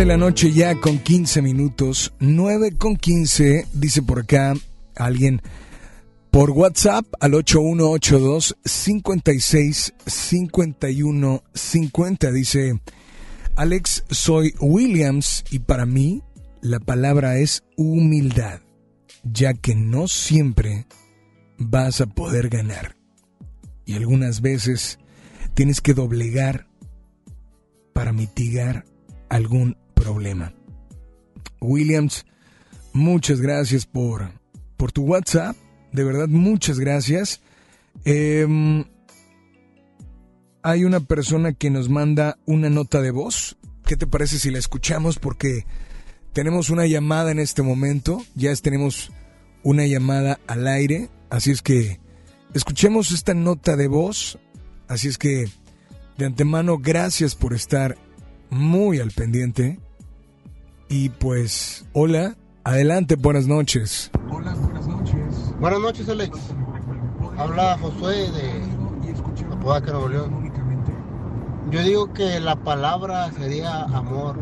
De 0.01 0.07
la 0.07 0.17
noche 0.17 0.51
ya 0.51 0.77
con 0.77 0.99
15 0.99 1.43
minutos. 1.43 2.15
9 2.21 2.77
con 2.79 2.97
15, 2.97 3.67
dice 3.75 4.01
por 4.01 4.21
acá 4.21 4.55
alguien 4.97 5.43
por 6.31 6.51
WhatsApp 6.51 7.07
al 7.21 7.35
8182 7.35 8.57
56 8.65 9.95
51 10.07 11.43
50. 11.53 12.33
Dice 12.33 12.81
Alex, 13.57 14.05
soy 14.11 14.55
Williams 14.61 15.45
y 15.51 15.59
para 15.61 15.87
mí 15.87 16.23
la 16.63 16.79
palabra 16.79 17.39
es 17.39 17.65
humildad, 17.77 18.61
ya 19.25 19.55
que 19.55 19.75
no 19.75 20.09
siempre 20.09 20.87
vas 21.59 22.01
a 22.01 22.07
poder 22.07 22.49
ganar. 22.49 22.97
Y 23.85 23.95
algunas 23.95 24.41
veces 24.41 24.99
tienes 25.55 25.81
que 25.81 25.95
doblegar 25.95 26.69
para 27.93 28.13
mitigar 28.13 28.85
algún 29.29 29.77
problema. 29.95 30.55
Williams, 31.61 32.25
muchas 32.93 33.41
gracias 33.41 33.85
por, 33.85 34.31
por 34.77 34.93
tu 34.93 35.03
WhatsApp. 35.03 35.57
De 35.93 36.05
verdad, 36.05 36.29
muchas 36.29 36.79
gracias. 36.79 37.41
Em, 38.05 38.85
hay 40.63 40.85
una 40.85 41.01
persona 41.01 41.53
que 41.53 41.71
nos 41.71 41.89
manda 41.89 42.39
una 42.47 42.71
nota 42.71 43.01
de 43.01 43.11
voz. 43.11 43.57
¿Qué 43.85 43.97
te 43.97 44.07
parece 44.07 44.39
si 44.39 44.51
la 44.51 44.59
escuchamos? 44.59 45.19
Porque 45.19 45.67
tenemos 46.33 46.71
una 46.71 46.87
llamada 46.87 47.31
en 47.31 47.39
este 47.39 47.63
momento. 47.63 48.23
Ya 48.35 48.55
tenemos 48.57 49.11
una 49.63 49.87
llamada 49.87 50.39
al 50.47 50.67
aire. 50.69 51.09
Así 51.29 51.51
es 51.51 51.63
que 51.63 52.01
escuchemos 52.55 53.11
esta 53.13 53.35
nota 53.35 53.77
de 53.77 53.89
voz. 53.89 54.39
Así 54.89 55.09
es 55.09 55.19
que 55.19 55.47
de 56.21 56.27
antemano, 56.27 56.79
gracias 56.79 57.35
por 57.35 57.55
estar 57.55 57.97
muy 58.51 59.01
al 59.01 59.11
pendiente. 59.11 59.79
Y 60.89 61.09
pues, 61.09 61.87
hola, 61.93 62.37
adelante, 62.65 63.15
buenas 63.15 63.47
noches. 63.47 64.11
Hola, 64.31 64.55
buenas 65.61 65.81
noches. 65.81 66.09
Alex. 66.09 66.39
Habla 67.39 67.79
Josué 67.79 68.31
de 68.31 69.53
Apodaca, 69.53 69.93
Nuevo 69.93 70.09
León. 70.09 70.53
Yo 71.71 71.83
digo 71.83 72.13
que 72.13 72.41
la 72.41 72.57
palabra 72.57 73.31
sería 73.33 73.85
amor. 73.85 74.37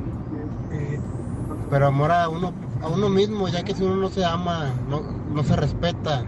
Pero 1.70 1.86
amor 1.86 2.10
a 2.12 2.28
uno, 2.28 2.52
a 2.82 2.88
uno 2.88 3.10
mismo, 3.10 3.48
ya 3.48 3.62
que 3.62 3.74
si 3.74 3.84
uno 3.84 3.96
no 3.96 4.08
se 4.08 4.24
ama, 4.24 4.72
no, 4.88 5.02
no 5.34 5.44
se 5.44 5.54
respeta, 5.54 6.24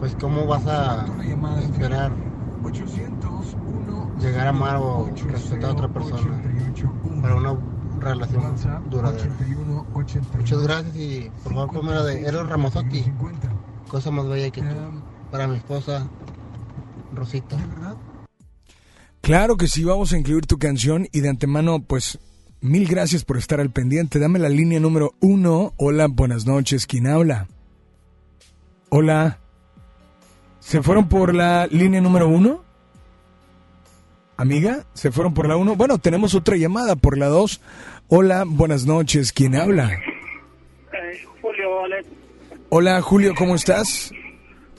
pues 0.00 0.16
cómo 0.20 0.46
vas 0.46 0.66
a 0.66 1.06
esperar 1.62 2.10
llegar 4.20 4.46
a 4.46 4.50
amar 4.50 4.76
o 4.76 5.08
respetar 5.28 5.70
a 5.70 5.72
otra 5.72 5.88
persona 5.88 6.42
para 7.22 7.36
una 7.36 7.56
relación 8.00 8.54
duradera. 8.90 9.30
Muchas 9.94 10.62
gracias 10.62 10.96
y 10.96 11.30
por 11.44 11.54
favor 11.54 11.84
la 11.84 12.02
de 12.02 12.22
Eros 12.26 12.48
Ramazzotti, 12.48 13.04
cosa 13.90 14.12
más 14.12 14.28
bella 14.28 14.50
que 14.50 14.62
tú, 14.62 15.02
para 15.32 15.48
mi 15.48 15.56
esposa 15.56 16.08
Rosita. 17.12 17.58
Claro 19.20 19.56
que 19.56 19.66
sí, 19.66 19.82
vamos 19.84 20.12
a 20.12 20.18
incluir 20.18 20.46
tu 20.46 20.58
canción 20.58 21.08
y 21.12 21.20
de 21.20 21.28
antemano, 21.28 21.80
pues, 21.80 22.18
mil 22.60 22.86
gracias 22.86 23.24
por 23.24 23.36
estar 23.36 23.60
al 23.60 23.70
pendiente. 23.70 24.20
Dame 24.20 24.38
la 24.38 24.48
línea 24.48 24.78
número 24.78 25.14
uno. 25.20 25.74
Hola, 25.76 26.06
buenas 26.08 26.46
noches. 26.46 26.86
¿Quién 26.86 27.08
habla? 27.08 27.48
Hola. 28.90 29.40
¿Se 30.60 30.82
fueron 30.82 31.08
por 31.08 31.34
la 31.34 31.66
línea 31.66 32.00
número 32.00 32.28
uno? 32.28 32.62
Amiga, 34.36 34.86
¿se 34.94 35.10
fueron 35.10 35.34
por 35.34 35.48
la 35.48 35.56
uno? 35.56 35.74
Bueno, 35.74 35.98
tenemos 35.98 36.34
otra 36.34 36.56
llamada 36.56 36.96
por 36.96 37.18
la 37.18 37.26
dos. 37.26 37.60
Hola, 38.08 38.44
buenas 38.46 38.86
noches. 38.86 39.32
¿Quién 39.32 39.56
habla? 39.56 39.90
Hola, 42.70 43.00
Julio, 43.02 43.34
¿cómo 43.36 43.56
estás? 43.56 44.12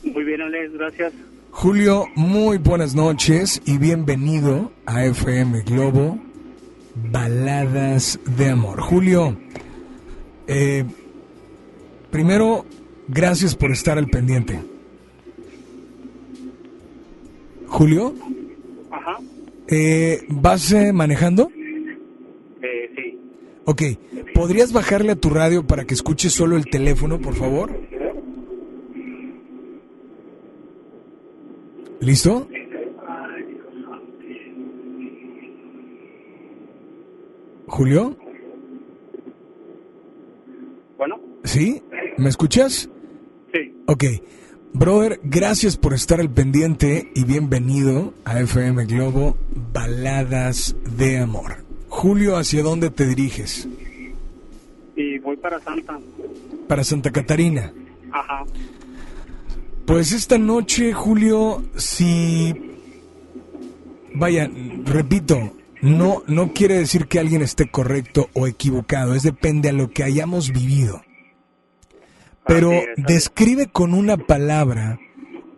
Muy 0.04 0.24
bien, 0.24 0.42
Alex, 0.42 0.74
gracias. 0.74 1.14
Julio, 1.52 2.06
muy 2.16 2.58
buenas 2.58 2.96
noches 2.96 3.62
y 3.66 3.78
bienvenido 3.78 4.72
a 4.86 5.06
FM 5.06 5.64
Globo 5.64 6.18
Baladas 7.12 8.18
de 8.38 8.50
Amor. 8.50 8.80
Julio, 8.80 9.38
eh, 10.48 10.86
primero, 12.10 12.66
gracias 13.10 13.56
por 13.56 13.72
estar 13.72 13.98
al 13.98 14.08
pendiente. 14.08 14.62
Julio, 17.68 18.16
Ajá. 18.90 19.18
eh, 19.68 20.24
¿vas 20.30 20.72
eh, 20.72 20.94
manejando? 20.94 21.50
Ok, 23.66 23.84
¿podrías 24.34 24.74
bajarle 24.74 25.12
a 25.12 25.16
tu 25.16 25.30
radio 25.30 25.66
para 25.66 25.86
que 25.86 25.94
escuches 25.94 26.34
solo 26.34 26.58
el 26.58 26.66
teléfono, 26.66 27.20
por 27.20 27.36
favor? 27.36 27.72
¿Listo? 32.00 32.48
Julio, 37.68 38.18
Bueno, 40.98 41.20
¿sí? 41.44 41.82
¿Me 42.18 42.30
escuchas? 42.30 42.90
sí. 43.54 43.74
Ok. 43.88 44.04
Brother, 44.74 45.20
gracias 45.24 45.76
por 45.78 45.94
estar 45.94 46.22
al 46.22 46.30
pendiente 46.30 47.12
y 47.14 47.26
bienvenido 47.26 48.14
a 48.24 48.40
FM 48.40 48.86
Globo 48.86 49.36
Baladas 49.74 50.76
de 50.98 51.18
Amor. 51.18 51.61
Julio, 51.92 52.38
¿hacia 52.38 52.64
dónde 52.64 52.90
te 52.90 53.06
diriges? 53.06 53.68
Y 54.96 55.20
voy 55.20 55.36
para 55.36 55.60
Santa. 55.60 56.00
Para 56.68 56.86
Santa 56.86 57.12
Catarina. 57.12 57.74
Ajá. 58.12 58.46
Pues 59.86 60.14
esta 60.14 60.38
noche, 60.38 60.94
Julio, 60.94 61.64
si... 61.76 62.56
Vaya, 64.16 64.50
repito, 64.86 65.54
no, 65.82 66.24
no 66.28 66.54
quiere 66.54 66.76
decir 66.80 67.08
que 67.08 67.20
alguien 67.20 67.42
esté 67.42 67.70
correcto 67.70 68.30
o 68.34 68.48
equivocado, 68.48 69.14
es 69.14 69.24
depende 69.24 69.70
a 69.70 69.74
lo 69.74 69.92
que 69.92 70.04
hayamos 70.04 70.52
vivido. 70.52 71.02
Pero 72.48 72.72
describe 72.96 73.68
con 73.68 73.94
una 73.94 74.16
palabra 74.16 74.98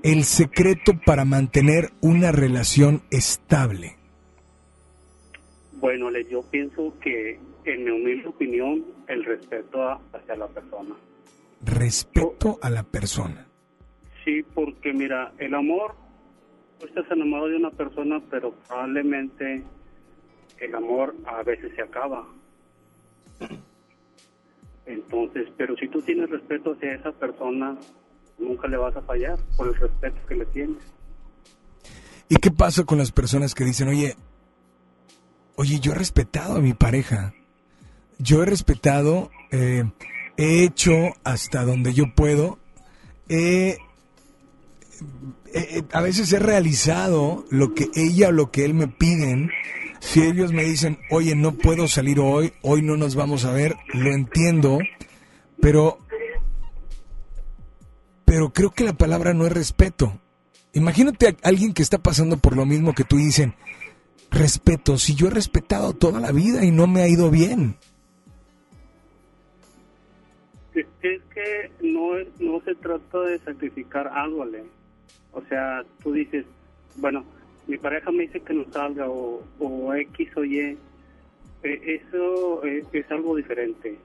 el 0.02 0.26
secreto 0.26 1.00
para 1.06 1.26
mantener 1.26 1.94
una 2.02 2.32
relación 2.32 3.04
estable? 3.12 3.98
Bueno, 5.84 6.10
yo 6.32 6.42
pienso 6.50 6.98
que, 7.02 7.38
en 7.66 7.84
mi 7.84 7.92
humilde 7.92 8.30
opinión, 8.30 8.86
el 9.10 9.26
respeto 9.26 9.84
a- 9.84 10.00
hacia 10.14 10.38
la 10.38 10.48
persona. 10.48 10.96
Respeto 11.62 12.58
a 12.62 12.70
la 12.70 12.84
persona. 12.84 13.46
Sí, 14.24 14.44
porque 14.56 14.94
mira, 14.94 15.34
el 15.40 15.54
amor, 15.54 15.94
tú 16.80 16.86
estás 16.86 17.04
enamorado 17.12 17.50
de 17.50 17.58
una 17.58 17.72
persona, 17.72 18.22
pero 18.32 18.54
probablemente 18.66 19.62
el 20.62 20.74
amor 20.74 21.18
a 21.26 21.44
veces 21.44 21.74
se 21.76 21.82
acaba. 21.82 22.26
Entonces, 24.86 25.50
pero 25.58 25.76
si 25.76 25.90
tú 25.90 26.02
tienes 26.02 26.30
respeto 26.30 26.72
hacia 26.78 26.94
esa 26.94 27.12
persona, 27.12 27.78
nunca 28.40 28.70
le 28.70 28.78
vas 28.78 28.96
a 28.96 29.02
fallar 29.02 29.38
por 29.58 29.68
el 29.68 29.76
respeto 29.76 30.16
que 30.30 30.36
le 30.36 30.46
tienes. 30.46 30.78
¿Y 32.30 32.38
qué 32.38 32.52
pasa 32.52 32.86
con 32.86 32.98
las 33.00 33.12
personas 33.12 33.54
que 33.54 33.66
dicen, 33.66 33.90
oye, 33.90 34.16
oye, 35.56 35.80
yo 35.80 35.92
he 35.92 35.96
respetado 35.96 36.58
a 36.58 36.62
mi 36.62 36.74
pareja? 36.74 37.34
Yo 38.20 38.44
he 38.44 38.46
respetado, 38.46 39.32
eh, 39.52 39.84
he 40.38 40.64
hecho 40.64 40.94
hasta 41.24 41.64
donde 41.66 41.94
yo 41.94 42.14
puedo, 42.16 42.60
he- 43.30 43.78
he- 45.54 45.84
a 45.92 46.02
veces 46.02 46.32
he 46.34 46.40
realizado 46.40 47.46
lo 47.50 47.74
que 47.74 47.90
ella 47.96 48.30
o 48.30 48.32
lo 48.32 48.52
que 48.52 48.66
él 48.66 48.74
me 48.74 48.88
piden. 48.88 49.52
Si 50.00 50.22
ellos 50.22 50.52
me 50.52 50.64
dicen, 50.64 51.00
oye, 51.12 51.36
no 51.36 51.54
puedo 51.54 51.88
salir 51.88 52.20
hoy, 52.20 52.54
hoy 52.62 52.82
no 52.82 52.98
nos 52.98 53.16
vamos 53.16 53.46
a 53.46 53.52
ver, 53.54 53.76
lo 53.94 54.12
entiendo, 54.14 54.80
pero, 55.62 55.98
pero 58.26 58.52
creo 58.54 58.72
que 58.72 58.84
la 58.84 58.94
palabra 58.94 59.34
no 59.34 59.46
es 59.46 59.52
respeto. 59.52 60.20
Imagínate 60.74 61.28
a 61.28 61.36
alguien 61.48 61.74
que 61.74 61.84
está 61.84 62.00
pasando 62.00 62.38
por 62.38 62.56
lo 62.56 62.66
mismo 62.66 62.94
que 62.94 63.04
tú 63.04 63.18
dicen, 63.18 63.54
respeto, 64.34 64.98
si 64.98 65.16
yo 65.16 65.28
he 65.28 65.32
respetado 65.32 65.94
toda 65.94 66.20
la 66.20 66.32
vida 66.32 66.66
y 66.66 66.72
no 66.72 66.88
me 66.88 67.02
ha 67.02 67.08
ido 67.08 67.30
bien. 67.30 67.76
Es 70.74 71.22
que 71.34 71.72
no 71.80 72.62
se 72.62 72.76
trata 72.76 73.20
de 73.22 73.40
sacrificar 73.40 74.08
algo, 74.08 74.44
Ale. 74.44 74.64
O 75.32 75.42
sea, 75.44 75.84
tú 76.02 76.14
dices, 76.14 76.46
bueno, 76.96 77.24
mi 77.68 77.78
pareja 77.78 78.12
me 78.12 78.24
dice 78.24 78.42
que 78.42 78.54
no 78.54 78.66
salga 78.72 79.08
o, 79.08 79.94
X 79.94 80.30
o 80.36 80.44
Y. 80.44 80.78
Eh, 81.64 82.02
eso 82.02 82.64
es 82.64 83.12
algo 83.12 83.36
diferente. 83.36 83.98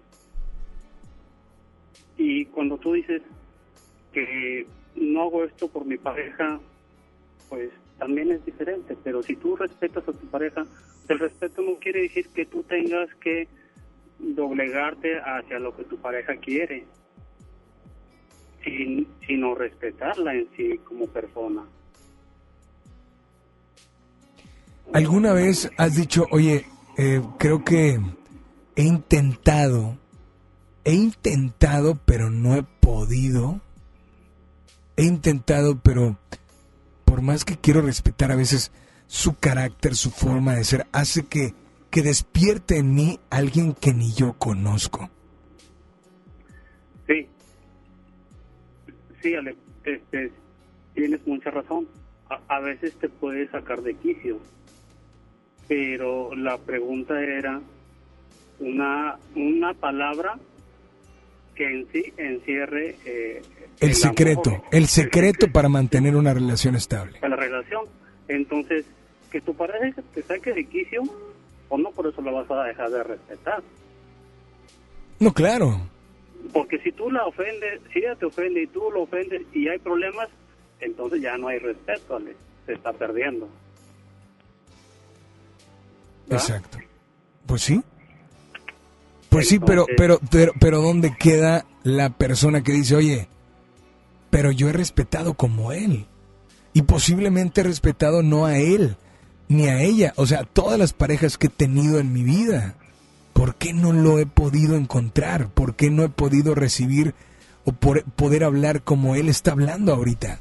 Y 2.17 2.47
cuando 2.47 2.79
tú 2.79 2.93
dices 2.93 3.23
que 4.13 4.67
no 4.97 5.23
hago 5.23 5.45
esto 5.45 5.69
por 5.69 5.85
mi 5.85 5.97
pareja, 5.97 6.61
pues 7.49 7.71
también 7.99 8.33
es 8.33 8.45
diferente. 8.45 8.97
Pero 9.03 9.23
si 9.23 9.37
tú 9.37 9.57
respetas 9.57 10.09
a 10.09 10.13
tu 10.13 10.27
pareja, 10.27 10.67
el 11.09 11.19
respeto 11.19 11.63
no 11.63 11.77
quiere 11.79 12.03
decir 12.03 12.29
que 12.29 12.47
tú 12.47 12.63
tengas 12.63 13.09
que 13.17 13.49
doblegarte 14.19 15.19
hacia 15.21 15.59
lo 15.59 15.77
que 15.77 15.85
tu 15.85 15.97
pareja 15.99 16.37
quiere, 16.37 16.85
sin, 18.65 19.07
sino 19.27 19.55
respetarla 19.55 20.35
en 20.35 20.49
sí 20.57 20.79
como 20.85 21.07
persona. 21.07 21.65
¿Alguna 24.93 25.35
vez 25.35 25.71
has 25.77 25.97
dicho, 25.97 26.27
oye, 26.31 26.65
eh, 26.97 27.23
creo 27.39 27.63
que 27.63 28.01
he 28.75 28.83
intentado, 28.83 29.99
he 30.85 30.95
intentado, 30.95 31.99
pero 32.07 32.31
no 32.31 32.57
he 32.57 32.63
podido? 32.63 33.61
He 34.97 35.05
intentado, 35.05 35.79
pero 35.81 36.17
por 37.09 37.23
más 37.23 37.47
que 37.47 37.57
quiero 37.57 37.81
respetar 37.81 38.31
a 38.31 38.37
veces 38.37 38.71
su 39.07 39.39
carácter, 39.39 39.95
su 39.95 40.11
forma 40.11 40.55
de 40.55 40.65
ser, 40.65 40.87
hace 40.93 41.27
que, 41.27 41.55
que 41.91 42.03
despierte 42.03 42.77
en 42.77 42.95
mí 42.95 43.19
alguien 43.31 43.73
que 43.73 43.95
ni 43.95 44.13
yo 44.13 44.35
conozco. 44.35 45.09
Sí, 47.07 47.27
sí, 49.23 49.35
Ale, 49.35 49.57
este, 49.85 50.31
tienes 50.95 51.27
mucha 51.27 51.51
razón. 51.51 51.89
A, 52.29 52.57
a 52.57 52.61
veces 52.61 52.95
te 52.97 53.09
puede 53.09 53.49
sacar 53.49 53.81
de 53.81 53.95
quicio, 53.95 54.39
pero 55.67 56.35
la 56.37 56.59
pregunta 56.59 57.19
era 57.23 57.63
una, 58.61 59.17
una 59.35 59.73
palabra 59.73 60.39
que 61.55 61.65
en 61.65 61.91
sí 61.91 62.13
encierre 62.19 62.97
eh, 63.07 63.41
El 63.81 63.95
secreto, 63.95 64.63
el 64.73 64.87
secreto 64.89 65.47
para 65.53 65.69
mantener 65.69 66.17
una 66.17 66.35
relación 66.35 66.75
estable. 66.75 67.19
a 67.23 67.29
la 67.29 67.37
relación. 67.37 67.83
Entonces, 68.27 68.85
que 69.31 69.41
tu 69.41 69.55
pareja 69.55 70.03
te 70.15 70.23
saque 70.23 70.53
de 70.53 70.65
quicio, 70.67 71.03
o 71.69 71.79
no 71.79 71.91
por 71.93 72.07
eso 72.07 72.21
la 72.23 72.33
vas 72.33 72.51
a 72.51 72.65
dejar 72.65 72.91
de 72.91 73.03
respetar. 73.05 73.63
No, 75.21 75.33
claro. 75.33 75.81
Porque 76.53 76.79
si 76.81 76.93
tú 76.93 77.11
la 77.11 77.25
ofendes, 77.27 77.81
si 77.93 78.01
ella 78.01 78.15
te 78.17 78.27
ofende 78.27 78.63
y 78.63 78.67
tú 78.69 78.91
lo 78.93 79.03
ofendes 79.03 79.43
y 79.53 79.69
hay 79.69 79.79
problemas, 79.79 80.29
entonces 80.81 81.21
ya 81.21 81.37
no 81.37 81.49
hay 81.49 81.59
respeto, 81.59 82.17
Ale. 82.17 82.35
se 82.67 82.73
está 82.75 82.93
perdiendo. 82.93 83.49
Exacto. 86.31 86.79
Pues 87.47 87.63
sí. 87.63 87.81
Pues 89.31 89.49
sí, 89.49 89.59
pero, 89.59 89.83
Entonces- 89.89 89.97
pero, 89.99 90.19
pero, 90.31 90.53
pero 90.61 90.81
¿dónde 90.83 91.15
queda 91.19 91.65
la 91.83 92.11
persona 92.11 92.63
que 92.63 92.73
dice, 92.73 92.97
oye, 92.97 93.29
pero 94.31 94.51
yo 94.53 94.69
he 94.69 94.73
respetado 94.73 95.35
como 95.35 95.73
él? 95.73 96.07
Y 96.73 96.83
posiblemente 96.83 97.61
he 97.61 97.65
respetado 97.65 98.23
no 98.23 98.47
a 98.47 98.59
él, 98.59 98.97
ni 99.49 99.69
a 99.69 99.81
ella. 99.83 100.13
O 100.17 100.27
sea, 100.27 100.45
todas 100.45 100.79
las 100.79 100.93
parejas 100.93 101.39
que 101.39 101.47
he 101.47 101.51
tenido 101.51 101.99
en 101.99 102.13
mi 102.13 102.23
vida. 102.23 102.75
¿Por 103.33 103.55
qué 103.55 103.73
no 103.73 103.93
lo 103.93 104.19
he 104.19 104.27
podido 104.27 104.77
encontrar? 104.77 105.49
¿Por 105.49 105.77
qué 105.77 105.91
no 105.91 106.03
he 106.03 106.09
podido 106.09 106.55
recibir 106.55 107.15
o 107.65 107.73
por- 107.73 108.03
poder 108.05 108.43
hablar 108.45 108.83
como 108.83 109.15
él 109.15 109.29
está 109.29 109.53
hablando 109.53 109.95
ahorita? 109.95 110.41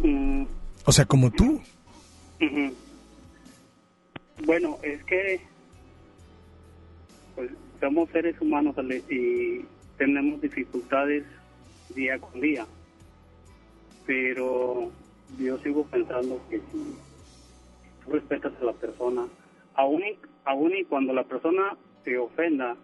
Mm, 0.00 0.44
O 0.86 0.92
sea, 0.92 1.04
como 1.06 1.30
tú. 1.30 1.60
Bueno, 4.44 4.76
es 4.82 5.02
que 5.04 5.40
pues 7.34 7.50
somos 7.80 8.10
seres 8.10 8.34
humanos 8.40 8.76
Ale, 8.76 8.98
y 9.10 9.64
tenemos 9.96 10.40
dificultades 10.40 11.24
día 11.94 12.18
con 12.18 12.40
día. 12.40 12.66
Pero 14.06 14.90
yo 15.38 15.58
sigo 15.58 15.84
pensando 15.84 16.40
que 16.50 16.58
si 16.58 16.96
tú 18.04 18.10
respetas 18.10 18.52
a 18.60 18.64
la 18.64 18.72
persona, 18.72 19.26
aún 19.74 20.02
y, 20.02 20.18
aún 20.44 20.74
y 20.74 20.84
cuando 20.84 21.12
la 21.12 21.24
persona 21.24 21.76
te 22.04 22.18
ofenda, 22.18 22.76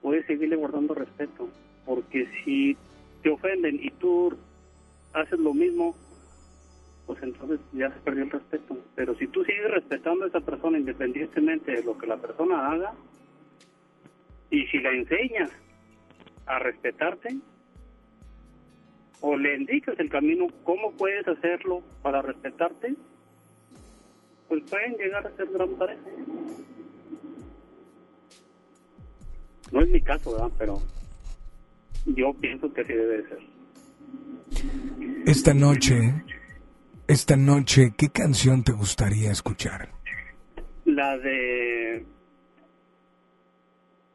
puedes 0.00 0.26
seguirle 0.26 0.56
guardando 0.56 0.94
respeto. 0.94 1.48
Porque 1.84 2.28
si 2.44 2.76
te 3.22 3.30
ofenden 3.30 3.80
y 3.82 3.90
tú 3.90 4.32
haces 5.12 5.38
lo 5.38 5.52
mismo, 5.52 5.96
pues 7.06 7.22
entonces 7.22 7.60
ya 7.72 7.90
se 7.90 8.00
perdió 8.00 8.24
el 8.24 8.30
respeto. 8.30 8.78
Pero 8.94 9.14
si 9.16 9.26
tú 9.26 9.44
sigues 9.44 9.70
respetando 9.70 10.24
a 10.24 10.28
esa 10.28 10.40
persona 10.40 10.78
independientemente 10.78 11.72
de 11.72 11.82
lo 11.82 11.98
que 11.98 12.06
la 12.06 12.16
persona 12.16 12.70
haga, 12.70 12.92
y 14.52 14.66
si 14.66 14.78
la 14.78 14.90
enseñas 14.90 15.50
a 16.44 16.58
respetarte, 16.58 17.34
o 19.22 19.36
le 19.36 19.56
indicas 19.56 19.98
el 19.98 20.10
camino, 20.10 20.46
cómo 20.62 20.92
puedes 20.92 21.26
hacerlo 21.26 21.82
para 22.02 22.20
respetarte, 22.20 22.94
pues 24.48 24.62
pueden 24.68 24.94
llegar 24.98 25.26
a 25.26 25.34
ser 25.36 25.46
gran 25.46 25.70
pareja. 25.76 26.02
No 29.72 29.80
es 29.80 29.88
mi 29.88 30.02
caso, 30.02 30.32
¿verdad? 30.32 30.50
Pero 30.58 30.82
yo 32.04 32.34
pienso 32.34 32.70
que 32.74 32.82
así 32.82 32.92
debe 32.92 33.22
de 33.22 33.28
ser. 33.28 33.38
Esta 35.24 35.54
noche, 35.54 36.12
esta 37.08 37.36
noche, 37.36 37.94
¿qué 37.96 38.10
canción 38.10 38.64
te 38.64 38.72
gustaría 38.72 39.30
escuchar? 39.30 39.88
La 40.84 41.16
de 41.16 42.04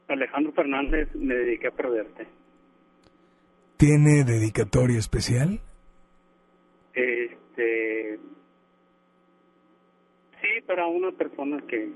Alejandro 0.07 0.53
Fernández, 0.53 1.09
me 1.15 1.35
dediqué 1.35 1.67
a 1.67 1.71
perderte. 1.71 2.27
¿Tiene 3.77 4.23
dedicatoria 4.23 4.97
especial? 4.97 5.59
Este. 6.93 8.19
Sí, 10.41 10.61
para 10.65 10.87
una 10.87 11.11
persona 11.11 11.61
que 11.67 11.91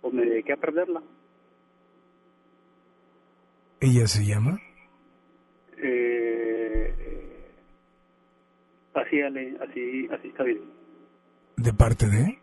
pues 0.00 0.12
me 0.12 0.24
dediqué 0.24 0.52
a 0.52 0.56
perderla. 0.56 1.02
¿Ella 3.80 4.06
se 4.06 4.24
llama? 4.24 4.60
Eh, 5.76 6.94
así, 8.94 9.20
Ale, 9.20 9.56
así, 9.60 10.08
así 10.12 10.28
está 10.28 10.44
bien. 10.44 10.62
¿De 11.56 11.72
parte 11.72 12.06
de? 12.06 12.38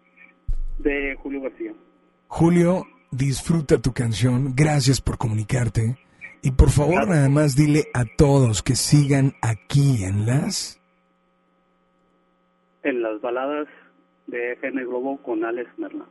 De 0.80 1.16
Julio 1.16 1.42
García. 1.42 1.74
Julio, 2.28 2.84
disfruta 3.12 3.80
tu 3.80 3.94
canción. 3.94 4.54
Gracias 4.56 5.02
por 5.02 5.18
comunicarte. 5.18 5.98
Y 6.42 6.52
por 6.52 6.70
favor, 6.70 7.08
nada 7.08 7.28
más 7.30 7.56
dile 7.56 7.88
a 7.94 8.06
todos 8.06 8.64
que 8.64 8.76
sigan 8.76 9.34
aquí 9.42 10.04
en 10.04 10.26
las... 10.26 10.80
En 12.84 13.02
las 13.02 13.20
baladas 13.20 13.68
de 14.28 14.54
FM 14.54 14.86
Globo 14.86 15.22
con 15.22 15.44
Alex 15.44 15.70
Merla. 15.78 16.06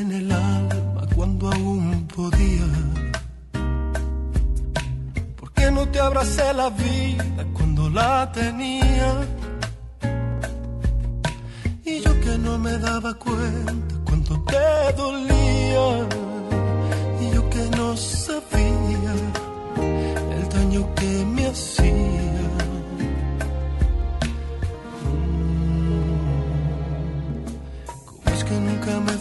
En 0.00 0.12
el 0.12 0.32
alma 0.32 1.06
cuando 1.14 1.52
aún 1.52 2.06
podía? 2.14 2.66
¿Por 5.38 5.52
qué 5.52 5.70
no 5.70 5.88
te 5.88 6.00
abracé 6.00 6.52
la 6.54 6.70
vida 6.70 7.44
cuando 7.52 7.88
la 7.90 8.30
tenía? 8.32 9.10
Y 11.84 12.00
yo 12.00 12.20
que 12.20 12.38
no 12.38 12.58
me 12.58 12.76
daba 12.78 13.14
cuenta 13.14 13.94
cuánto 14.04 14.40
te 14.42 14.92
dolía. 14.96 16.08
Y 17.20 17.34
yo 17.34 17.50
que 17.50 17.64
no 17.76 17.96
sabía 17.96 19.14
el 20.36 20.48
daño 20.48 20.94
que 20.94 21.24
me 21.34 21.46
hacía. 21.46 22.13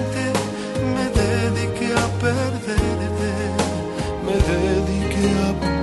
Dediqué 5.21 5.80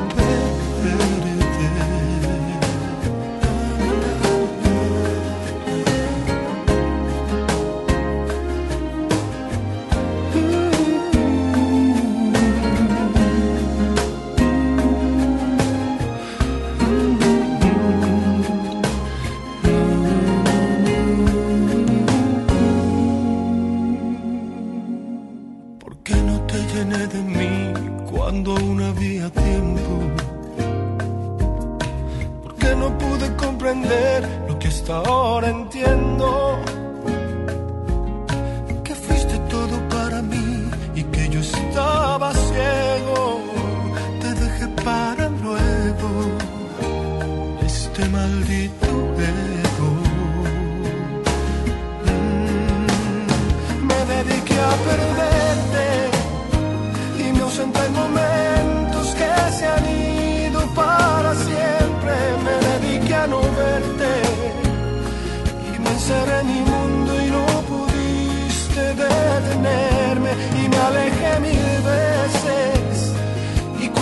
lo 34.49 34.59
que 34.59 34.69
hasta 34.69 34.97
ahora 34.97 35.51
entiendo? 35.51 36.59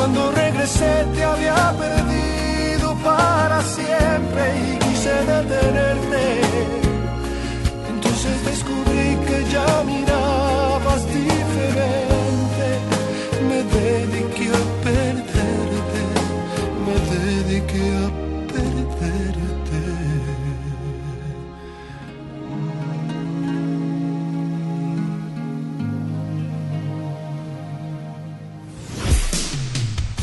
Cuando 0.07 0.31
regresé 0.31 1.05
te 1.17 1.25
había 1.25 1.75
perdido 1.77 2.95
para 3.03 3.61
siempre 3.61 4.43
y 4.57 4.79
quise 4.79 5.11
detenerte. 5.11 6.25
Entonces 7.91 8.45
descubrí 8.45 9.09
que 9.27 9.39
ya 9.51 9.83
mirabas 9.83 11.03
diferente. 11.13 12.67
Me 13.49 13.59
dediqué 13.79 14.49
a 14.49 14.65
perderte, 14.85 16.03
me 16.87 16.95
dediqué 17.17 17.85
a 18.05 18.26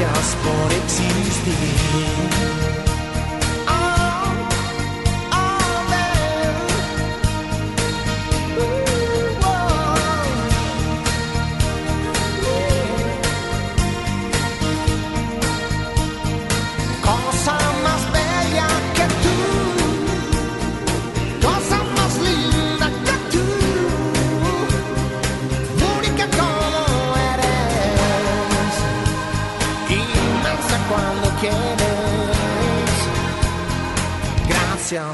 Gracias 0.00 0.34
por 0.36 0.72
existir. 0.72 1.52
Oh, 2.86 2.89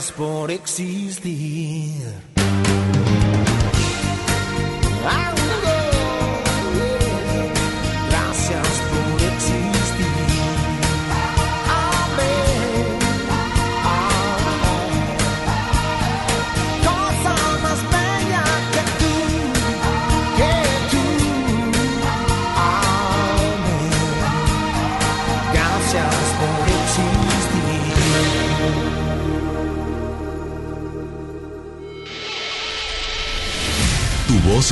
Gracias 0.06 0.12
por 0.12 0.50
existir. 0.52 2.35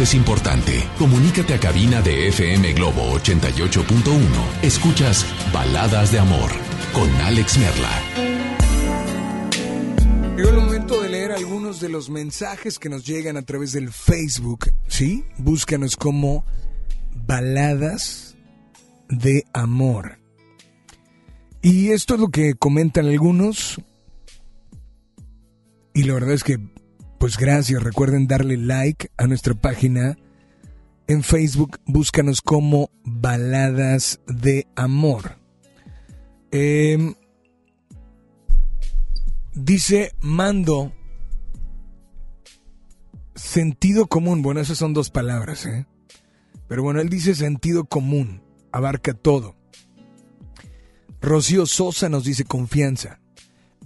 Es 0.00 0.14
importante. 0.14 0.88
Comunícate 0.98 1.54
a 1.54 1.60
cabina 1.60 2.02
de 2.02 2.28
FM 2.28 2.72
Globo 2.72 3.12
88.1. 3.18 4.62
Escuchas 4.62 5.24
Baladas 5.52 6.10
de 6.10 6.18
Amor 6.18 6.50
con 6.92 7.08
Alex 7.20 7.58
Merla. 7.58 7.90
Llegó 10.36 10.48
el 10.48 10.56
momento 10.56 11.00
de 11.00 11.08
leer 11.10 11.32
algunos 11.32 11.80
de 11.80 11.88
los 11.88 12.10
mensajes 12.10 12.78
que 12.78 12.88
nos 12.88 13.06
llegan 13.06 13.36
a 13.36 13.42
través 13.42 13.72
del 13.72 13.92
Facebook. 13.92 14.70
¿Sí? 14.88 15.24
Búscanos 15.38 15.96
como 15.96 16.44
Baladas 17.26 18.36
de 19.08 19.44
Amor. 19.52 20.18
Y 21.62 21.90
esto 21.90 22.14
es 22.14 22.20
lo 22.20 22.28
que 22.28 22.54
comentan 22.54 23.06
algunos. 23.06 23.80
Y 25.94 26.02
la 26.02 26.14
verdad 26.14 26.32
es 26.32 26.42
que, 26.42 26.58
pues 27.24 27.38
gracias. 27.38 27.82
Recuerden 27.82 28.26
darle 28.26 28.58
like 28.58 29.10
a 29.16 29.26
nuestra 29.26 29.54
página 29.54 30.18
en 31.06 31.22
Facebook. 31.22 31.80
Búscanos 31.86 32.42
como 32.42 32.90
Baladas 33.02 34.20
de 34.26 34.66
Amor. 34.76 35.38
Em, 36.50 37.14
dice 39.54 40.12
Mando. 40.20 40.92
Sentido 43.34 44.06
común. 44.06 44.42
Bueno, 44.42 44.60
esas 44.60 44.76
son 44.76 44.92
dos 44.92 45.08
palabras, 45.08 45.64
¿eh? 45.64 45.86
Pero 46.68 46.82
bueno, 46.82 47.00
él 47.00 47.08
dice 47.08 47.34
sentido 47.34 47.86
común. 47.86 48.42
Abarca 48.70 49.14
todo. 49.14 49.56
Rocío 51.22 51.64
Sosa 51.64 52.10
nos 52.10 52.24
dice 52.24 52.44
confianza. 52.44 53.18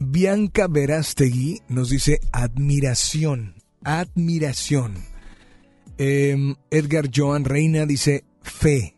Bianca 0.00 0.68
Verástegui 0.68 1.62
nos 1.68 1.90
dice 1.90 2.20
admiración. 2.32 3.54
Admiración. 3.82 4.94
Em, 5.98 6.54
Edgar 6.70 7.10
Joan 7.12 7.44
Reina 7.44 7.84
dice 7.84 8.24
fe. 8.42 8.96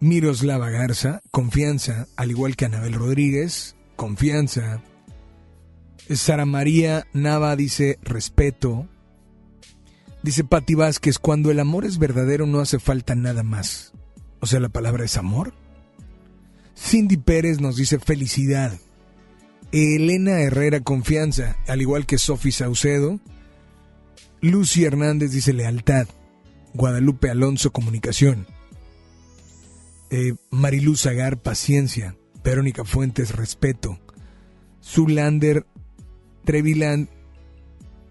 Miroslava 0.00 0.68
Garza, 0.70 1.22
confianza, 1.30 2.06
al 2.16 2.30
igual 2.30 2.54
que 2.54 2.66
Anabel 2.66 2.92
Rodríguez, 2.92 3.76
confianza. 3.96 4.82
Sara 6.10 6.44
María 6.44 7.06
Nava 7.14 7.56
dice 7.56 7.98
respeto. 8.02 8.86
Dice 10.22 10.44
Patti 10.44 10.74
Vázquez, 10.74 11.18
cuando 11.18 11.50
el 11.50 11.60
amor 11.60 11.86
es 11.86 11.98
verdadero 11.98 12.46
no 12.46 12.60
hace 12.60 12.78
falta 12.78 13.14
nada 13.14 13.42
más. 13.42 13.92
O 14.40 14.46
sea, 14.46 14.60
la 14.60 14.68
palabra 14.68 15.04
es 15.04 15.16
amor. 15.16 15.54
Cindy 16.78 17.16
Pérez 17.16 17.60
nos 17.60 17.76
dice 17.76 17.98
felicidad. 17.98 18.78
Elena 19.72 20.40
Herrera 20.40 20.80
Confianza, 20.80 21.56
al 21.66 21.82
igual 21.82 22.06
que 22.06 22.18
Sofi 22.18 22.52
Saucedo. 22.52 23.20
Lucy 24.40 24.84
Hernández 24.84 25.32
dice 25.32 25.52
lealtad. 25.52 26.06
Guadalupe 26.74 27.30
Alonso 27.30 27.72
Comunicación. 27.72 28.46
Eh, 30.10 30.34
Mariluz 30.50 31.04
Agar 31.06 31.42
Paciencia. 31.42 32.16
Verónica 32.44 32.84
Fuentes 32.84 33.34
Respeto. 33.34 33.98
Zulander 34.82 35.66
Treviland. 36.44 37.08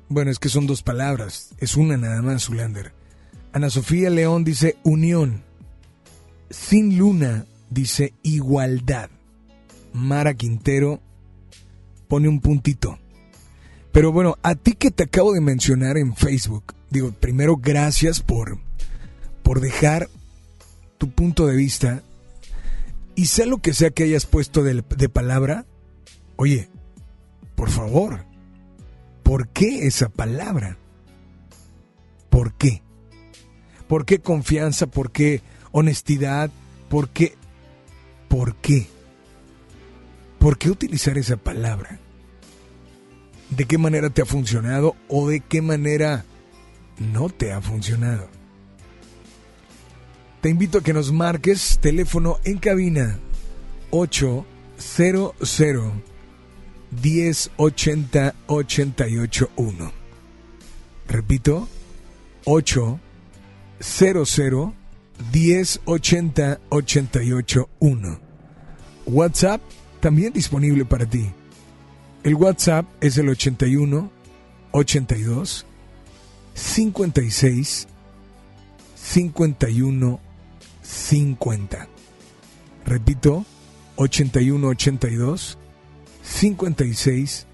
Bueno, 0.09 0.29
es 0.29 0.39
que 0.39 0.49
son 0.49 0.67
dos 0.67 0.83
palabras. 0.83 1.55
Es 1.57 1.77
una 1.77 1.97
nada 1.97 2.21
más, 2.21 2.43
Zulander. 2.43 2.93
Ana 3.53 3.69
Sofía 3.69 4.09
León 4.09 4.43
dice 4.43 4.75
unión. 4.83 5.43
Sin 6.49 6.97
luna 6.97 7.45
dice 7.69 8.13
igualdad. 8.23 9.09
Mara 9.93 10.33
Quintero 10.33 11.01
pone 12.07 12.27
un 12.27 12.39
puntito. 12.39 12.99
Pero 13.91 14.11
bueno, 14.11 14.37
a 14.43 14.55
ti 14.55 14.73
que 14.73 14.91
te 14.91 15.03
acabo 15.03 15.33
de 15.33 15.41
mencionar 15.41 15.97
en 15.97 16.15
Facebook, 16.15 16.75
digo, 16.89 17.11
primero 17.11 17.57
gracias 17.57 18.21
por, 18.21 18.59
por 19.43 19.59
dejar 19.59 20.09
tu 20.97 21.09
punto 21.09 21.47
de 21.47 21.55
vista 21.55 22.03
y 23.15 23.25
sea 23.25 23.45
lo 23.45 23.57
que 23.57 23.73
sea 23.73 23.89
que 23.89 24.03
hayas 24.03 24.25
puesto 24.25 24.63
de, 24.63 24.83
de 24.95 25.09
palabra, 25.09 25.65
oye, 26.35 26.69
por 27.55 27.69
favor, 27.69 28.25
¿por 29.23 29.47
qué 29.47 29.87
esa 29.87 30.09
palabra? 30.09 30.77
¿Por 32.29 32.53
qué? 32.53 32.83
¿Por 33.87 34.05
qué 34.05 34.19
confianza? 34.19 34.85
¿Por 34.85 35.11
qué 35.11 35.41
honestidad? 35.71 36.51
¿Por 36.89 37.09
qué? 37.09 37.36
¿Por 38.27 38.55
qué? 38.55 38.87
¿Por 40.39 40.57
qué 40.57 40.69
utilizar 40.69 41.17
esa 41.17 41.37
palabra? 41.37 41.99
¿De 43.49 43.65
qué 43.65 43.77
manera 43.77 44.09
te 44.09 44.21
ha 44.21 44.25
funcionado 44.25 44.95
o 45.07 45.29
de 45.29 45.39
qué 45.39 45.61
manera 45.61 46.25
no 46.99 47.29
te 47.29 47.53
ha 47.53 47.61
funcionado? 47.61 48.27
Te 50.41 50.49
invito 50.49 50.79
a 50.79 50.83
que 50.83 50.93
nos 50.93 51.11
marques 51.11 51.79
teléfono 51.81 52.39
en 52.43 52.57
cabina 52.59 53.19
800 53.91 55.33
1080 57.01 58.35
881. 58.47 59.91
Repito, 61.07 61.67
800 62.45 62.99
1080 65.33 66.59
881. 66.69 68.19
WhatsApp 69.05 69.61
también 69.99 70.33
disponible 70.33 70.85
para 70.85 71.05
ti. 71.05 71.29
El 72.23 72.35
WhatsApp 72.35 72.85
es 73.01 73.17
el 73.17 73.29
81 73.29 74.11
82 74.71 75.65
56 76.53 77.87
51 78.95 80.19
50. 80.81 81.87
Repito, 82.85 83.45
81 83.95 84.67
82 84.67 85.57
56 86.23 87.47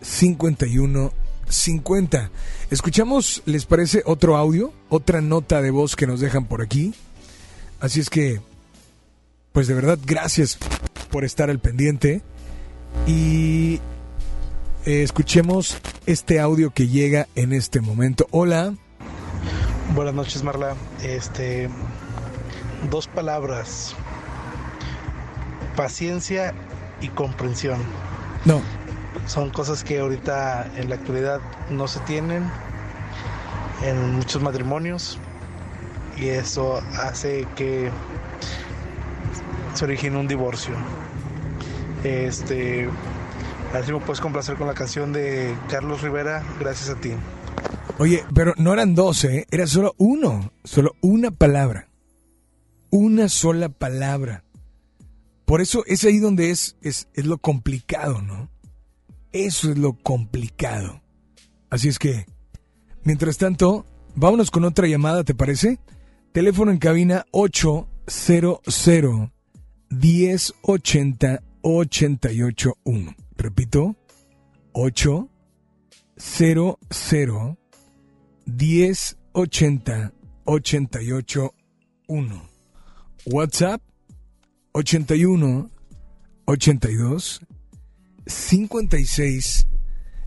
51 0.00 1.23
50. 1.48 2.30
Escuchamos, 2.70 3.42
¿les 3.46 3.66
parece 3.66 4.02
otro 4.06 4.36
audio? 4.36 4.72
Otra 4.88 5.20
nota 5.20 5.62
de 5.62 5.70
voz 5.70 5.96
que 5.96 6.06
nos 6.06 6.20
dejan 6.20 6.46
por 6.46 6.62
aquí. 6.62 6.94
Así 7.80 8.00
es 8.00 8.10
que, 8.10 8.40
pues 9.52 9.66
de 9.66 9.74
verdad, 9.74 9.98
gracias 10.04 10.58
por 11.10 11.24
estar 11.24 11.50
al 11.50 11.58
pendiente. 11.58 12.22
Y 13.06 13.80
eh, 14.86 15.02
escuchemos 15.02 15.78
este 16.06 16.40
audio 16.40 16.70
que 16.70 16.88
llega 16.88 17.28
en 17.34 17.52
este 17.52 17.80
momento. 17.80 18.26
Hola. 18.30 18.74
Buenas 19.94 20.14
noches, 20.14 20.42
Marla. 20.42 20.74
Este, 21.02 21.68
dos 22.90 23.06
palabras: 23.06 23.94
paciencia 25.76 26.54
y 27.00 27.08
comprensión. 27.08 27.78
No. 28.44 28.60
Son 29.26 29.50
cosas 29.50 29.84
que 29.84 29.98
ahorita 29.98 30.70
en 30.76 30.88
la 30.88 30.96
actualidad 30.96 31.40
no 31.70 31.88
se 31.88 32.00
tienen 32.00 32.44
en 33.82 34.14
muchos 34.14 34.42
matrimonios 34.42 35.18
y 36.16 36.28
eso 36.28 36.82
hace 36.98 37.46
que 37.56 37.90
se 39.74 39.84
origine 39.84 40.16
un 40.18 40.28
divorcio. 40.28 40.74
Este, 42.04 42.88
así 43.72 43.92
me 43.92 44.00
puedes 44.00 44.20
complacer 44.20 44.56
con 44.56 44.66
la 44.66 44.74
canción 44.74 45.12
de 45.12 45.54
Carlos 45.68 46.02
Rivera, 46.02 46.44
gracias 46.60 46.90
a 46.90 47.00
ti. 47.00 47.12
Oye, 47.98 48.24
pero 48.34 48.54
no 48.56 48.72
eran 48.72 48.94
dos, 48.94 49.24
¿eh? 49.24 49.46
Era 49.50 49.66
solo 49.66 49.94
uno, 49.98 50.52
solo 50.64 50.96
una 51.00 51.30
palabra. 51.30 51.88
Una 52.90 53.28
sola 53.28 53.68
palabra. 53.68 54.44
Por 55.44 55.60
eso 55.60 55.84
es 55.86 56.04
ahí 56.04 56.18
donde 56.18 56.50
es, 56.50 56.76
es, 56.82 57.08
es 57.14 57.26
lo 57.26 57.38
complicado, 57.38 58.22
¿no? 58.22 58.48
Eso 59.34 59.70
es 59.72 59.78
lo 59.78 59.94
complicado. 59.94 61.02
Así 61.68 61.88
es 61.88 61.98
que, 61.98 62.26
mientras 63.02 63.36
tanto, 63.36 63.84
vámonos 64.14 64.52
con 64.52 64.64
otra 64.64 64.86
llamada, 64.86 65.24
¿te 65.24 65.34
parece? 65.34 65.80
Teléfono 66.30 66.70
en 66.70 66.78
cabina 66.78 67.26
800 67.32 68.60
1080 69.90 71.42
881. 71.62 73.16
Repito, 73.36 73.96
800 74.72 77.56
1080 78.46 80.12
881. 80.44 82.48
WhatsApp 83.26 83.82
81 84.74 85.70
82 86.44 87.40
56 88.26 89.66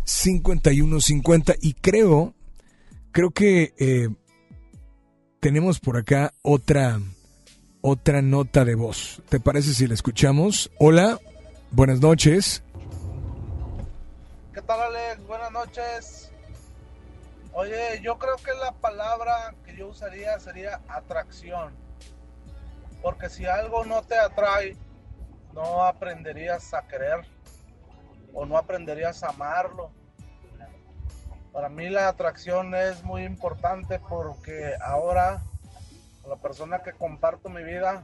51 0.04 1.02
50 1.02 1.54
y 1.62 1.74
creo 1.74 2.34
creo 3.12 3.32
que 3.32 3.74
eh, 3.78 4.10
tenemos 5.40 5.80
por 5.80 5.98
acá 5.98 6.34
otra 6.42 7.00
otra 7.82 8.22
nota 8.22 8.66
de 8.66 8.76
voz. 8.76 9.22
¿Te 9.30 9.40
parece 9.40 9.74
si 9.74 9.88
la 9.88 9.94
escuchamos? 9.94 10.72
Hola, 10.78 11.20
buenas 11.72 12.02
noches. 12.02 12.64
¿Qué 14.54 14.62
tal 14.62 14.82
Alex? 14.82 15.26
Buenas 15.26 15.52
noches. 15.52 16.32
Oye, 17.54 18.02
yo 18.04 18.18
creo 18.18 18.36
que 18.38 18.52
la 18.60 18.72
palabra 18.74 19.56
que 19.66 19.76
yo 19.76 19.88
usaría 19.88 20.40
sería 20.40 20.82
atracción. 20.88 21.74
Porque 23.02 23.30
si 23.30 23.46
algo 23.46 23.86
no 23.86 24.02
te 24.04 24.16
atrae, 24.16 24.76
no 25.54 25.84
aprenderías 25.84 26.74
a 26.74 26.88
querer 26.88 27.26
o 28.34 28.46
no 28.46 28.58
aprenderías 28.58 29.24
a 29.24 29.30
amarlo. 29.30 29.92
Para 31.52 31.70
mí 31.70 31.90
la 31.90 32.08
atracción 32.08 32.76
es 32.76 33.04
muy 33.04 33.24
importante 33.24 34.00
porque 34.00 34.76
ahora 34.82 35.42
la 36.28 36.36
persona 36.36 36.84
que 36.84 36.94
comparto 36.94 37.50
mi 37.50 37.64
vida 37.64 38.04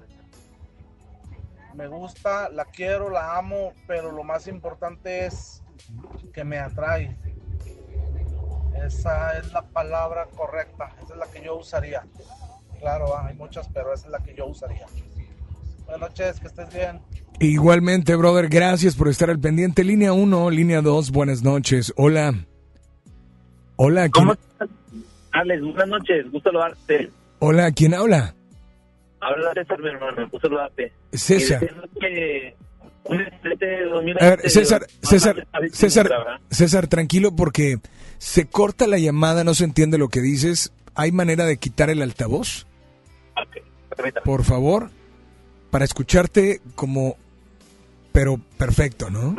me 1.73 1.87
gusta, 1.87 2.49
la 2.49 2.65
quiero, 2.65 3.09
la 3.09 3.37
amo, 3.37 3.73
pero 3.87 4.11
lo 4.11 4.23
más 4.23 4.47
importante 4.47 5.25
es 5.25 5.63
que 6.33 6.43
me 6.43 6.59
atrae. 6.59 7.17
Esa 8.75 9.37
es 9.37 9.51
la 9.53 9.61
palabra 9.61 10.27
correcta, 10.35 10.91
esa 11.01 11.13
es 11.13 11.19
la 11.19 11.27
que 11.27 11.41
yo 11.41 11.55
usaría. 11.55 12.05
Claro, 12.79 13.17
hay 13.17 13.33
muchas, 13.35 13.67
pero 13.69 13.93
esa 13.93 14.07
es 14.07 14.11
la 14.11 14.19
que 14.19 14.35
yo 14.35 14.45
usaría. 14.45 14.85
Buenas 15.85 16.09
noches, 16.09 16.39
que 16.39 16.47
estés 16.47 16.73
bien. 16.73 17.01
Igualmente, 17.43 18.15
brother, 18.15 18.47
gracias 18.47 18.95
por 18.95 19.09
estar 19.09 19.29
al 19.29 19.37
pendiente. 19.37 19.83
Línea 19.83 20.13
1, 20.13 20.49
línea 20.49 20.81
2, 20.81 21.11
buenas 21.11 21.43
noches. 21.43 21.91
Hola. 21.97 22.33
Hola, 23.75 24.03
¿quién? 24.03 24.11
¿Cómo 24.11 24.33
estás? 24.33 24.69
Alex, 25.33 25.61
buenas 25.61 25.87
noches, 25.89 26.31
gusto 26.31 26.49
saludarte. 26.49 27.11
Hola, 27.39 27.71
¿quién 27.73 27.95
habla? 27.95 28.33
Habla 29.19 29.53
César, 29.55 29.81
mi 29.81 29.89
hermano, 29.89 30.21
gusto 30.31 30.47
saludarte. 30.47 30.93
César. 31.11 31.63
Y 31.63 31.65
decirle 31.65 31.89
que 31.99 32.55
un 33.03 33.19
excelente 33.19 33.83
2020 33.87 34.25
A 34.25 34.29
ver, 34.29 34.49
César, 34.49 34.87
César, 35.01 35.47
César. 35.73 36.09
César, 36.49 36.87
tranquilo 36.87 37.35
porque 37.35 37.79
se 38.19 38.45
corta 38.45 38.87
la 38.87 38.99
llamada, 38.99 39.43
no 39.43 39.53
se 39.53 39.65
entiende 39.65 39.97
lo 39.97 40.07
que 40.07 40.21
dices. 40.21 40.71
¿Hay 40.95 41.11
manera 41.11 41.45
de 41.45 41.57
quitar 41.57 41.89
el 41.89 42.01
altavoz? 42.03 42.67
Por 44.23 44.45
favor, 44.45 44.91
para 45.71 45.83
escucharte 45.83 46.61
como, 46.75 47.17
pero 48.13 48.39
perfecto, 48.57 49.09
¿no? 49.09 49.35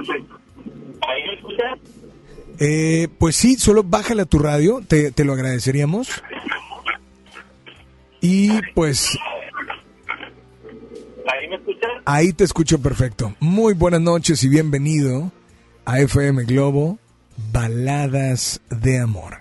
¿Ahí 1.08 1.22
me 1.26 1.34
escuchas? 1.34 1.78
Eh, 2.60 3.08
pues 3.18 3.36
sí, 3.36 3.54
solo 3.56 3.82
bájale 3.82 4.22
a 4.22 4.26
tu 4.26 4.38
radio, 4.38 4.82
te, 4.86 5.10
te 5.12 5.24
lo 5.24 5.32
agradeceríamos. 5.32 6.22
Y 8.20 8.60
pues 8.74 9.18
¿Ahí 11.26 11.48
me 11.48 11.56
escuchas? 11.56 11.90
ahí 12.04 12.32
te 12.32 12.44
escucho 12.44 12.80
perfecto. 12.80 13.34
Muy 13.40 13.74
buenas 13.74 14.00
noches 14.00 14.42
y 14.44 14.48
bienvenido 14.48 15.30
a 15.84 16.00
FM 16.00 16.44
Globo, 16.44 16.98
Baladas 17.52 18.60
de 18.70 18.98
Amor. 19.00 19.38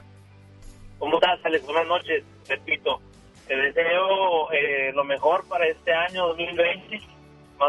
¿Cómo 0.99 1.15
estás, 1.15 1.39
Alex? 1.45 1.65
Buenas 1.65 1.87
noches, 1.87 2.23
repito. 2.47 2.99
Te 3.47 3.55
deseo 3.55 4.51
eh, 4.51 4.91
lo 4.93 5.03
mejor 5.03 5.45
para 5.47 5.67
este 5.67 5.93
año 5.93 6.27
2020. 6.29 7.01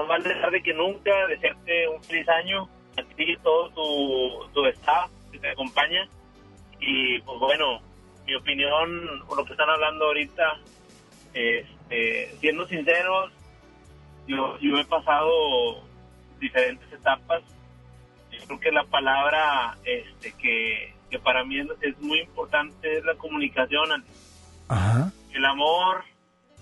Más 0.00 0.08
vale 0.08 0.34
tarde 0.40 0.62
que 0.62 0.74
nunca. 0.74 1.26
Desearte 1.28 1.88
un 1.88 2.02
feliz 2.02 2.28
año 2.28 2.68
a 2.96 3.02
ti 3.02 3.32
y 3.32 3.36
todo 3.38 3.70
tu, 3.70 4.48
tu 4.52 4.66
staff 4.66 5.10
que 5.30 5.38
te 5.38 5.50
acompaña. 5.50 6.08
Y 6.80 7.20
pues 7.20 7.38
bueno, 7.38 7.80
mi 8.26 8.34
opinión, 8.34 9.22
por 9.26 9.38
lo 9.38 9.44
que 9.44 9.52
están 9.52 9.70
hablando 9.70 10.06
ahorita, 10.06 10.58
este, 11.32 12.34
siendo 12.40 12.66
sinceros, 12.66 13.32
yo, 14.26 14.58
yo 14.58 14.78
he 14.78 14.84
pasado 14.84 15.82
diferentes 16.40 16.92
etapas. 16.92 17.42
Yo 18.32 18.46
creo 18.46 18.60
que 18.60 18.72
la 18.72 18.84
palabra 18.84 19.78
este, 19.84 20.32
que, 20.32 20.94
que 21.10 21.18
para 21.18 21.44
mí 21.44 21.60
es, 21.60 21.68
es 21.80 21.98
muy 22.00 22.20
importante 22.20 22.98
es 22.98 23.04
la 23.04 23.14
comunicación. 23.14 24.04
Ajá. 24.68 25.12
El 25.32 25.44
amor 25.44 26.04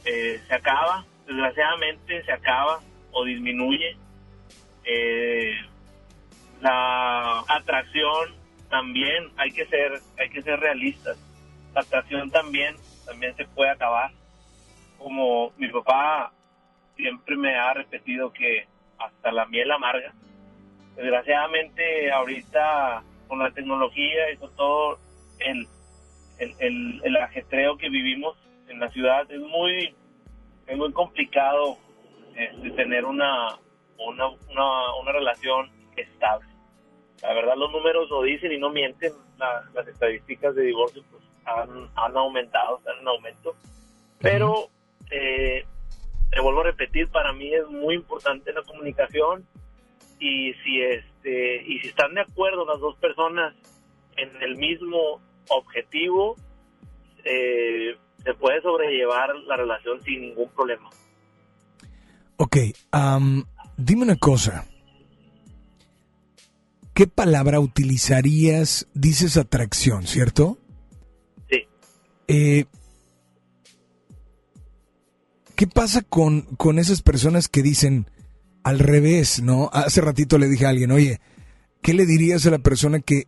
eh, 0.05 0.41
se 0.47 0.55
acaba, 0.55 1.05
desgraciadamente 1.27 2.25
se 2.25 2.33
acaba 2.33 2.81
o 3.13 3.25
disminuye. 3.25 3.97
Eh, 4.85 5.55
la 6.61 7.45
atracción 7.49 8.35
también 8.69 9.31
hay 9.37 9.53
que 9.53 9.67
ser 9.67 10.01
hay 10.19 10.31
que 10.31 10.43
ser 10.43 10.59
realistas. 10.61 11.19
La 11.75 11.83
atracción 11.83 12.31
también 12.31 12.77
también 13.07 13.35
se 13.37 13.45
puede 13.47 13.71
acabar. 13.71 14.11
Como 14.99 15.53
mi 15.57 15.69
papá 15.69 16.33
siempre 16.97 17.37
me 17.37 17.55
ha 17.55 17.75
repetido 17.75 18.33
que 18.33 18.67
hasta 18.99 19.33
la 19.33 19.47
miel 19.47 19.71
amarga. 19.71 20.13
Desgraciadamente 20.97 22.13
ahorita 22.13 23.03
con 23.29 23.39
la 23.39 23.51
tecnología 23.51 24.31
y 24.31 24.37
con 24.37 24.55
todo 24.57 24.99
el, 25.39 25.67
el, 26.39 26.55
el, 26.59 27.01
el 27.03 27.17
ajetreo 27.17 27.79
que 27.79 27.89
vivimos 27.89 28.37
en 28.69 28.79
la 28.79 28.91
ciudad 28.91 29.31
es 29.31 29.41
muy 29.41 29.95
es 30.67 30.77
muy 30.77 30.93
complicado 30.93 31.79
este, 32.37 32.71
tener 32.73 33.05
una, 33.05 33.59
una, 33.99 34.29
una, 34.29 34.95
una 35.01 35.13
relación 35.13 35.71
estable. 35.97 36.49
La 37.23 37.33
verdad 37.35 37.55
los 37.57 37.71
números 37.71 38.09
lo 38.11 38.23
dicen 38.23 38.53
y 38.53 38.59
no 38.59 38.71
mienten. 38.71 39.13
La- 39.39 39.69
las 39.75 39.87
estadísticas 39.89 40.55
de 40.55 40.63
divorcio 40.63 41.03
pues, 41.11 41.23
han, 41.45 41.89
han 41.97 42.17
aumentado, 42.17 42.79
están 42.79 42.99
en 43.01 43.09
aumento. 43.09 43.55
Pero 44.21 44.69
eh, 45.11 45.65
te 46.31 46.41
vuelvo 46.41 46.61
a 46.61 46.65
repetir, 46.65 47.09
para 47.11 47.33
mí 47.33 47.53
es 47.53 47.67
muy 47.69 47.95
importante 47.95 48.53
la 48.53 48.63
comunicación 48.63 49.45
y 50.19 50.55
si 50.55 50.81
este 50.83 51.63
y 51.67 51.81
si 51.81 51.89
están 51.89 52.15
de 52.15 52.21
acuerdo 52.21 52.65
las 52.65 52.79
dos 52.79 52.97
personas 52.97 53.55
en 54.17 54.31
el 54.43 54.57
mismo 54.57 55.21
objetivo, 55.49 56.37
eh, 57.25 57.97
se 58.23 58.35
puede 58.35 58.61
sobrellevar 58.63 59.35
la 59.47 59.57
relación 59.57 60.01
sin 60.03 60.21
ningún 60.21 60.49
problema. 60.51 60.89
Ok, 62.37 62.57
am, 62.91 63.45
dime 63.77 64.03
una 64.03 64.17
cosa. 64.17 64.67
¿Qué 66.95 67.07
palabra 67.07 67.61
utilizarías? 67.61 68.87
Dices 68.95 69.37
atracción, 69.37 70.07
¿cierto? 70.07 70.59
Sí. 71.49 71.59
Eh, 72.29 72.65
¿Qué 75.55 75.67
pasa 75.67 76.03
con, 76.03 76.43
con 76.57 76.79
esas 76.79 77.03
personas 77.03 77.49
que 77.49 77.63
dicen 77.63 78.11
al 78.63 78.79
revés, 78.79 79.43
no? 79.43 79.71
Hace 79.73 80.01
ratito 80.01 80.39
le 80.39 80.49
dije 80.49 80.67
a 80.67 80.71
alguien, 80.71 80.91
oye, 80.91 81.21
¿qué 81.81 81.95
le 81.95 82.07
dirías 82.07 82.47
a 82.47 82.51
la 82.51 82.59
persona 82.59 83.01
que, 83.01 83.27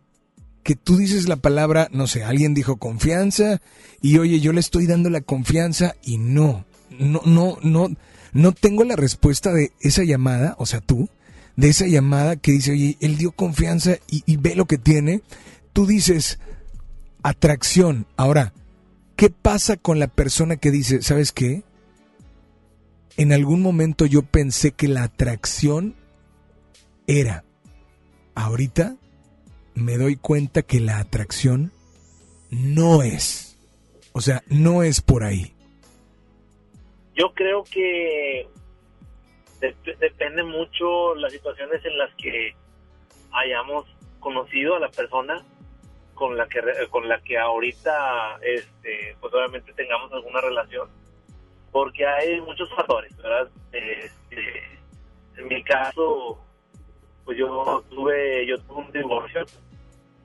que 0.63 0.75
tú 0.75 0.97
dices 0.97 1.27
la 1.27 1.37
palabra, 1.37 1.89
no 1.91 2.07
sé, 2.07 2.23
alguien 2.23 2.53
dijo 2.53 2.77
confianza 2.77 3.61
y 4.01 4.17
oye, 4.17 4.39
yo 4.39 4.51
le 4.51 4.59
estoy 4.59 4.87
dando 4.87 5.09
la 5.09 5.21
confianza 5.21 5.95
y 6.03 6.17
no, 6.17 6.65
no, 6.97 7.21
no, 7.23 7.57
no, 7.61 7.89
no 8.35 8.51
tengo 8.51 8.83
la 8.83 8.97
respuesta 8.97 9.53
de 9.53 9.71
esa 9.79 10.03
llamada, 10.03 10.55
o 10.59 10.65
sea, 10.65 10.81
tú, 10.81 11.07
de 11.55 11.69
esa 11.69 11.87
llamada 11.87 12.35
que 12.35 12.51
dice, 12.51 12.73
oye, 12.73 12.97
él 12.99 13.17
dio 13.17 13.31
confianza 13.31 13.95
y, 14.09 14.23
y 14.25 14.35
ve 14.35 14.55
lo 14.55 14.65
que 14.65 14.77
tiene, 14.77 15.21
tú 15.71 15.85
dices 15.85 16.37
atracción. 17.23 18.07
Ahora, 18.17 18.53
¿qué 19.15 19.29
pasa 19.29 19.77
con 19.77 19.99
la 19.99 20.07
persona 20.07 20.57
que 20.57 20.69
dice, 20.69 21.01
¿sabes 21.01 21.31
qué? 21.31 21.63
En 23.15 23.31
algún 23.31 23.61
momento 23.61 24.05
yo 24.05 24.21
pensé 24.21 24.73
que 24.73 24.89
la 24.89 25.03
atracción 25.03 25.95
era. 27.07 27.45
Ahorita 28.35 28.97
me 29.75 29.97
doy 29.97 30.17
cuenta 30.17 30.61
que 30.61 30.81
la 30.81 30.99
atracción 30.99 31.71
no 32.49 33.01
es. 33.01 33.55
O 34.11 34.19
sea, 34.19 34.43
no 34.49 34.83
es 34.83 34.99
por 34.99 35.23
ahí. 35.23 35.54
Yo 37.15 37.33
creo 37.33 37.63
que 37.63 38.47
dep- 39.61 39.97
depende 39.97 40.43
mucho 40.43 41.15
las 41.15 41.31
situaciones 41.31 41.83
en 41.85 41.97
las 41.97 42.13
que 42.15 42.55
hayamos 43.31 43.85
conocido 44.19 44.75
a 44.75 44.79
la 44.79 44.89
persona 44.89 45.43
con 46.13 46.37
la 46.37 46.47
que 46.47 46.61
con 46.89 47.07
la 47.09 47.19
que 47.21 47.37
ahorita 47.37 48.37
este 48.41 49.15
pues 49.19 49.33
obviamente 49.33 49.73
tengamos 49.73 50.11
alguna 50.13 50.39
relación 50.41 50.89
porque 51.71 52.05
hay 52.07 52.39
muchos 52.41 52.69
factores 52.73 53.15
verdad 53.17 53.49
Este, 53.73 54.79
en 55.35 55.47
mi 55.49 55.61
caso 55.63 56.41
pues 57.25 57.37
yo 57.37 57.83
tuve 57.89 58.45
yo 58.47 58.57
tuve 58.59 58.81
un 58.81 58.91
divorcio 58.93 59.45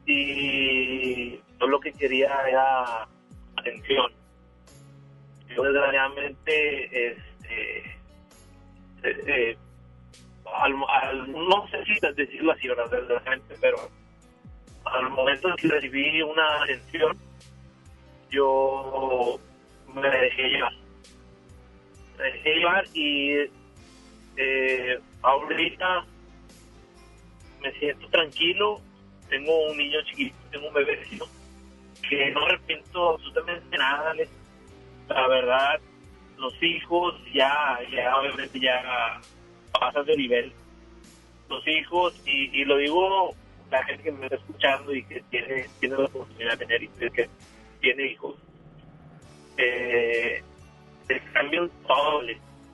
y 0.06 1.36
yo 1.36 1.66
lo 1.66 1.80
que 1.80 1.92
quería 1.92 2.40
era 2.48 3.08
atención 3.56 4.12
yo 5.54 5.62
desgraciadamente 5.62 7.08
este 7.08 7.78
eh, 7.82 7.94
eh, 9.02 9.56
no 11.28 11.68
sé 11.68 11.84
si 11.84 12.00
decirlo 12.14 12.52
así 12.52 12.68
desgraciadamente 12.68 13.56
pero 13.60 13.76
al 14.84 15.10
momento 15.10 15.48
en 15.48 15.56
que 15.56 15.68
recibí 15.68 16.22
una 16.22 16.62
atención 16.62 17.16
yo 18.30 19.40
me 19.94 20.08
dejé 20.08 20.48
llevar. 20.48 20.72
Me 22.18 22.24
dejé 22.24 22.54
llevar 22.54 22.84
y 22.94 23.34
eh, 24.36 25.00
ahorita 25.22 26.04
me 27.60 27.72
siento 27.72 28.08
tranquilo. 28.08 28.80
Tengo 29.28 29.70
un 29.70 29.76
niño 29.76 29.98
chiquito 30.06 30.36
tengo 30.50 30.68
un 30.68 30.74
bebé 30.74 31.00
que 32.08 32.30
no 32.32 32.44
arrepiento 32.46 33.10
absolutamente 33.10 33.78
nada. 33.78 34.14
La 35.10 35.28
verdad 35.28 35.80
los 36.38 36.54
hijos 36.62 37.14
ya 37.34 37.78
ya 37.92 38.16
obviamente 38.16 38.60
ya 38.60 39.20
pasan 39.72 40.06
de 40.06 40.16
nivel. 40.16 40.52
Los 41.48 41.66
hijos 41.66 42.14
y, 42.24 42.60
y 42.60 42.64
lo 42.64 42.76
digo 42.76 43.34
la 43.70 43.84
gente 43.84 44.04
que 44.04 44.12
me 44.12 44.26
está 44.26 44.36
escuchando 44.36 44.94
y 44.94 45.04
que 45.04 45.22
tiene 45.30 45.66
tiene 45.78 45.96
la 45.96 46.04
oportunidad 46.04 46.52
de 46.52 46.66
tener 46.66 46.82
y 46.82 46.88
que 46.88 47.28
tiene 47.80 48.06
hijos 48.06 48.36
eh, 49.56 50.42
te 51.06 51.20
cambian 51.32 51.70
todo 51.86 52.22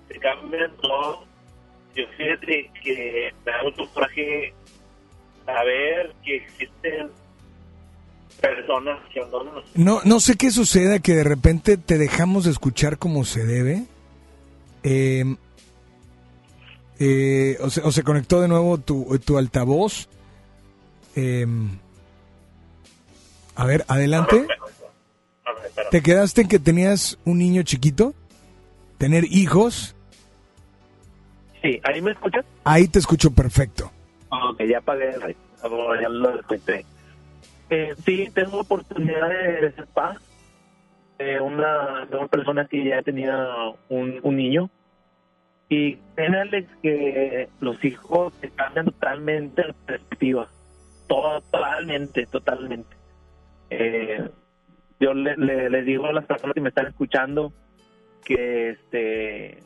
te 0.08 0.18
cambian 0.20 0.76
todo. 0.76 1.24
Yo 1.94 2.06
fíjate 2.16 2.70
que 2.82 3.32
me 3.44 3.52
da 3.52 3.62
mucho 3.62 3.88
coraje 3.92 4.54
saber 5.44 6.14
que 6.22 6.36
existen 6.36 7.10
abandonan 8.42 8.98
No, 9.74 10.00
no 10.04 10.20
sé 10.20 10.36
qué 10.36 10.50
suceda, 10.50 10.98
que 10.98 11.14
de 11.14 11.24
repente 11.24 11.76
te 11.76 11.98
dejamos 11.98 12.44
de 12.44 12.50
escuchar 12.50 12.98
como 12.98 13.24
se 13.24 13.44
debe. 13.44 13.84
Eh, 14.82 15.24
eh, 16.98 17.58
o, 17.60 17.70
se, 17.70 17.82
o 17.82 17.92
se 17.92 18.02
conectó 18.02 18.40
de 18.40 18.48
nuevo 18.48 18.78
tu, 18.78 19.18
tu 19.24 19.38
altavoz. 19.38 20.08
Eh, 21.14 21.46
a 23.54 23.64
ver, 23.64 23.84
adelante. 23.88 24.46
¿Te 25.90 26.02
quedaste 26.02 26.42
en 26.42 26.48
que 26.48 26.58
tenías 26.58 27.18
un 27.24 27.38
niño 27.38 27.62
chiquito? 27.62 28.14
¿Tener 28.98 29.24
hijos? 29.24 29.94
Sí, 31.62 31.80
¿ahí 31.84 32.00
me 32.00 32.12
escuchas? 32.12 32.44
Ahí 32.64 32.88
te 32.88 32.98
escucho 32.98 33.30
perfecto. 33.30 33.90
Ok, 34.30 34.62
ya 34.68 34.78
apagué 34.78 35.10
el 35.10 35.20
radio. 35.20 35.36
Ahora 35.62 36.02
ya 36.02 36.08
lo 36.08 36.36
desconecté. 36.36 36.84
Eh, 37.70 37.94
sí, 38.04 38.30
tengo 38.32 38.60
oportunidad 38.60 39.28
de, 39.28 39.72
ser 39.72 39.86
paz 39.88 40.18
de 41.18 41.40
una, 41.40 42.06
de 42.06 42.16
una 42.16 42.28
persona 42.28 42.66
que 42.66 42.84
ya 42.84 43.02
tenía 43.02 43.48
un, 43.88 44.20
un 44.22 44.36
niño. 44.36 44.70
Y 45.68 45.98
Alex, 46.16 46.68
que 46.80 47.48
los 47.60 47.84
hijos 47.84 48.32
te 48.40 48.50
cambian 48.50 48.86
totalmente 48.86 49.64
la 49.66 49.74
perspectiva. 49.86 50.48
Totalmente, 51.08 52.26
totalmente. 52.26 52.96
Eh, 53.70 54.28
yo 55.00 55.12
le, 55.12 55.36
le, 55.36 55.82
digo 55.82 56.06
a 56.06 56.12
las 56.12 56.24
personas 56.24 56.54
que 56.54 56.60
me 56.60 56.68
están 56.68 56.86
escuchando 56.86 57.52
que, 58.24 58.70
este, 58.70 59.58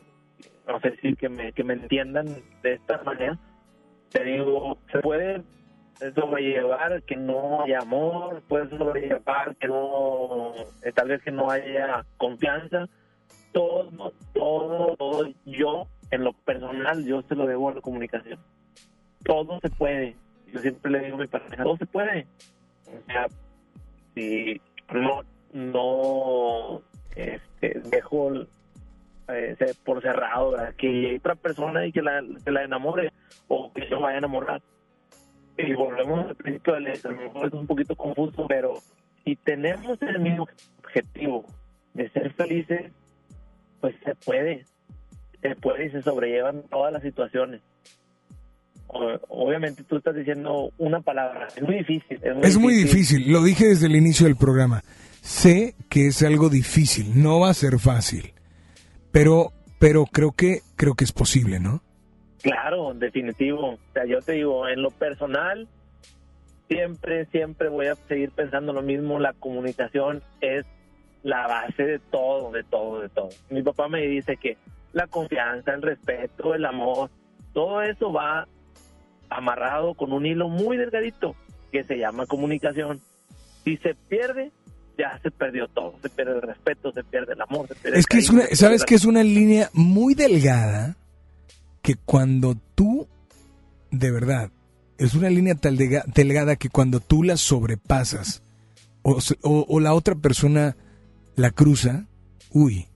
no 0.67 0.79
sé 0.79 0.97
que 1.15 1.29
me, 1.29 1.51
que 1.53 1.63
me 1.63 1.73
entiendan 1.73 2.25
de 2.63 2.73
esta 2.73 3.01
manera. 3.03 3.37
Te 4.11 4.23
digo, 4.23 4.79
se 4.91 4.99
puede 4.99 5.43
sobrellevar 6.15 7.03
que 7.03 7.15
no 7.15 7.61
haya 7.61 7.79
amor, 7.79 8.41
puede 8.47 8.69
sobrellevar 8.69 9.55
que 9.57 9.67
no, 9.67 10.53
eh, 10.83 10.91
tal 10.93 11.09
vez 11.09 11.21
que 11.21 11.31
no 11.31 11.49
haya 11.49 12.05
confianza. 12.17 12.87
Todo, 13.51 14.13
todo, 14.33 14.95
todo, 14.95 15.27
yo, 15.45 15.87
en 16.09 16.23
lo 16.23 16.33
personal, 16.33 17.05
yo 17.05 17.21
se 17.23 17.35
lo 17.35 17.45
debo 17.45 17.69
a 17.69 17.75
la 17.75 17.81
comunicación. 17.81 18.39
Todo 19.23 19.59
se 19.59 19.69
puede. 19.69 20.15
Yo 20.53 20.59
siempre 20.59 20.91
le 20.91 20.99
digo 20.99 21.17
a 21.17 21.19
mi 21.19 21.27
pareja, 21.27 21.63
todo 21.63 21.77
se 21.77 21.85
puede. 21.85 22.27
O 22.87 23.05
sea, 23.05 23.27
si 24.15 24.61
no, 24.93 25.21
no 25.53 26.81
este, 27.15 27.81
dejo 27.85 28.31
eh, 29.27 29.55
por 29.83 30.01
cerrado 30.01 30.55
que 30.77 31.17
otra 31.17 31.35
persona 31.35 31.85
y 31.85 31.91
que 31.91 32.01
la, 32.01 32.23
que 32.43 32.51
la 32.51 32.63
enamore 32.63 33.11
o 33.47 33.71
que 33.71 33.87
yo 33.89 33.99
vaya 33.99 34.15
a 34.15 34.19
enamorar. 34.19 34.61
Y 35.57 35.73
volvemos 35.73 36.27
al 36.27 36.35
principio 36.35 36.73
del 36.73 36.87
a 36.87 37.09
lo 37.09 37.17
mejor 37.17 37.47
es 37.47 37.53
un 37.53 37.67
poquito 37.67 37.95
confuso, 37.95 38.45
pero 38.47 38.81
si 39.23 39.35
tenemos 39.35 40.01
el 40.01 40.19
mismo 40.19 40.47
objetivo 40.79 41.45
de 41.93 42.09
ser 42.09 42.33
felices, 42.33 42.91
pues 43.79 43.95
se 44.03 44.15
puede, 44.15 44.65
se 45.41 45.55
puede 45.55 45.85
y 45.87 45.91
se 45.91 46.01
sobrellevan 46.01 46.63
todas 46.69 46.93
las 46.93 47.01
situaciones. 47.01 47.61
Obviamente 48.87 49.83
tú 49.83 49.97
estás 49.97 50.15
diciendo 50.15 50.71
una 50.77 51.01
palabra, 51.01 51.47
es 51.55 51.63
muy 51.63 51.77
difícil. 51.77 52.19
Es 52.21 52.35
muy 52.35 52.45
Es 52.45 52.57
muy 52.57 52.73
difícil, 52.73 53.31
lo 53.31 53.41
dije 53.43 53.67
desde 53.67 53.87
el 53.87 53.95
inicio 53.95 54.25
del 54.25 54.35
programa. 54.35 54.83
Sé 55.21 55.75
que 55.89 56.07
es 56.07 56.23
algo 56.23 56.49
difícil, 56.49 57.21
no 57.21 57.39
va 57.39 57.49
a 57.49 57.53
ser 57.53 57.79
fácil, 57.79 58.33
pero, 59.11 59.53
pero 59.79 60.05
creo 60.05 60.31
que, 60.31 60.61
creo 60.75 60.95
que 60.95 61.03
es 61.03 61.11
posible, 61.11 61.59
¿no? 61.59 61.81
Claro, 62.41 62.93
definitivo. 62.93 63.73
O 63.73 63.79
sea, 63.93 64.05
yo 64.05 64.21
te 64.21 64.33
digo, 64.33 64.67
en 64.67 64.81
lo 64.81 64.91
personal, 64.91 65.67
siempre, 66.67 67.25
siempre 67.27 67.69
voy 67.69 67.87
a 67.87 67.95
seguir 67.95 68.31
pensando 68.31 68.73
lo 68.73 68.81
mismo. 68.81 69.19
La 69.19 69.33
comunicación 69.33 70.21
es 70.41 70.65
la 71.23 71.47
base 71.47 71.83
de 71.83 71.99
todo, 71.99 72.51
de 72.51 72.63
todo, 72.63 73.01
de 73.01 73.09
todo. 73.09 73.29
Mi 73.49 73.61
papá 73.61 73.87
me 73.87 74.01
dice 74.07 74.37
que 74.37 74.57
la 74.93 75.07
confianza, 75.07 75.73
el 75.73 75.81
respeto, 75.81 76.55
el 76.55 76.65
amor, 76.65 77.09
todo 77.53 77.81
eso 77.81 78.11
va 78.11 78.47
amarrado 79.29 79.93
con 79.93 80.11
un 80.11 80.25
hilo 80.25 80.49
muy 80.49 80.77
delgadito 80.77 81.35
que 81.71 81.83
se 81.83 81.97
llama 81.97 82.25
comunicación. 82.25 82.99
Si 83.63 83.77
se 83.77 83.93
pierde, 84.09 84.51
ya 84.97 85.19
se 85.21 85.31
perdió 85.31 85.67
todo. 85.67 85.93
Se 86.01 86.09
pierde 86.09 86.35
el 86.35 86.41
respeto, 86.41 86.91
se 86.91 87.03
pierde 87.03 87.33
el 87.33 87.41
amor, 87.41 87.67
se 87.67 87.75
pierde 87.75 87.99
Es 87.99 88.05
el 88.05 88.07
que 88.07 88.17
es 88.17 88.29
una, 88.29 88.45
sabes 88.53 88.83
que 88.83 88.95
es 88.95 89.05
una 89.05 89.23
línea 89.23 89.69
muy 89.73 90.15
delgada 90.15 90.95
que 91.81 91.95
cuando 91.95 92.55
tú, 92.75 93.07
de 93.91 94.11
verdad, 94.11 94.51
es 94.97 95.13
una 95.15 95.29
línea 95.29 95.55
tal 95.55 95.77
dega- 95.77 96.03
delgada 96.05 96.55
que 96.55 96.69
cuando 96.69 96.99
tú 96.99 97.23
la 97.23 97.37
sobrepasas 97.37 98.43
o, 99.01 99.17
o- 99.43 99.65
o 99.67 99.79
la 99.79 99.93
otra 99.93 100.15
persona 100.15 100.75
la 101.35 101.49
cruza, 101.51 102.05
uy, 102.51 102.87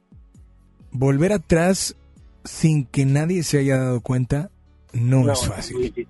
volver 0.92 1.34
atrás 1.34 1.96
sin 2.44 2.86
que 2.86 3.06
nadie 3.06 3.44
se 3.44 3.58
haya 3.60 3.78
dado 3.78 4.02
cuenta 4.02 4.52
no, 4.94 5.30
es 5.32 5.40
está 5.42 5.56
fácil. 5.56 5.76
muy 5.78 5.86
difícil. 5.86 6.08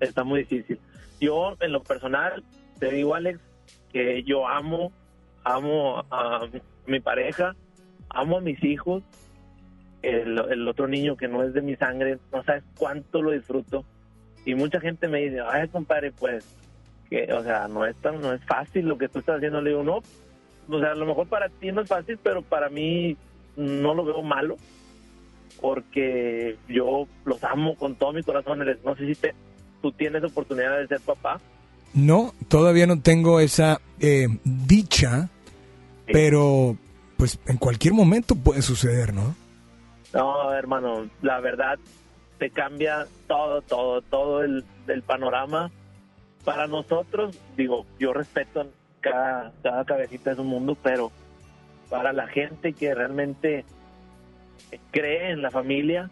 Está 0.00 0.24
muy 0.24 0.40
difícil. 0.40 0.78
Yo, 1.20 1.56
en 1.60 1.72
lo 1.72 1.82
personal, 1.82 2.44
te 2.78 2.90
digo, 2.92 3.14
Alex, 3.14 3.40
que 3.92 4.22
yo 4.24 4.46
amo, 4.46 4.92
amo 5.44 5.98
a 6.10 6.46
mi 6.86 7.00
pareja, 7.00 7.56
amo 8.10 8.38
a 8.38 8.40
mis 8.40 8.62
hijos. 8.64 9.02
El, 10.02 10.38
el 10.50 10.68
otro 10.68 10.86
niño 10.86 11.16
que 11.16 11.26
no 11.28 11.42
es 11.42 11.52
de 11.54 11.60
mi 11.62 11.74
sangre, 11.76 12.18
no 12.32 12.42
sabes 12.44 12.62
cuánto 12.76 13.20
lo 13.22 13.32
disfruto. 13.32 13.84
Y 14.44 14.54
mucha 14.54 14.80
gente 14.80 15.08
me 15.08 15.20
dice, 15.22 15.40
ay, 15.50 15.68
compadre, 15.68 16.12
pues, 16.12 16.44
que, 17.10 17.32
o 17.32 17.42
sea, 17.42 17.66
no 17.68 17.84
es 17.84 17.96
tan, 17.96 18.20
no 18.20 18.32
es 18.32 18.40
fácil 18.44 18.86
lo 18.86 18.96
que 18.96 19.08
tú 19.08 19.18
estás 19.18 19.36
haciendo. 19.36 19.60
Le 19.60 19.70
digo, 19.70 19.82
no, 19.82 19.96
o 20.68 20.80
sea, 20.80 20.92
a 20.92 20.94
lo 20.94 21.06
mejor 21.06 21.26
para 21.26 21.48
ti 21.48 21.72
no 21.72 21.80
es 21.82 21.88
fácil, 21.88 22.18
pero 22.22 22.42
para 22.42 22.68
mí 22.68 23.16
no 23.56 23.94
lo 23.94 24.04
veo 24.04 24.22
malo 24.22 24.56
porque 25.60 26.56
yo 26.68 27.06
los 27.24 27.42
amo 27.44 27.74
con 27.76 27.94
todo 27.96 28.12
mi 28.12 28.22
corazón. 28.22 28.64
Les- 28.64 28.82
No 28.84 28.94
sé 28.96 29.06
si 29.06 29.14
te, 29.14 29.34
tú 29.82 29.92
tienes 29.92 30.22
oportunidad 30.24 30.78
de 30.78 30.86
ser 30.86 31.00
papá. 31.00 31.40
No, 31.94 32.34
todavía 32.48 32.86
no 32.86 33.00
tengo 33.00 33.40
esa 33.40 33.80
eh, 33.98 34.28
dicha, 34.44 35.28
pero 36.06 36.76
pues 37.16 37.38
en 37.46 37.56
cualquier 37.56 37.94
momento 37.94 38.36
puede 38.36 38.62
suceder, 38.62 39.12
¿no? 39.14 39.34
No, 40.12 40.52
hermano, 40.52 41.08
la 41.22 41.40
verdad 41.40 41.78
te 42.38 42.50
cambia 42.50 43.06
todo, 43.26 43.62
todo, 43.62 44.00
todo 44.02 44.42
el, 44.42 44.64
panorama. 45.06 45.70
Para 46.44 46.66
nosotros, 46.66 47.38
digo, 47.56 47.84
yo 47.98 48.12
respeto 48.12 48.70
cada, 49.00 49.52
cada 49.62 49.84
cabecita 49.84 50.30
de 50.30 50.36
su 50.36 50.44
mundo, 50.44 50.76
pero 50.82 51.10
para 51.90 52.12
la 52.12 52.26
gente 52.28 52.72
que 52.72 52.94
realmente 52.94 53.64
cree 54.90 55.30
en 55.30 55.42
la 55.42 55.50
familia, 55.50 56.10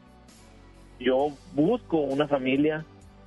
yo 0.98 1.28
busco 1.52 1.98
una 1.98 2.26
familia, 2.26 2.84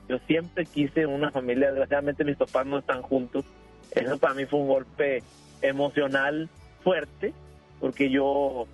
yo 0.08 0.18
siempre 0.28 0.66
quise 0.66 1.06
una 1.06 1.32
familia, 1.32 1.68
desgraciadamente 1.68 2.24
mis 2.24 2.38
papás 2.38 2.66
no 2.66 2.80
están 2.80 3.02
juntos, 3.02 3.46
eso 3.92 4.18
para 4.18 4.34
mí 4.34 4.46
fue 4.46 4.60
un 4.60 4.68
golpe 4.68 5.24
emocional 5.62 6.50
fuerte, 6.84 7.34
porque 7.80 8.10
yo 8.10 8.68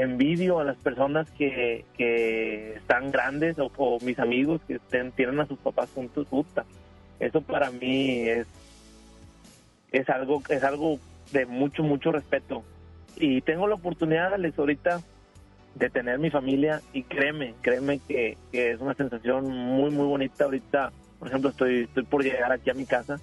envidio 0.00 0.58
a 0.60 0.64
las 0.64 0.76
personas 0.76 1.30
que, 1.32 1.84
que 1.96 2.74
están 2.74 3.10
grandes 3.10 3.56
o, 3.58 3.98
mis 4.02 4.18
amigos 4.18 4.60
que 4.66 4.76
estén- 4.76 5.12
tienen 5.12 5.40
a 5.40 5.46
sus 5.46 5.58
papás 5.58 5.88
juntos, 5.94 6.26
puta. 6.28 6.64
Eso 7.18 7.40
para 7.40 7.70
mí 7.70 8.28
es 8.28 8.46
es 9.92 10.08
algo 10.08 10.42
es 10.48 10.62
algo 10.62 10.98
de 11.32 11.46
mucho 11.46 11.82
mucho 11.82 12.12
respeto 12.12 12.62
y 13.16 13.40
tengo 13.40 13.66
la 13.66 13.74
oportunidad 13.74 14.32
Alex 14.32 14.58
ahorita 14.58 15.00
de 15.74 15.90
tener 15.90 16.18
mi 16.18 16.30
familia 16.30 16.80
y 16.92 17.02
créeme 17.02 17.54
créeme 17.60 17.98
que, 18.06 18.36
que 18.52 18.70
es 18.70 18.80
una 18.80 18.94
sensación 18.94 19.48
muy 19.50 19.90
muy 19.90 20.06
bonita 20.06 20.44
ahorita 20.44 20.92
por 21.18 21.28
ejemplo 21.28 21.50
estoy 21.50 21.82
estoy 21.82 22.04
por 22.04 22.22
llegar 22.22 22.52
aquí 22.52 22.70
a 22.70 22.74
mi 22.74 22.86
casa 22.86 23.18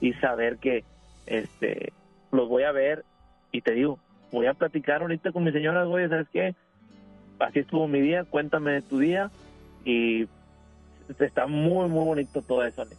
y 0.00 0.12
saber 0.14 0.58
que 0.58 0.84
este 1.26 1.92
los 2.32 2.48
voy 2.48 2.64
a 2.64 2.72
ver 2.72 3.04
y 3.52 3.60
te 3.60 3.72
digo 3.72 3.98
voy 4.30 4.46
a 4.46 4.54
platicar 4.54 5.02
ahorita 5.02 5.32
con 5.32 5.44
mi 5.44 5.52
señora 5.52 5.86
oye 5.86 6.08
sabes 6.08 6.26
qué 6.32 6.54
así 7.38 7.60
estuvo 7.60 7.88
mi 7.88 8.00
día 8.00 8.24
cuéntame 8.24 8.72
de 8.72 8.82
tu 8.82 8.98
día 8.98 9.30
y 9.84 10.28
está 11.18 11.46
muy 11.46 11.88
muy 11.88 12.04
bonito 12.04 12.42
todo 12.42 12.64
eso 12.64 12.82
Alex. 12.82 12.96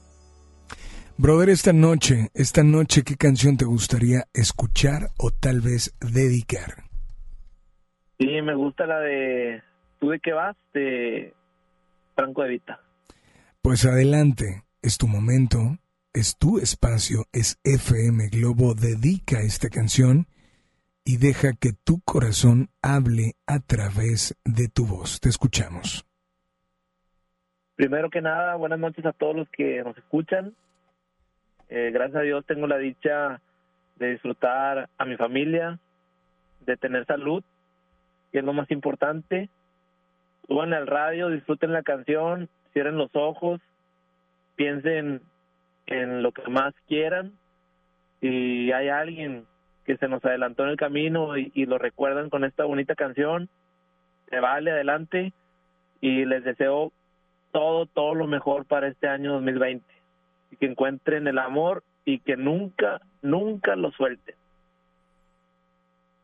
Brother, 1.18 1.50
esta 1.50 1.74
noche, 1.74 2.30
esta 2.34 2.64
noche, 2.64 3.04
¿qué 3.04 3.18
canción 3.18 3.58
te 3.58 3.66
gustaría 3.66 4.24
escuchar 4.34 5.10
o 5.18 5.32
tal 5.32 5.60
vez 5.60 5.94
dedicar? 6.00 6.86
Sí, 8.18 8.42
me 8.42 8.56
gusta 8.56 8.86
la 8.88 9.02
de 9.02 9.62
¿Tú 10.00 10.10
de 10.10 10.20
qué 10.20 10.34
vas? 10.34 10.56
de 10.74 11.34
Franco 12.16 12.44
de 12.44 12.50
Vita. 12.50 12.80
Pues 13.62 13.86
adelante, 13.86 14.64
es 14.82 14.98
tu 14.98 15.08
momento, 15.08 15.78
es 16.14 16.38
tu 16.38 16.58
espacio, 16.58 17.26
es 17.34 17.60
FM 17.64 18.30
Globo, 18.30 18.74
dedica 18.74 19.42
esta 19.42 19.70
canción 19.70 20.28
y 21.04 21.18
deja 21.18 21.54
que 21.60 21.72
tu 21.84 22.02
corazón 22.02 22.70
hable 22.82 23.34
a 23.48 23.60
través 23.60 24.38
de 24.46 24.68
tu 24.68 24.86
voz. 24.86 25.20
Te 25.20 25.30
escuchamos. 25.30 26.06
Primero 27.76 28.10
que 28.10 28.22
nada, 28.22 28.56
buenas 28.56 28.80
noches 28.80 29.06
a 29.06 29.14
todos 29.14 29.36
los 29.36 29.50
que 29.50 29.82
nos 29.84 29.98
escuchan. 29.98 30.54
Eh, 31.70 31.92
gracias 31.94 32.18
a 32.18 32.24
Dios 32.24 32.46
tengo 32.46 32.68
la 32.68 32.78
dicha 32.78 33.42
de 33.96 34.12
disfrutar 34.12 34.90
a 34.98 35.06
mi 35.06 35.16
familia, 35.18 35.80
de 36.66 36.78
tener 36.78 37.06
salud, 37.06 37.44
que 38.32 38.40
es 38.40 38.44
lo 38.44 38.54
más 38.54 38.70
importante. 38.72 39.50
Suban 40.48 40.74
al 40.74 40.88
radio, 40.88 41.30
disfruten 41.30 41.72
la 41.72 41.84
canción, 41.84 42.50
cierren 42.74 42.98
los 42.98 43.12
ojos, 43.14 43.62
piensen 44.56 45.22
en 45.86 46.22
lo 46.22 46.32
que 46.32 46.50
más 46.50 46.74
quieran. 46.88 47.34
Si 48.20 48.72
hay 48.72 48.90
alguien 48.90 49.46
que 49.90 49.98
se 49.98 50.08
nos 50.08 50.24
adelantó 50.24 50.66
en 50.66 50.70
el 50.70 50.78
camino 50.78 51.36
y, 51.36 51.52
y 51.56 51.66
lo 51.66 51.80
recuerdan 51.80 52.30
con 52.30 52.44
esta 52.44 52.64
bonita 52.64 52.94
canción, 52.94 53.50
se 54.30 54.40
vale 54.40 54.70
adelante 54.70 55.34
y 56.00 56.26
les 56.26 56.44
deseo 56.44 56.94
todo, 57.52 57.88
todo 57.88 58.14
lo 58.14 58.28
mejor 58.28 58.66
para 58.66 58.88
este 58.88 59.08
año 59.08 59.34
2020 59.34 59.84
y 60.52 60.58
que 60.58 60.68
encuentren 60.68 61.26
el 61.28 61.40
amor 61.40 61.84
y 62.06 62.20
que 62.20 62.38
nunca, 62.38 63.02
nunca 63.24 63.76
lo 63.76 63.90
suelten. 63.90 64.36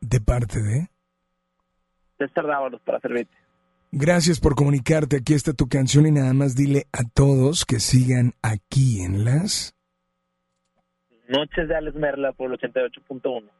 De 0.00 0.20
parte 0.20 0.62
de... 0.62 0.86
César 2.18 2.46
Dávalos 2.46 2.80
para 2.82 3.00
servirte. 3.00 3.36
Gracias 3.90 4.38
por 4.38 4.54
comunicarte. 4.54 5.16
Aquí 5.16 5.34
está 5.34 5.54
tu 5.54 5.66
canción 5.66 6.06
y 6.06 6.12
nada 6.12 6.34
más 6.34 6.54
dile 6.54 6.86
a 6.92 7.02
todos 7.02 7.64
que 7.64 7.80
sigan 7.80 8.34
aquí 8.42 9.00
en 9.02 9.24
las... 9.24 9.75
Noches 11.28 11.68
de 11.68 11.74
Alex 11.74 11.96
Merla 11.96 12.32
por 12.32 12.52
el 12.52 12.58
88.1. 12.58 13.50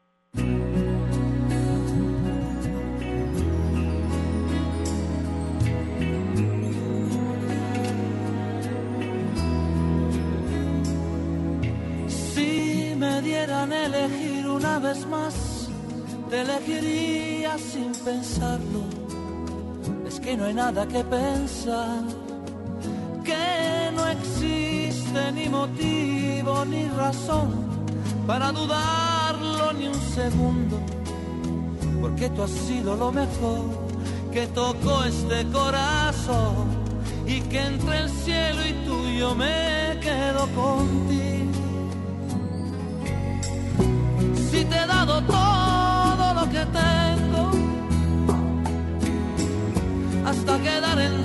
Si 12.09 12.95
me 12.97 13.21
dieran 13.23 13.73
elegir 13.73 14.47
una 14.47 14.79
vez 14.79 15.05
más, 15.07 15.69
te 16.31 16.43
elegiría 16.43 17.59
sin 17.59 17.91
pensarlo. 18.05 18.85
Es 20.07 20.21
que 20.21 20.37
no 20.37 20.45
hay 20.45 20.55
nada 20.55 20.87
que 20.87 21.03
pensar 21.03 22.26
que 23.27 23.91
no 23.97 24.07
existe 24.07 25.33
ni 25.33 25.49
motivo 25.49 26.65
ni 26.65 26.89
razón 26.89 27.49
para 28.27 28.53
dudarlo 28.53 29.73
ni 29.73 29.89
un 29.89 30.01
segundo, 30.01 30.79
porque 32.01 32.31
tú 32.31 32.43
has 32.45 32.51
sido 32.51 32.97
lo 32.97 33.11
mejor 33.11 33.63
que 34.33 34.47
tocó 34.47 35.05
este 35.05 35.45
corazón 35.51 36.67
y 37.27 37.41
que 37.41 37.61
entre 37.61 37.99
el 37.99 38.09
cielo 38.11 38.61
y 38.65 38.73
tú 38.87 38.97
yo 39.09 39.35
me 39.35 39.99
quedo 40.01 40.43
contigo. 40.63 41.53
Si 44.51 44.65
te 44.65 44.77
he 44.77 44.87
dado 44.87 45.21
todo 45.23 46.35
lo 46.35 46.45
que 46.55 46.65
tengo, 46.83 47.51
hasta 50.25 50.59
quedar 50.59 50.99
en 51.01 51.25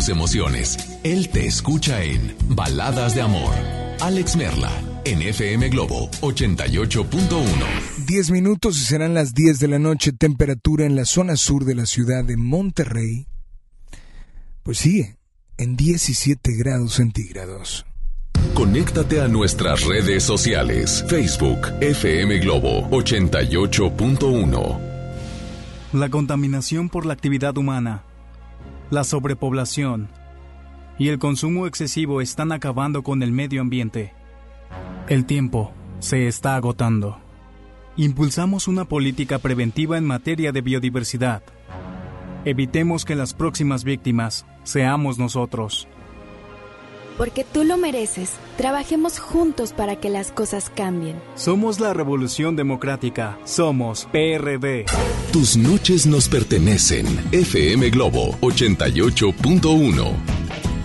Tus 0.00 0.08
emociones. 0.08 0.78
Él 1.04 1.28
te 1.28 1.46
escucha 1.46 2.02
en 2.02 2.34
Baladas 2.48 3.14
de 3.14 3.20
Amor. 3.20 3.52
Alex 4.00 4.34
Merla, 4.34 4.72
en 5.04 5.20
FM 5.20 5.68
Globo 5.68 6.10
88.1. 6.22 8.06
10 8.06 8.30
minutos 8.30 8.78
y 8.78 8.84
serán 8.86 9.12
las 9.12 9.34
10 9.34 9.58
de 9.58 9.68
la 9.68 9.78
noche, 9.78 10.12
temperatura 10.12 10.86
en 10.86 10.96
la 10.96 11.04
zona 11.04 11.36
sur 11.36 11.66
de 11.66 11.74
la 11.74 11.84
ciudad 11.84 12.24
de 12.24 12.38
Monterrey. 12.38 13.26
Pues 14.62 14.78
sigue 14.78 15.18
en 15.58 15.76
17 15.76 16.50
grados 16.56 16.94
centígrados. 16.94 17.84
Conéctate 18.54 19.20
a 19.20 19.28
nuestras 19.28 19.84
redes 19.84 20.22
sociales. 20.22 21.04
Facebook, 21.08 21.58
FM 21.82 22.38
Globo 22.38 22.88
88.1. 22.88 24.80
La 25.92 26.08
contaminación 26.08 26.88
por 26.88 27.04
la 27.04 27.12
actividad 27.12 27.58
humana, 27.58 28.04
la 28.90 29.04
sobrepoblación 29.04 30.08
y 30.98 31.08
el 31.08 31.18
consumo 31.18 31.66
excesivo 31.66 32.20
están 32.20 32.52
acabando 32.52 33.02
con 33.02 33.22
el 33.22 33.32
medio 33.32 33.62
ambiente. 33.62 34.12
El 35.08 35.24
tiempo 35.24 35.72
se 35.98 36.28
está 36.28 36.56
agotando. 36.56 37.18
Impulsamos 37.96 38.68
una 38.68 38.84
política 38.84 39.38
preventiva 39.38 39.96
en 39.96 40.04
materia 40.04 40.52
de 40.52 40.60
biodiversidad. 40.60 41.42
Evitemos 42.44 43.04
que 43.04 43.14
las 43.14 43.34
próximas 43.34 43.84
víctimas 43.84 44.46
seamos 44.62 45.18
nosotros. 45.18 45.88
Porque 47.20 47.44
tú 47.44 47.64
lo 47.64 47.76
mereces, 47.76 48.32
trabajemos 48.56 49.18
juntos 49.18 49.74
para 49.74 49.96
que 49.96 50.08
las 50.08 50.32
cosas 50.32 50.72
cambien. 50.74 51.20
Somos 51.34 51.78
la 51.78 51.92
Revolución 51.92 52.56
Democrática. 52.56 53.38
Somos 53.44 54.08
PRD. 54.10 54.86
Tus 55.30 55.54
noches 55.54 56.06
nos 56.06 56.30
pertenecen. 56.30 57.04
FM 57.30 57.90
Globo 57.90 58.38
88.1. 58.40 60.39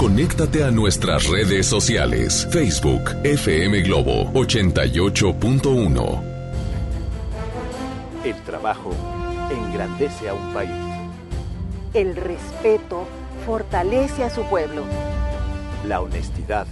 Conéctate 0.00 0.64
a 0.64 0.70
nuestras 0.70 1.28
redes 1.28 1.66
sociales. 1.66 2.48
Facebook 2.50 3.02
FM 3.22 3.82
Globo 3.82 4.32
88.1. 4.32 6.22
El 8.24 8.34
trabajo 8.44 8.92
engrandece 9.50 10.30
a 10.30 10.32
un 10.32 10.54
país. 10.54 10.70
El 11.92 12.16
respeto 12.16 13.06
fortalece 13.44 14.24
a 14.24 14.30
su 14.30 14.42
pueblo. 14.44 14.84
La 15.86 16.00
honestidad 16.00 16.66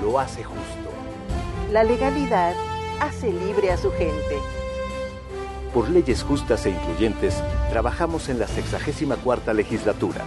lo 0.00 0.20
hace 0.20 0.44
justo. 0.44 0.92
La 1.72 1.82
legalidad 1.82 2.54
hace 3.00 3.32
libre 3.32 3.72
a 3.72 3.76
su 3.76 3.90
gente. 3.90 4.36
Por 5.74 5.90
leyes 5.90 6.22
justas 6.22 6.64
e 6.66 6.70
incluyentes, 6.70 7.42
trabajamos 7.70 8.28
en 8.28 8.38
la 8.38 8.46
64 8.46 9.52
legislatura. 9.52 10.24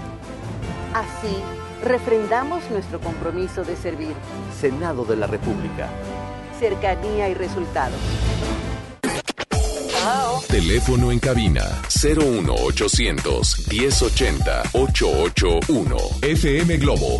Así, 0.93 1.37
refrendamos 1.83 2.69
nuestro 2.69 2.99
compromiso 2.99 3.63
de 3.63 3.75
servir. 3.75 4.13
Senado 4.59 5.05
de 5.05 5.15
la 5.15 5.27
República. 5.27 5.89
Cercanía 6.59 7.29
y 7.29 7.33
resultados. 7.33 7.97
Teléfono 10.47 11.11
en 11.11 11.19
cabina 11.19 11.63
01800 12.03 13.67
1080 13.69 14.63
881 14.73 15.97
FM 16.21 16.77
Globo. 16.77 17.19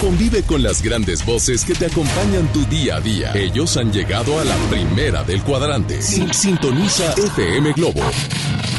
Convive 0.00 0.42
con 0.42 0.62
las 0.62 0.82
grandes 0.82 1.24
voces 1.24 1.64
que 1.64 1.74
te 1.74 1.86
acompañan 1.86 2.52
tu 2.52 2.64
día 2.66 2.96
a 2.96 3.00
día. 3.00 3.32
Ellos 3.34 3.76
han 3.78 3.90
llegado 3.92 4.38
a 4.38 4.44
la 4.44 4.54
primera 4.68 5.24
del 5.24 5.42
cuadrante. 5.42 6.02
Sin- 6.02 6.32
Sintoniza 6.34 7.14
FM 7.14 7.72
Globo 7.72 8.02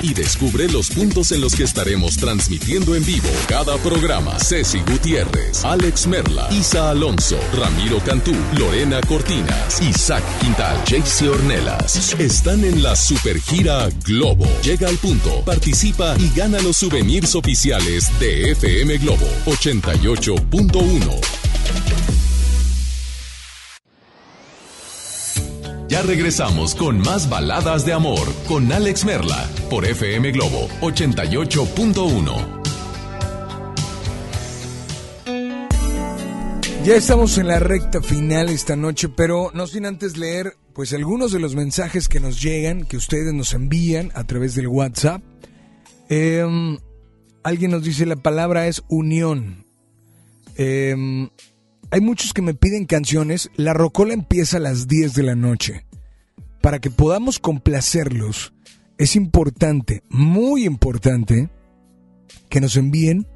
y 0.04 0.14
descubre 0.14 0.70
los 0.70 0.92
puntos 0.92 1.32
en 1.32 1.42
los 1.42 1.56
que 1.56 1.64
estaremos 1.64 2.18
transmitiendo 2.18 2.94
en 2.96 3.04
vivo 3.04 3.28
cada 3.48 3.78
programa. 3.78 4.38
Ceci 4.40 4.80
Gutiérrez, 4.88 5.66
Alex 5.66 6.06
Merla, 6.06 6.48
Isa 6.52 6.92
Alonso, 6.92 7.40
Ramiro 7.58 7.98
Cantú, 8.06 8.36
Lorena 8.56 9.02
Cortinas, 9.02 9.82
Isaac 9.82 10.24
Quintal, 10.40 10.78
JC 10.86 11.30
Ornelas. 11.30 12.14
Están 12.20 12.64
en 12.64 12.84
la 12.84 12.96
supergira 12.96 13.90
Globo. 14.06 14.46
Llega 14.64 14.88
al 14.88 14.98
punto, 14.98 15.42
participa 15.44 16.16
y 16.20 16.30
gana 16.38 16.60
los 16.62 16.78
souvenirs 16.78 17.34
oficiales 17.34 18.12
de 18.20 18.52
FM 18.52 18.98
Globo 19.00 19.28
88.1. 19.48 21.07
Ya 25.90 26.02
regresamos 26.02 26.76
con 26.76 27.00
más 27.00 27.30
baladas 27.30 27.86
de 27.86 27.94
amor 27.94 28.28
con 28.48 28.72
Alex 28.72 29.06
Merla 29.06 29.50
por 29.70 29.86
FM 29.86 30.32
Globo 30.32 30.68
88.1. 30.82 32.58
Ya 36.88 36.96
estamos 36.96 37.38
en 37.38 37.48
la 37.48 37.60
recta 37.60 38.02
final 38.02 38.48
esta 38.48 38.78
noche, 38.78 39.10
pero 39.10 39.52
no 39.54 39.68
sin 39.68 39.86
antes 39.86 40.16
leer 40.16 40.56
pues 40.74 40.94
algunos 40.94 41.34
de 41.34 41.40
los 41.40 41.54
mensajes 41.54 42.08
que 42.08 42.22
nos 42.22 42.42
llegan, 42.42 42.86
que 42.86 42.96
ustedes 42.96 43.34
nos 43.34 43.54
envían 43.54 44.12
a 44.14 44.24
través 44.26 44.56
del 44.56 44.70
WhatsApp. 44.70 45.22
Em, 46.08 46.78
alguien 47.44 47.72
nos 47.72 47.84
dice 47.84 48.06
la 48.06 48.16
palabra 48.16 48.68
es 48.68 48.84
unión. 48.88 49.67
Em, 50.58 51.30
hay 51.92 52.02
muchos 52.02 52.34
que 52.34 52.42
me 52.42 52.56
piden 52.56 52.86
canciones. 52.86 53.50
La 53.56 53.74
rocola 53.74 54.14
empieza 54.14 54.58
a 54.58 54.60
las 54.60 54.88
10 54.88 55.14
de 55.14 55.24
la 55.24 55.36
noche. 55.36 55.86
Para 56.62 56.80
que 56.80 56.90
podamos 56.90 57.40
complacerlos, 57.40 58.54
es 58.98 59.16
importante, 59.16 60.04
muy 60.10 60.66
importante, 60.66 61.50
que 62.50 62.60
nos 62.60 62.76
envíen 62.76 63.28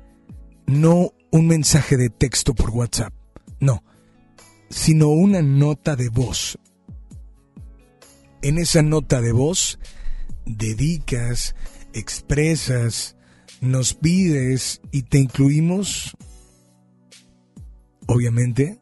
no 0.65 1.13
un 1.31 1.47
mensaje 1.47 1.95
de 1.95 2.09
texto 2.09 2.55
por 2.55 2.71
WhatsApp, 2.71 3.13
no, 3.59 3.83
sino 4.69 5.09
una 5.09 5.41
nota 5.41 5.95
de 5.95 6.09
voz. 6.09 6.57
En 8.41 8.57
esa 8.57 8.81
nota 8.81 9.21
de 9.21 9.31
voz 9.31 9.77
dedicas, 10.45 11.55
expresas, 11.93 13.15
nos 13.61 13.93
pides 13.93 14.81
y 14.91 15.03
te 15.03 15.19
incluimos, 15.19 16.17
obviamente, 18.11 18.79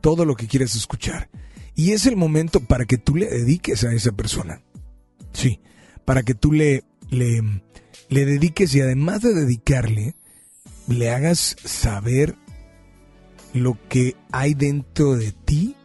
todo 0.00 0.24
lo 0.24 0.34
que 0.34 0.48
quieras 0.48 0.74
escuchar. 0.74 1.30
Y 1.74 1.92
es 1.92 2.06
el 2.06 2.16
momento 2.16 2.60
para 2.60 2.84
que 2.84 2.98
tú 2.98 3.16
le 3.16 3.26
dediques 3.26 3.84
a 3.84 3.92
esa 3.94 4.12
persona. 4.12 4.60
Sí, 5.32 5.60
para 6.04 6.22
que 6.22 6.34
tú 6.34 6.52
le, 6.52 6.84
le, 7.10 7.40
dediques 8.10 8.74
y 8.74 8.80
además 8.80 9.22
de 9.22 9.32
dedicarle, 9.32 10.14
le 10.88 11.10
hagas 11.10 11.56
saber 11.64 12.36
lo 13.54 13.78
que 13.88 14.16
hay 14.32 14.54
dentro 14.54 15.16
de 15.16 15.32
ti 15.32 15.76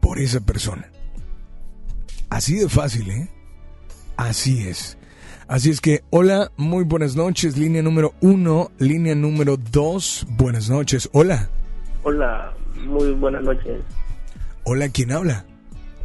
por 0.00 0.20
esa 0.20 0.40
persona. 0.40 0.90
Así 2.30 2.54
de 2.54 2.68
fácil, 2.68 3.10
¿eh? 3.10 3.28
Así 4.16 4.66
es. 4.66 4.96
Así 5.48 5.70
es 5.70 5.80
que, 5.80 6.02
hola, 6.10 6.50
muy 6.56 6.82
buenas 6.84 7.14
noches, 7.14 7.56
línea 7.56 7.80
número 7.82 8.14
uno, 8.20 8.70
línea 8.78 9.14
número 9.14 9.56
dos, 9.56 10.26
buenas 10.30 10.68
noches, 10.68 11.08
hola. 11.12 11.48
Hola, 12.02 12.52
muy 12.84 13.12
buenas 13.12 13.42
noches. 13.44 13.80
Hola, 14.64 14.88
¿quién 14.88 15.12
habla? 15.12 15.44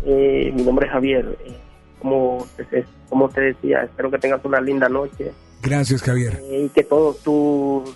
Eh, 0.05 0.51
mi 0.55 0.61
nombre 0.63 0.85
es 0.85 0.91
Javier. 0.93 1.37
Eh, 1.45 1.55
como, 1.99 2.45
te- 2.69 2.85
como 3.09 3.29
te 3.29 3.41
decía, 3.41 3.81
espero 3.83 4.11
que 4.11 4.19
tengas 4.19 4.45
una 4.45 4.61
linda 4.61 4.87
noche. 4.89 5.31
Gracias, 5.63 6.03
Javier. 6.03 6.39
Eh, 6.43 6.63
y 6.65 6.69
que 6.69 6.83
todos 6.83 7.17
tus, 7.23 7.95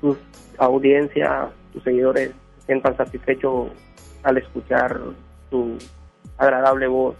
tus 0.00 0.16
audiencia, 0.56 1.50
tus 1.74 1.82
seguidores 1.82 2.30
se 2.60 2.66
sientan 2.66 2.96
satisfechos 2.96 3.68
al 4.22 4.38
escuchar 4.38 4.98
tu 5.50 5.76
agradable 6.38 6.86
voz. 6.86 7.14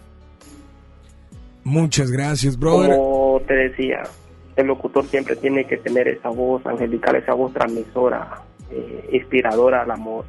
Muchas 1.69 2.11
gracias, 2.11 2.59
brother. 2.59 2.97
Como 2.97 3.43
te 3.47 3.55
decía, 3.55 4.03
el 4.57 4.67
locutor 4.67 5.05
siempre 5.07 5.37
tiene 5.37 5.67
que 5.67 5.77
tener 5.77 6.09
esa 6.09 6.31
voz 6.31 6.65
angelical, 6.65 7.17
esa 7.17 7.35
voz 7.35 7.53
transmisora, 7.53 8.43
eh, 8.71 9.11
inspiradora 9.13 9.83
al 9.83 9.91
amor. 9.91 10.25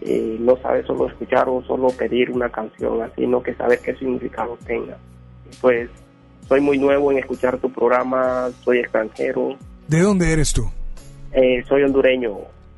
Eh, 0.00 0.36
no 0.40 0.56
sabe 0.56 0.82
solo 0.84 1.06
escuchar 1.06 1.48
o 1.48 1.62
solo 1.62 1.88
pedir 1.90 2.32
una 2.32 2.48
canción, 2.48 3.08
sino 3.14 3.40
que 3.40 3.54
saber 3.54 3.78
qué 3.84 3.94
significado 3.94 4.58
tenga. 4.66 4.98
Pues 5.60 5.88
soy 6.48 6.60
muy 6.60 6.76
nuevo 6.76 7.12
en 7.12 7.18
escuchar 7.18 7.58
tu 7.58 7.72
programa, 7.72 8.50
soy 8.64 8.78
extranjero. 8.78 9.56
¿De 9.86 10.00
dónde 10.00 10.32
eres 10.32 10.52
tú? 10.52 10.64
Eh, 11.32 11.62
soy 11.68 11.84
hondureño. 11.84 12.32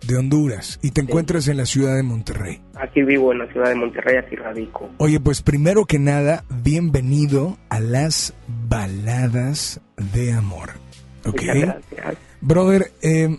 De 0.07 0.17
Honduras. 0.17 0.79
Y 0.83 0.91
te 0.91 1.01
encuentras 1.01 1.49
en 1.49 1.57
la 1.57 1.67
ciudad 1.67 1.97
de 1.97 2.03
Monterrey. 2.03 2.61
Aquí 2.75 3.03
vivo 3.03 3.33
en 3.33 3.39
la 3.39 3.47
ciudad 3.53 3.69
de 3.69 3.75
Monterrey, 3.75 4.17
aquí 4.17 4.37
radico. 4.37 4.91
Oye, 4.99 5.19
pues 5.21 5.43
primero 5.43 5.87
que 5.87 5.99
nada, 5.99 6.45
bienvenido 6.63 7.57
a 7.71 7.81
las 7.81 8.35
baladas 8.69 9.81
de 10.13 10.33
amor. 10.33 10.71
¿Ok? 11.27 11.41
Muchas 11.43 11.57
gracias. 11.57 12.17
Brother, 12.41 12.93
eh, 13.03 13.39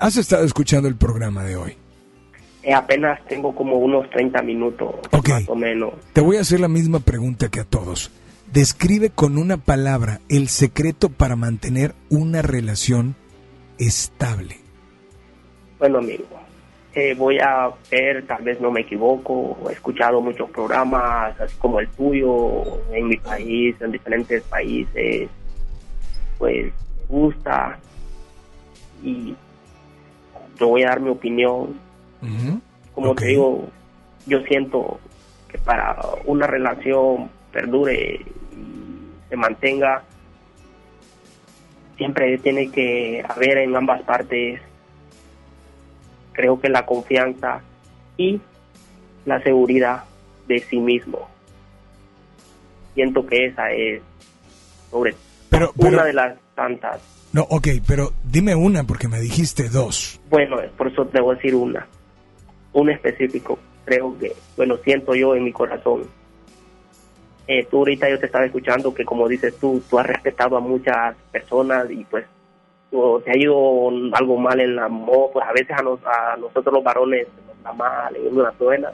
¿has 0.00 0.16
estado 0.16 0.44
escuchando 0.44 0.88
el 0.88 0.96
programa 0.96 1.44
de 1.44 1.56
hoy? 1.56 1.76
Eh, 2.64 2.72
apenas 2.72 3.20
tengo 3.28 3.54
como 3.54 3.76
unos 3.76 4.08
30 4.10 4.42
minutos, 4.42 4.94
Ok. 5.12 5.28
más 5.28 5.48
o 5.48 5.54
menos. 5.54 5.92
Te 6.14 6.22
voy 6.22 6.38
a 6.38 6.40
hacer 6.40 6.60
la 6.60 6.68
misma 6.68 6.98
pregunta 7.00 7.50
que 7.50 7.60
a 7.60 7.64
todos. 7.64 8.10
Describe 8.52 9.10
con 9.10 9.36
una 9.36 9.58
palabra 9.58 10.20
el 10.28 10.48
secreto 10.48 11.08
para 11.10 11.36
mantener 11.36 11.94
una 12.08 12.40
relación 12.40 13.16
estable. 13.78 14.63
Bueno, 15.84 15.98
amigo, 15.98 16.24
eh, 16.94 17.14
voy 17.14 17.38
a 17.40 17.70
ver, 17.90 18.26
tal 18.26 18.42
vez 18.42 18.58
no 18.58 18.70
me 18.70 18.80
equivoco, 18.80 19.68
he 19.68 19.74
escuchado 19.74 20.18
muchos 20.22 20.48
programas, 20.48 21.38
así 21.38 21.54
como 21.58 21.78
el 21.78 21.88
tuyo, 21.90 22.80
en 22.90 23.06
mi 23.06 23.18
país, 23.18 23.76
en 23.82 23.92
diferentes 23.92 24.42
países, 24.44 25.28
pues 26.38 26.72
me 26.72 27.06
gusta. 27.06 27.78
Y 29.02 29.36
yo 30.58 30.68
voy 30.68 30.84
a 30.84 30.88
dar 30.88 31.00
mi 31.00 31.10
opinión. 31.10 31.78
Como 32.94 33.14
te 33.14 33.26
digo, 33.26 33.68
yo 34.24 34.40
siento 34.44 34.98
que 35.48 35.58
para 35.58 35.98
una 36.24 36.46
relación 36.46 37.28
perdure 37.52 38.22
y 38.52 39.28
se 39.28 39.36
mantenga, 39.36 40.02
siempre 41.98 42.38
tiene 42.38 42.70
que 42.70 43.22
haber 43.28 43.58
en 43.58 43.76
ambas 43.76 44.00
partes, 44.00 44.62
creo 46.34 46.60
que 46.60 46.68
la 46.68 46.84
confianza 46.84 47.62
y 48.16 48.40
la 49.24 49.42
seguridad 49.42 50.04
de 50.46 50.60
sí 50.60 50.78
mismo. 50.78 51.28
Siento 52.94 53.24
que 53.26 53.46
esa 53.46 53.70
es 53.70 54.02
sobre 54.90 55.14
Pero, 55.48 55.72
una 55.76 56.04
de 56.04 56.12
las 56.12 56.36
tantas. 56.54 57.00
No, 57.32 57.42
ok, 57.50 57.68
pero 57.86 58.12
dime 58.22 58.54
una 58.54 58.84
porque 58.84 59.08
me 59.08 59.20
dijiste 59.20 59.68
dos. 59.68 60.20
Bueno, 60.30 60.58
por 60.76 60.88
eso 60.88 61.06
te 61.06 61.20
voy 61.20 61.32
a 61.32 61.36
decir 61.36 61.54
una. 61.54 61.86
Un 62.72 62.90
específico. 62.90 63.58
Creo 63.84 64.16
que, 64.18 64.32
bueno, 64.56 64.76
siento 64.84 65.14
yo 65.14 65.34
en 65.34 65.44
mi 65.44 65.52
corazón. 65.52 66.02
Eh, 67.46 67.66
tú 67.70 67.78
ahorita 67.78 68.08
yo 68.08 68.18
te 68.18 68.26
estaba 68.26 68.46
escuchando 68.46 68.94
que 68.94 69.04
como 69.04 69.28
dices 69.28 69.56
tú, 69.58 69.82
tú 69.90 69.98
has 69.98 70.06
respetado 70.06 70.56
a 70.56 70.60
muchas 70.60 71.14
personas 71.30 71.90
y 71.90 72.04
pues 72.04 72.24
tú- 72.94 73.20
te 73.24 73.32
ha 73.32 73.36
ido 73.36 73.88
algo 74.12 74.36
mal 74.38 74.60
en 74.60 74.76
la 74.76 74.84
amor, 74.84 75.30
pues 75.32 75.44
a 75.46 75.52
veces 75.52 75.70
a, 75.76 75.82
nos- 75.82 76.04
a 76.06 76.36
nosotros 76.36 76.72
los 76.72 76.84
varones 76.84 77.26
nos 77.46 77.66
va 77.66 77.72
mal 77.72 78.14
en 78.16 78.36
una 78.38 78.50
buena. 78.52 78.90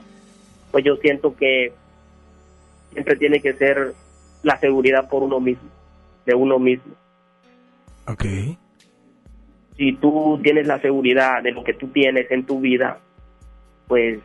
Pues 0.70 0.84
yo 0.84 0.96
siento 0.96 1.36
que 1.36 1.72
siempre 2.92 3.16
tiene 3.16 3.40
que 3.40 3.52
ser 3.52 3.92
la 4.42 4.58
seguridad 4.58 5.08
por 5.08 5.22
uno 5.22 5.38
mismo, 5.40 5.68
de 6.24 6.34
uno 6.34 6.58
mismo. 6.58 6.94
Ok. 8.08 8.24
si 9.76 9.92
tú 9.96 10.38
tienes 10.42 10.66
la 10.66 10.78
seguridad 10.80 11.42
de 11.42 11.52
lo 11.52 11.62
que 11.64 11.72
tú 11.74 11.86
tienes 11.88 12.30
en 12.30 12.44
tu 12.44 12.60
vida, 12.60 12.98
pues 13.88 14.18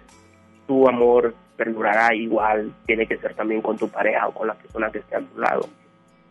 tu 0.68 0.85
amor 0.88 1.34
perdurará 1.56 2.14
igual, 2.14 2.73
tiene 2.85 3.07
que 3.07 3.18
ser 3.18 3.34
también 3.35 3.61
con 3.61 3.77
tu 3.77 3.88
pareja 3.88 4.27
o 4.27 4.34
con 4.34 4.47
la 4.47 4.53
persona 4.56 4.91
que 4.91 4.97
esté 4.99 5.15
a 5.15 5.22
tu 5.22 5.39
lado. 5.39 5.69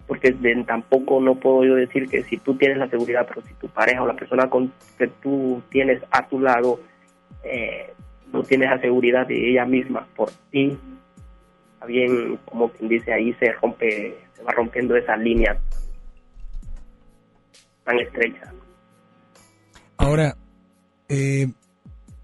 Porque 0.07 0.33
de- 0.33 0.65
tampoco 0.65 1.21
no 1.21 1.35
puedo 1.37 1.65
yo 1.65 1.75
decir 1.77 2.09
que 2.09 2.23
si 2.25 2.37
tú 2.39 2.55
tienes 2.57 2.79
la 2.79 2.89
seguridad, 2.89 3.27
pero 3.29 3.43
si 3.47 3.55
tu 3.55 3.69
pareja 3.69 4.03
o 4.03 4.07
la 4.07 4.15
persona 4.17 4.49
con 4.51 4.73
que 4.99 5.07
tú 5.09 5.63
tienes 5.71 6.03
a 6.11 6.27
tu 6.29 6.41
lado 6.41 6.79
eh, 7.43 7.93
no 8.33 8.43
tienes 8.43 8.69
la 8.71 8.81
seguridad 8.81 9.27
de 9.27 9.51
ella 9.51 9.65
misma 9.65 10.07
por 10.17 10.31
ti, 10.51 10.77
está 11.75 11.87
bien, 11.87 12.39
como 12.45 12.69
quien 12.71 12.89
dice, 12.89 13.13
ahí 13.13 13.33
se 13.35 13.53
rompe, 13.53 14.15
se 14.35 14.43
va 14.43 14.53
rompiendo 14.53 14.97
esa 14.97 15.17
línea 15.17 15.59
tan 17.85 17.99
estrecha. 18.01 18.53
Ahora, 19.97 20.37
eh, 21.09 21.49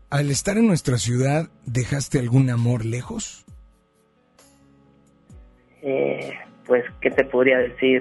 al 0.09 0.31
estar 0.31 0.57
en 0.59 0.67
nuestra 0.67 0.97
ciudad, 0.99 1.49
¿dejaste 1.67 2.19
algún 2.19 2.51
amor 2.51 2.85
lejos? 2.85 3.45
Eh, 5.83 6.33
pues, 6.71 6.85
¿qué 7.01 7.11
te 7.11 7.25
podría 7.25 7.59
decir? 7.59 8.01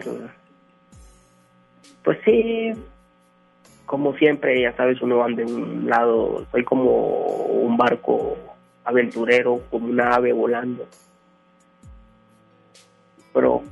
Pues 2.04 2.20
sí, 2.24 2.72
como 3.88 4.16
siempre, 4.16 4.62
ya 4.62 4.78
sabes, 4.78 5.02
uno 5.02 5.24
anda 5.24 5.44
de 5.44 5.52
un 5.52 5.90
lado, 5.90 6.46
soy 6.52 6.64
como 6.64 6.92
un 7.48 7.76
barco 7.78 8.38
aventurero, 8.84 9.60
como 9.72 9.88
una 9.88 10.14
ave 10.14 10.34
volando. 10.34 10.88
Pero 13.34 13.64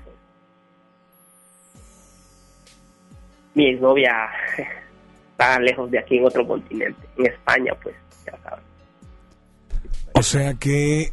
mi 3.53 3.69
exnovia 3.69 4.31
está 5.29 5.59
lejos 5.59 5.91
de 5.91 5.99
aquí 5.99 6.17
en 6.17 6.25
otro 6.25 6.47
continente, 6.47 7.07
en 7.19 7.27
España, 7.27 7.75
pues, 7.83 7.95
ya 8.25 8.35
sabes. 8.39 8.65
O 10.15 10.23
sea 10.23 10.55
que 10.55 11.11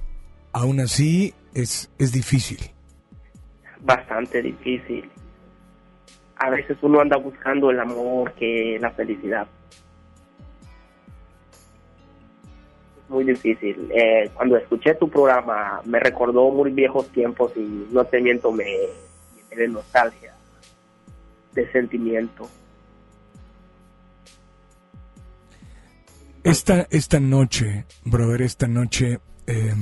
aún 0.55 0.81
así 0.81 1.35
es, 1.53 1.91
es 1.99 2.13
difícil. 2.13 2.74
Bastante 3.85 4.43
difícil. 4.43 5.11
A 6.37 6.51
veces 6.51 6.77
uno 6.83 7.01
anda 7.01 7.17
buscando 7.17 7.71
el 7.71 7.79
amor 7.79 8.33
que 8.33 8.79
la 8.81 8.91
felicidad. 8.91 9.47
Es 12.99 13.11
muy 13.11 13.25
difícil. 13.25 13.91
Eh, 13.95 14.31
cuando 14.35 14.57
escuché 14.57 14.95
tu 14.95 15.09
programa 15.09 15.81
me 15.85 16.01
recordó 16.01 16.51
muy 16.51 16.71
viejos 16.73 17.09
tiempos 17.11 17.53
y 17.57 17.87
no 17.93 18.05
te 18.05 18.21
miento, 18.21 18.51
me, 18.51 18.65
me 19.51 19.57
de 19.57 19.69
nostalgia, 19.69 20.35
de 21.53 21.71
sentimiento. 21.71 22.49
Esta, 26.43 26.87
esta 26.91 27.21
noche, 27.21 27.87
brother, 28.05 28.43
esta 28.43 28.67
noche, 28.67 29.21
eh, 29.47 29.75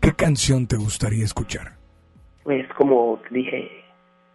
¿qué 0.00 0.14
canción 0.14 0.66
te 0.66 0.76
gustaría 0.76 1.24
escuchar? 1.24 1.79
Pues 2.42 2.66
como 2.74 3.20
te 3.28 3.34
dije, 3.34 3.70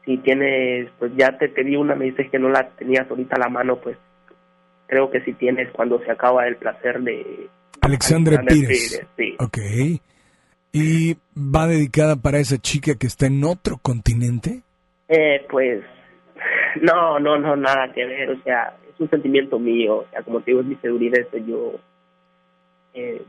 si 0.05 0.17
tienes, 0.17 0.89
pues 0.99 1.11
ya 1.15 1.37
te 1.37 1.49
pedí 1.49 1.75
una, 1.75 1.95
me 1.95 2.05
dices 2.05 2.29
que 2.29 2.39
no 2.39 2.49
la 2.49 2.69
tenías 2.69 3.09
ahorita 3.09 3.35
a 3.35 3.39
la 3.39 3.49
mano, 3.49 3.77
pues 3.77 3.97
creo 4.87 5.09
que 5.09 5.21
si 5.21 5.33
tienes 5.33 5.71
cuando 5.71 5.99
se 6.03 6.11
acaba 6.11 6.47
el 6.47 6.57
placer 6.57 7.01
de 7.01 7.49
Alexandra 7.81 8.37
Alexander 8.37 8.67
Pires. 8.67 9.07
sí. 9.17 9.35
Ok. 9.39 9.57
¿Y 10.71 11.15
va 11.37 11.67
dedicada 11.67 12.17
para 12.17 12.39
esa 12.39 12.57
chica 12.57 12.95
que 12.99 13.07
está 13.07 13.27
en 13.27 13.43
otro 13.45 13.77
continente? 13.77 14.61
Eh, 15.07 15.45
pues 15.49 15.83
no, 16.81 17.19
no, 17.19 17.37
no, 17.37 17.55
nada 17.55 17.91
que 17.93 18.05
ver, 18.05 18.29
o 18.31 18.41
sea, 18.43 18.75
es 18.89 18.99
un 18.99 19.09
sentimiento 19.09 19.59
mío, 19.59 19.97
o 19.97 20.07
sea, 20.11 20.21
como 20.23 20.41
te 20.41 20.51
digo, 20.51 20.61
es 20.61 20.67
mi 20.67 20.75
seguridad, 20.75 21.19
eso 21.19 21.37
yo, 21.37 21.79
eh, 22.93 23.21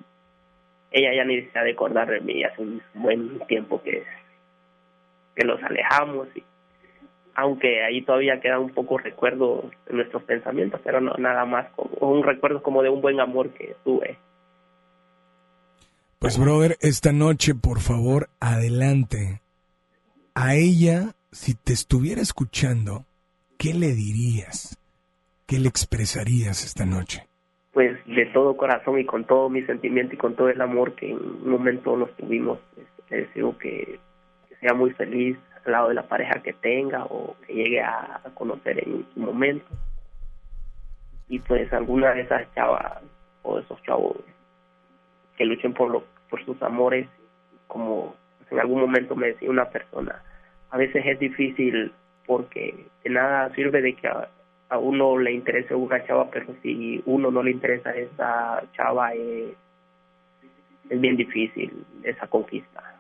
ella 0.90 1.14
ya 1.14 1.24
ni 1.24 1.42
se 1.42 1.58
ha 1.58 1.62
de 1.62 1.72
acordar 1.72 2.08
de 2.08 2.20
mí, 2.20 2.42
hace 2.44 2.62
un 2.62 2.82
buen 2.94 3.38
tiempo 3.46 3.80
que, 3.82 4.02
que 5.36 5.44
nos 5.44 5.62
alejamos 5.62 6.28
y 6.34 6.42
aunque 7.34 7.84
ahí 7.84 8.02
todavía 8.02 8.40
queda 8.40 8.58
un 8.58 8.70
poco 8.70 8.96
recuerdo 8.96 9.70
de 9.86 9.94
nuestros 9.94 10.22
pensamientos, 10.22 10.80
pero 10.82 11.02
no 11.02 11.12
nada 11.18 11.44
más 11.44 11.70
como 11.76 11.90
un 12.10 12.22
recuerdo 12.22 12.62
como 12.62 12.82
de 12.82 12.88
un 12.88 13.02
buen 13.02 13.20
amor 13.20 13.50
que 13.50 13.76
tuve. 13.84 14.16
Pues, 16.18 16.38
brother, 16.38 16.78
esta 16.80 17.12
noche, 17.12 17.54
por 17.54 17.80
favor, 17.80 18.30
adelante. 18.40 19.42
A 20.34 20.54
ella, 20.54 21.12
si 21.30 21.54
te 21.54 21.74
estuviera 21.74 22.22
escuchando, 22.22 23.04
¿qué 23.58 23.74
le 23.74 23.88
dirías? 23.88 24.78
¿Qué 25.46 25.58
le 25.58 25.68
expresarías 25.68 26.64
esta 26.64 26.86
noche? 26.86 27.26
pues 27.76 27.98
de 28.06 28.24
todo 28.32 28.56
corazón 28.56 28.98
y 28.98 29.04
con 29.04 29.26
todo 29.26 29.50
mi 29.50 29.60
sentimiento 29.64 30.14
y 30.14 30.16
con 30.16 30.34
todo 30.34 30.48
el 30.48 30.62
amor 30.62 30.94
que 30.94 31.10
en 31.10 31.18
un 31.18 31.50
momento 31.50 31.94
nos 31.94 32.10
tuvimos, 32.16 32.58
pues, 32.74 32.86
le 33.10 33.16
deseo 33.18 33.58
que, 33.58 34.00
sea 34.60 34.74
muy 34.74 34.90
feliz 34.92 35.38
al 35.64 35.72
lado 35.72 35.88
de 35.88 35.94
la 35.94 36.06
pareja 36.08 36.42
que 36.42 36.52
tenga 36.52 37.04
o 37.04 37.36
que 37.46 37.54
llegue 37.54 37.80
a 37.80 38.20
conocer 38.34 38.82
en 38.86 39.06
su 39.12 39.20
momento. 39.20 39.66
Y 41.28 41.40
pues 41.40 41.72
alguna 41.72 42.12
de 42.12 42.22
esas 42.22 42.52
chavas 42.54 43.02
o 43.42 43.58
esos 43.58 43.82
chavos 43.82 44.16
que 45.36 45.44
luchen 45.44 45.74
por, 45.74 45.90
lo, 45.90 46.04
por 46.30 46.44
sus 46.44 46.60
amores, 46.62 47.08
como 47.66 48.14
en 48.50 48.60
algún 48.60 48.80
momento 48.80 49.14
me 49.16 49.28
decía 49.28 49.50
una 49.50 49.68
persona, 49.68 50.22
a 50.70 50.76
veces 50.76 51.04
es 51.04 51.18
difícil 51.18 51.92
porque 52.26 52.86
de 53.04 53.10
nada 53.10 53.52
sirve 53.54 53.82
de 53.82 53.94
que 53.94 54.08
a, 54.08 54.28
uno 54.78 55.16
le 55.18 55.32
interese 55.32 55.74
una 55.74 56.04
chava, 56.04 56.28
pero 56.30 56.46
si 56.62 57.00
uno 57.06 57.30
no 57.30 57.42
le 57.42 57.52
interesa 57.52 57.90
esa 57.90 58.64
chava 58.72 59.14
es, 59.14 59.54
es 60.90 61.00
bien 61.00 61.16
difícil 61.16 61.84
esa 62.02 62.26
conquista, 62.26 62.95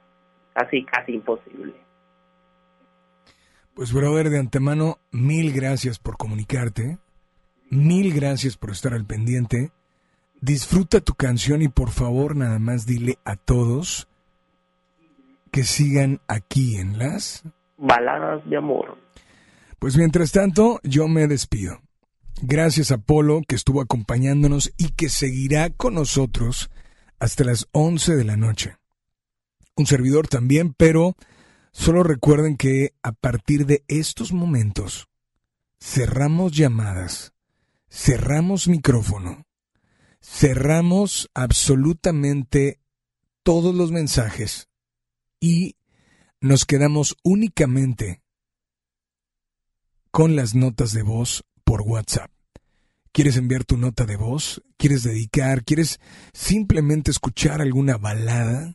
casi, 0.56 0.84
casi 0.84 1.12
imposible. 1.12 1.74
Pues 3.74 3.92
brother, 3.92 4.30
de 4.30 4.38
antemano, 4.38 4.98
mil 5.10 5.52
gracias 5.52 5.98
por 5.98 6.16
comunicarte, 6.16 6.98
mil 7.68 8.14
gracias 8.14 8.56
por 8.56 8.70
estar 8.70 8.94
al 8.94 9.04
pendiente. 9.04 9.70
Disfruta 10.40 11.00
tu 11.00 11.14
canción 11.14 11.60
y 11.60 11.68
por 11.68 11.90
favor 11.90 12.36
nada 12.36 12.58
más 12.58 12.86
dile 12.86 13.18
a 13.24 13.36
todos 13.36 14.08
que 15.50 15.64
sigan 15.64 16.20
aquí 16.26 16.76
en 16.76 16.98
las 16.98 17.44
baladas 17.76 18.48
de 18.48 18.56
amor. 18.56 18.96
Pues 19.78 19.96
mientras 19.96 20.32
tanto, 20.32 20.80
yo 20.82 21.06
me 21.06 21.26
despido. 21.26 21.80
Gracias 22.42 22.92
a 22.92 22.98
Polo 22.98 23.42
que 23.46 23.54
estuvo 23.54 23.80
acompañándonos 23.80 24.72
y 24.78 24.90
que 24.92 25.08
seguirá 25.08 25.70
con 25.70 25.94
nosotros 25.94 26.70
hasta 27.18 27.44
las 27.44 27.68
11 27.72 28.16
de 28.16 28.24
la 28.24 28.36
noche. 28.36 28.76
Un 29.76 29.86
servidor 29.86 30.26
también, 30.26 30.74
pero 30.74 31.16
solo 31.70 32.02
recuerden 32.02 32.56
que 32.56 32.94
a 33.02 33.12
partir 33.12 33.66
de 33.66 33.84
estos 33.88 34.32
momentos 34.32 35.08
cerramos 35.78 36.52
llamadas, 36.52 37.34
cerramos 37.90 38.68
micrófono, 38.68 39.46
cerramos 40.22 41.30
absolutamente 41.34 42.80
todos 43.42 43.74
los 43.74 43.92
mensajes 43.92 44.68
y 45.38 45.76
nos 46.40 46.64
quedamos 46.64 47.16
únicamente 47.22 48.22
con 50.10 50.34
las 50.34 50.54
notas 50.54 50.92
de 50.92 51.02
voz 51.02 51.44
por 51.64 51.82
WhatsApp. 51.82 52.30
¿Quieres 53.12 53.36
enviar 53.36 53.64
tu 53.64 53.76
nota 53.76 54.06
de 54.06 54.16
voz? 54.16 54.62
¿Quieres 54.76 55.02
dedicar? 55.02 55.64
¿Quieres 55.64 56.00
simplemente 56.32 57.10
escuchar 57.10 57.60
alguna 57.60 57.98
balada? 57.98 58.74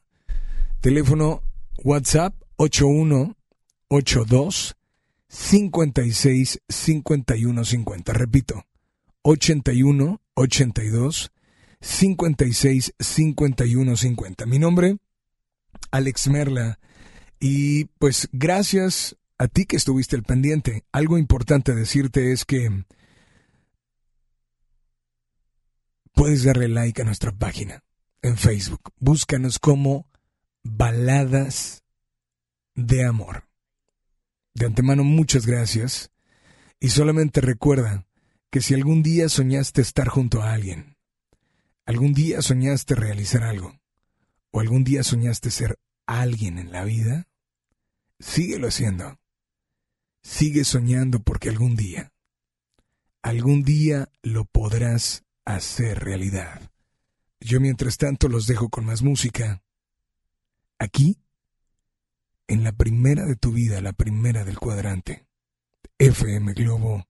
Teléfono 0.81 1.41
WhatsApp 1.83 2.33
8182 2.55 4.75
56 5.27 6.59
51 6.67 7.65
50. 7.65 8.13
Repito, 8.13 8.65
81 9.21 10.19
82 10.33 11.31
56 11.79 12.93
51 12.99 13.95
50. 13.95 14.45
Mi 14.47 14.57
nombre 14.57 14.97
Alex 15.91 16.29
Merla. 16.29 16.79
Y 17.39 17.85
pues 17.99 18.27
gracias 18.31 19.17
a 19.37 19.47
ti 19.47 19.65
que 19.65 19.77
estuviste 19.77 20.15
al 20.15 20.23
pendiente. 20.23 20.83
Algo 20.91 21.19
importante 21.19 21.75
decirte 21.75 22.31
es 22.31 22.43
que 22.43 22.85
puedes 26.13 26.43
darle 26.43 26.69
like 26.69 27.01
a 27.01 27.05
nuestra 27.05 27.31
página 27.31 27.83
en 28.23 28.37
Facebook. 28.37 28.91
Búscanos 28.99 29.59
como 29.59 30.07
Baladas 30.63 31.83
de 32.75 33.05
Amor. 33.05 33.47
De 34.53 34.65
antemano, 34.65 35.03
muchas 35.03 35.45
gracias. 35.45 36.11
Y 36.79 36.89
solamente 36.89 37.41
recuerda 37.41 38.07
que 38.49 38.61
si 38.61 38.73
algún 38.73 39.01
día 39.01 39.29
soñaste 39.29 39.81
estar 39.81 40.07
junto 40.07 40.41
a 40.41 40.53
alguien, 40.53 40.97
algún 41.85 42.13
día 42.13 42.41
soñaste 42.41 42.95
realizar 42.95 43.43
algo, 43.43 43.79
o 44.51 44.59
algún 44.59 44.83
día 44.83 45.03
soñaste 45.03 45.51
ser 45.51 45.79
alguien 46.05 46.57
en 46.57 46.71
la 46.71 46.83
vida, 46.83 47.27
síguelo 48.19 48.67
haciendo. 48.67 49.19
Sigue 50.23 50.65
soñando 50.65 51.21
porque 51.23 51.49
algún 51.49 51.75
día, 51.75 52.13
algún 53.23 53.63
día 53.63 54.09
lo 54.21 54.45
podrás 54.45 55.23
hacer 55.45 56.03
realidad. 56.03 56.69
Yo 57.39 57.59
mientras 57.59 57.97
tanto 57.97 58.27
los 58.27 58.45
dejo 58.45 58.69
con 58.69 58.85
más 58.85 59.01
música. 59.01 59.63
Aquí, 60.81 61.15
en 62.47 62.63
la 62.63 62.71
primera 62.71 63.23
de 63.25 63.35
tu 63.35 63.51
vida, 63.51 63.81
la 63.81 63.93
primera 63.93 64.43
del 64.43 64.57
cuadrante. 64.57 65.27
FM 65.99 66.53
Globo. 66.53 67.05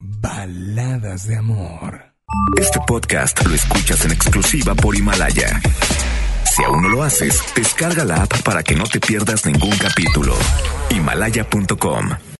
Baladas 0.00 1.28
de 1.28 1.36
amor. 1.36 2.16
Este 2.60 2.80
podcast 2.88 3.46
lo 3.46 3.54
escuchas 3.54 4.04
en 4.04 4.10
exclusiva 4.10 4.74
por 4.74 4.96
Himalaya. 4.96 5.60
Si 6.44 6.64
aún 6.64 6.82
no 6.82 6.88
lo 6.88 7.04
haces, 7.04 7.40
descarga 7.54 8.04
la 8.04 8.24
app 8.24 8.42
para 8.42 8.64
que 8.64 8.74
no 8.74 8.82
te 8.82 8.98
pierdas 8.98 9.46
ningún 9.46 9.76
capítulo. 9.78 10.34
Himalaya.com 10.90 12.16